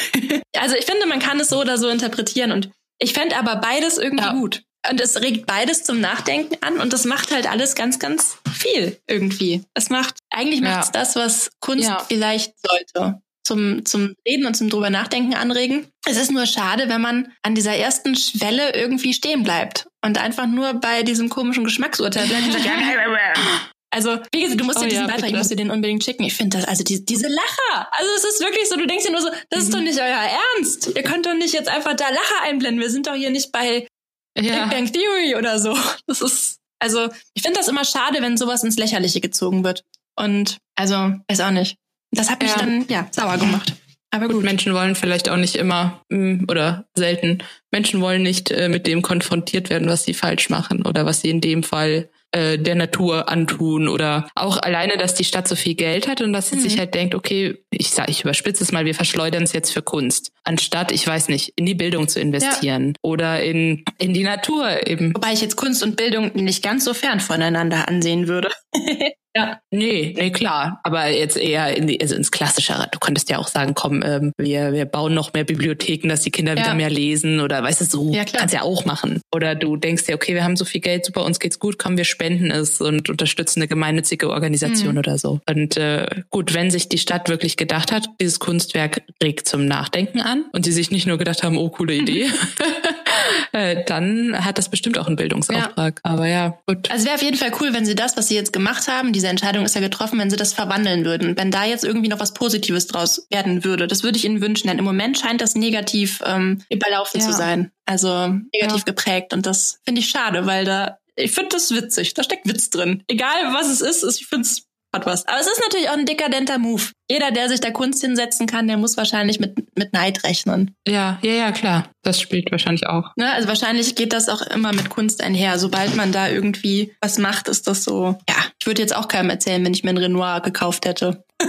also 0.56 0.74
ich 0.76 0.86
finde, 0.86 1.06
man 1.06 1.18
kann 1.20 1.38
es 1.40 1.48
so 1.48 1.60
oder 1.60 1.76
so 1.78 1.88
interpretieren 1.88 2.52
und 2.52 2.70
ich 2.98 3.12
fände 3.12 3.36
aber 3.36 3.56
beides 3.56 3.98
irgendwie 3.98 4.24
Ja. 4.24 4.32
gut. 4.32 4.62
Und 4.88 5.00
es 5.00 5.20
regt 5.20 5.46
beides 5.46 5.82
zum 5.82 6.00
Nachdenken 6.00 6.56
an 6.60 6.78
und 6.78 6.92
das 6.92 7.04
macht 7.06 7.32
halt 7.32 7.50
alles 7.50 7.74
ganz, 7.74 7.98
ganz 7.98 8.36
viel 8.54 8.98
irgendwie. 9.06 9.64
Es 9.74 9.88
macht, 9.90 10.16
eigentlich 10.30 10.60
Ja. 10.60 10.70
macht 10.76 10.84
es 10.84 10.92
das, 10.92 11.16
was 11.16 11.50
Kunst 11.60 11.88
Ja. 11.88 12.04
vielleicht 12.06 12.52
sollte. 12.60 13.20
Zum, 13.46 13.84
zum 13.84 14.14
Reden 14.26 14.46
und 14.46 14.54
zum 14.54 14.70
drüber 14.70 14.88
nachdenken 14.88 15.34
anregen. 15.34 15.86
Es 16.06 16.16
ist 16.16 16.30
nur 16.30 16.46
schade, 16.46 16.88
wenn 16.88 17.02
man 17.02 17.30
an 17.42 17.54
dieser 17.54 17.76
ersten 17.76 18.16
Schwelle 18.16 18.74
irgendwie 18.74 19.12
stehen 19.12 19.42
bleibt 19.42 19.86
und 20.02 20.16
einfach 20.16 20.46
nur 20.46 20.72
bei 20.74 21.02
diesem 21.02 21.28
komischen 21.28 21.64
Geschmacksurteil 21.64 22.26
bleibt 22.26 22.50
sagt, 22.52 22.64
also, 23.90 24.18
wie 24.32 24.42
gesagt, 24.42 24.60
du 24.60 24.64
musst 24.64 24.78
Oh 24.78 24.82
dir 24.82 24.88
diesen 24.88 25.06
ja, 25.06 25.12
Beitrag, 25.12 25.28
ich 25.28 25.36
muss 25.36 25.48
dir 25.48 25.56
den 25.56 25.70
unbedingt 25.70 26.02
schicken. 26.02 26.24
Ich 26.24 26.34
finde 26.34 26.56
das, 26.56 26.66
also 26.66 26.82
die, 26.82 27.04
diese 27.04 27.28
Lacher, 27.28 27.88
also 27.92 28.10
es 28.16 28.24
ist 28.24 28.40
wirklich 28.40 28.66
so, 28.68 28.76
du 28.76 28.86
denkst 28.86 29.04
dir 29.04 29.12
nur 29.12 29.20
so, 29.20 29.28
das 29.50 29.64
ist 29.64 29.74
doch 29.74 29.78
Mhm. 29.78 29.84
nicht 29.84 30.00
euer 30.00 30.30
Ernst. 30.56 30.90
Ihr 30.96 31.02
könnt 31.02 31.26
doch 31.26 31.34
nicht 31.34 31.52
jetzt 31.52 31.68
einfach 31.68 31.94
da 31.94 32.08
Lacher 32.08 32.42
einblenden. 32.44 32.80
Wir 32.80 32.90
sind 32.90 33.06
doch 33.06 33.14
hier 33.14 33.30
nicht 33.30 33.52
bei 33.52 33.86
Big 34.34 34.46
ja. 34.50 34.66
Bang 34.66 34.90
Theory 34.90 35.36
oder 35.36 35.58
so. 35.58 35.76
Das 36.06 36.22
ist, 36.22 36.56
also, 36.80 37.08
ich 37.34 37.42
finde 37.42 37.58
das 37.58 37.68
immer 37.68 37.84
schade, 37.84 38.20
wenn 38.20 38.36
sowas 38.36 38.64
ins 38.64 38.78
Lächerliche 38.78 39.20
gezogen 39.20 39.64
wird. 39.64 39.84
Und, 40.16 40.56
also, 40.76 41.12
weiß 41.28 41.40
auch 41.40 41.50
nicht. 41.50 41.76
Das 42.14 42.30
hat 42.30 42.42
mich 42.42 42.50
Ja. 42.50 42.58
dann, 42.58 42.84
ja, 42.88 43.06
sauer 43.10 43.38
gemacht. 43.38 43.74
Aber 44.10 44.26
Gut, 44.26 44.36
gut. 44.36 44.44
Menschen 44.44 44.72
wollen 44.74 44.94
vielleicht 44.94 45.28
auch 45.28 45.36
nicht 45.36 45.56
immer 45.56 46.00
mm, 46.08 46.44
oder 46.48 46.86
selten. 46.94 47.38
Menschen 47.72 48.00
wollen 48.00 48.22
nicht 48.22 48.50
äh, 48.52 48.68
mit 48.68 48.86
dem 48.86 49.02
konfrontiert 49.02 49.70
werden, 49.70 49.88
was 49.88 50.04
sie 50.04 50.14
falsch 50.14 50.50
machen 50.50 50.86
oder 50.86 51.04
was 51.04 51.20
sie 51.20 51.30
in 51.30 51.40
dem 51.40 51.64
Fall 51.64 52.08
äh, 52.30 52.56
der 52.56 52.76
Natur 52.76 53.28
antun 53.28 53.88
oder 53.88 54.28
auch 54.36 54.56
alleine, 54.58 54.98
dass 54.98 55.16
die 55.16 55.24
Stadt 55.24 55.48
so 55.48 55.56
viel 55.56 55.74
Geld 55.74 56.06
hat 56.06 56.20
und 56.20 56.32
dass 56.32 56.48
sie 56.50 56.56
Mhm. 56.56 56.60
sich 56.60 56.78
halt 56.78 56.94
denkt, 56.94 57.16
okay, 57.16 57.58
ich 57.70 57.90
sag, 57.90 58.08
ich 58.08 58.20
überspitze 58.22 58.62
es 58.62 58.70
mal, 58.70 58.84
wir 58.84 58.94
verschleudern 58.94 59.42
es 59.42 59.52
jetzt 59.52 59.72
für 59.72 59.82
Kunst, 59.82 60.30
anstatt, 60.44 60.92
ich 60.92 61.04
weiß 61.04 61.28
nicht, 61.28 61.52
in 61.56 61.66
die 61.66 61.74
Bildung 61.74 62.06
zu 62.06 62.20
investieren 62.20 62.94
oder 63.02 63.42
in 63.42 63.84
in 63.98 64.14
die 64.14 64.22
Natur 64.22 64.86
eben. 64.86 65.12
Wobei 65.16 65.32
ich 65.32 65.40
jetzt 65.40 65.56
Kunst 65.56 65.82
und 65.82 65.96
Bildung 65.96 66.30
nicht 66.36 66.62
ganz 66.62 66.84
so 66.84 66.94
fern 66.94 67.18
voneinander 67.18 67.88
ansehen 67.88 68.28
würde. 68.28 68.50
ja. 69.36 69.60
Nee, 69.70 70.14
nee, 70.16 70.30
klar. 70.30 70.80
Aber 70.84 71.08
jetzt 71.08 71.36
eher 71.36 71.76
in 71.76 71.86
die, 71.86 72.00
also 72.00 72.14
ins 72.14 72.30
Klassischere. 72.30 72.88
Du 72.92 72.98
könntest 72.98 73.28
ja 73.30 73.38
auch 73.38 73.48
sagen, 73.48 73.74
komm, 73.74 74.02
ähm, 74.04 74.32
wir, 74.38 74.72
wir 74.72 74.84
bauen 74.84 75.14
noch 75.14 75.32
mehr 75.32 75.44
Bibliotheken, 75.44 76.08
dass 76.08 76.20
die 76.22 76.30
Kinder 76.30 76.54
Ja. 76.54 76.60
wieder 76.60 76.74
mehr 76.74 76.90
lesen 76.90 77.40
oder 77.40 77.62
weißt 77.62 77.80
du, 77.80 77.84
so 77.84 78.12
Ja, 78.12 78.24
klar. 78.24 78.40
kannst 78.40 78.54
ja 78.54 78.62
auch 78.62 78.84
machen. 78.84 79.20
Oder 79.34 79.54
du 79.54 79.76
denkst 79.76 80.04
dir, 80.06 80.14
okay, 80.14 80.34
wir 80.34 80.44
haben 80.44 80.56
so 80.56 80.64
viel 80.64 80.80
Geld, 80.80 81.04
super, 81.04 81.24
uns 81.24 81.40
geht's 81.40 81.58
gut, 81.58 81.78
komm, 81.78 81.96
wir 81.96 82.04
spenden 82.04 82.50
es 82.50 82.80
und 82.80 83.10
unterstützen 83.10 83.60
eine 83.60 83.68
gemeinnützige 83.68 84.30
Organisation 84.30 84.92
Mhm. 84.92 84.98
oder 84.98 85.18
so. 85.18 85.40
Und 85.48 85.76
äh, 85.76 86.06
gut, 86.30 86.54
wenn 86.54 86.70
sich 86.70 86.88
die 86.88 86.98
Stadt 86.98 87.28
wirklich 87.28 87.56
gedacht 87.56 87.90
hat, 87.92 88.06
dieses 88.20 88.38
Kunstwerk 88.38 89.02
regt 89.22 89.48
zum 89.48 89.66
Nachdenken 89.66 90.20
an 90.20 90.44
und 90.52 90.64
sie 90.64 90.72
sich 90.72 90.90
nicht 90.90 91.06
nur 91.06 91.18
gedacht 91.18 91.42
haben, 91.42 91.56
oh, 91.58 91.70
coole 91.70 91.94
Idee, 91.94 92.26
äh, 93.52 93.84
dann 93.84 94.44
hat 94.44 94.58
das 94.58 94.68
bestimmt 94.68 94.98
auch 94.98 95.06
einen 95.06 95.16
Bildungsauftrag. 95.16 96.00
Aber 96.02 96.26
ja, 96.26 96.58
gut. 96.66 96.90
Also 96.90 97.04
wäre 97.06 97.14
auf 97.16 97.22
jeden 97.22 97.36
Fall 97.36 97.52
cool, 97.60 97.72
wenn 97.72 97.84
sie 97.86 97.94
das, 97.94 98.16
was 98.16 98.28
sie 98.28 98.34
jetzt 98.34 98.52
gemacht 98.52 98.88
haben, 98.88 99.12
diese 99.12 99.28
Entscheidung 99.28 99.64
ist 99.64 99.74
ja 99.74 99.80
getroffen, 99.80 100.18
wenn 100.18 100.30
sie 100.30 100.36
das 100.36 100.52
verwandeln 100.52 101.04
würden. 101.04 101.36
Wenn 101.36 101.50
da 101.50 101.64
jetzt 101.64 101.84
irgendwie 101.84 102.08
noch 102.08 102.20
was 102.20 102.34
Positives 102.34 102.86
draus 102.86 103.26
werden 103.30 103.64
würde. 103.64 103.86
Das 103.86 104.02
würde 104.02 104.16
ich 104.18 104.24
ihnen 104.24 104.40
wünschen, 104.40 104.68
denn 104.68 104.78
im 104.78 104.84
Moment 104.84 105.18
scheint 105.18 105.40
das 105.40 105.54
negativ 105.54 106.20
ähm, 106.26 106.62
überlaufen 106.70 107.20
Ja. 107.20 107.26
zu 107.26 107.32
sein. 107.32 107.70
Also 107.86 108.28
negativ 108.28 108.78
Ja. 108.78 108.84
geprägt. 108.84 109.32
Und 109.32 109.46
das 109.46 109.78
finde 109.84 110.00
ich 110.00 110.08
schade, 110.08 110.46
weil 110.46 110.64
da, 110.64 110.98
ich 111.16 111.32
finde 111.32 111.50
das 111.50 111.70
witzig. 111.70 112.14
Da 112.14 112.22
steckt 112.22 112.48
Witz 112.48 112.70
drin. 112.70 113.02
Egal 113.08 113.52
was 113.52 113.68
es 113.68 113.80
ist, 113.80 114.02
ich 114.20 114.26
finde 114.26 114.46
es 114.46 114.66
hat 114.94 115.04
was. 115.06 115.26
Aber 115.26 115.38
es 115.40 115.46
ist 115.46 115.60
natürlich 115.60 115.88
auch 115.90 115.96
ein 115.98 116.06
dekadenter 116.06 116.58
Move. 116.58 116.82
Jeder, 117.10 117.30
der 117.30 117.48
sich 117.48 117.60
da 117.60 117.70
Kunst 117.70 118.00
hinsetzen 118.02 118.46
kann, 118.46 118.66
der 118.66 118.76
muss 118.78 118.96
wahrscheinlich 118.96 119.38
mit, 119.40 119.76
mit 119.76 119.92
Neid 119.92 120.24
rechnen. 120.24 120.74
Ja, 120.88 121.18
ja, 121.22 121.32
ja, 121.32 121.52
klar. 121.52 121.90
Das 122.02 122.20
spielt 122.20 122.50
wahrscheinlich 122.50 122.86
auch. 122.86 123.10
Ne? 123.16 123.30
Also 123.32 123.48
wahrscheinlich 123.48 123.94
geht 123.94 124.12
das 124.12 124.28
auch 124.28 124.42
immer 124.42 124.72
mit 124.72 124.88
Kunst 124.88 125.22
einher. 125.22 125.58
Sobald 125.58 125.94
man 125.96 126.12
da 126.12 126.28
irgendwie 126.28 126.94
was 127.00 127.18
macht, 127.18 127.48
ist 127.48 127.66
das 127.66 127.84
so. 127.84 128.16
Ja, 128.28 128.36
ich 128.58 128.66
würde 128.66 128.80
jetzt 128.80 128.96
auch 128.96 129.08
keinem 129.08 129.30
erzählen, 129.30 129.64
wenn 129.64 129.74
ich 129.74 129.84
mir 129.84 129.90
ein 129.90 129.98
Renoir 129.98 130.40
gekauft 130.40 130.86
hätte. 130.86 131.24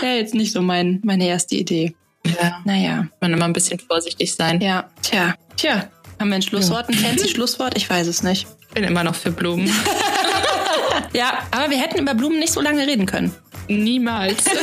Wäre 0.00 0.16
jetzt 0.16 0.34
nicht 0.34 0.52
so 0.52 0.60
mein, 0.62 1.00
meine 1.04 1.26
erste 1.26 1.54
Idee. 1.56 1.94
Ja. 2.26 2.60
Naja, 2.64 3.06
Man 3.20 3.32
immer 3.32 3.44
ein 3.44 3.52
bisschen 3.52 3.78
vorsichtig 3.78 4.34
sein. 4.34 4.60
ja. 4.60 4.90
Tja, 5.02 5.34
tja. 5.56 5.88
Haben 6.20 6.28
wir 6.30 6.36
ein 6.36 6.42
Schlusswort, 6.42 6.88
ein 6.88 6.94
fancy 6.94 7.28
Schlusswort? 7.28 7.76
Ich 7.76 7.90
weiß 7.90 8.06
es 8.06 8.22
nicht. 8.22 8.46
bin 8.72 8.84
immer 8.84 9.02
noch 9.04 9.14
für 9.14 9.30
Blumen. 9.32 9.68
Ja, 11.12 11.38
aber 11.50 11.70
wir 11.70 11.78
hätten 11.78 11.98
über 11.98 12.14
Blumen 12.14 12.38
nicht 12.38 12.52
so 12.52 12.60
lange 12.60 12.86
reden 12.86 13.06
können. 13.06 13.34
Niemals. 13.68 14.44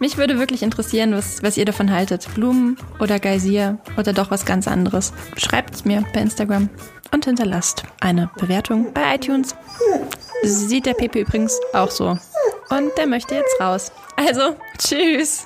Mich 0.00 0.16
würde 0.16 0.38
wirklich 0.38 0.62
interessieren, 0.62 1.12
was, 1.14 1.42
was 1.42 1.56
ihr 1.58 1.66
davon 1.66 1.90
haltet. 1.92 2.26
Blumen 2.34 2.78
oder 3.00 3.18
Geysir 3.18 3.78
oder 3.98 4.12
doch 4.12 4.30
was 4.30 4.46
ganz 4.46 4.66
anderes. 4.66 5.12
Schreibt 5.36 5.74
es 5.74 5.84
mir 5.84 6.04
bei 6.14 6.20
Instagram 6.20 6.70
und 7.12 7.26
hinterlasst 7.26 7.82
eine 8.00 8.30
Bewertung 8.38 8.94
bei 8.94 9.14
iTunes. 9.14 9.54
Sieht 10.42 10.86
der 10.86 10.94
Pepe 10.94 11.20
übrigens 11.20 11.58
auch 11.74 11.90
so. 11.90 12.18
Und 12.70 12.96
der 12.96 13.06
möchte 13.06 13.34
jetzt 13.34 13.60
raus. 13.60 13.92
Also, 14.16 14.56
tschüss. 14.78 15.44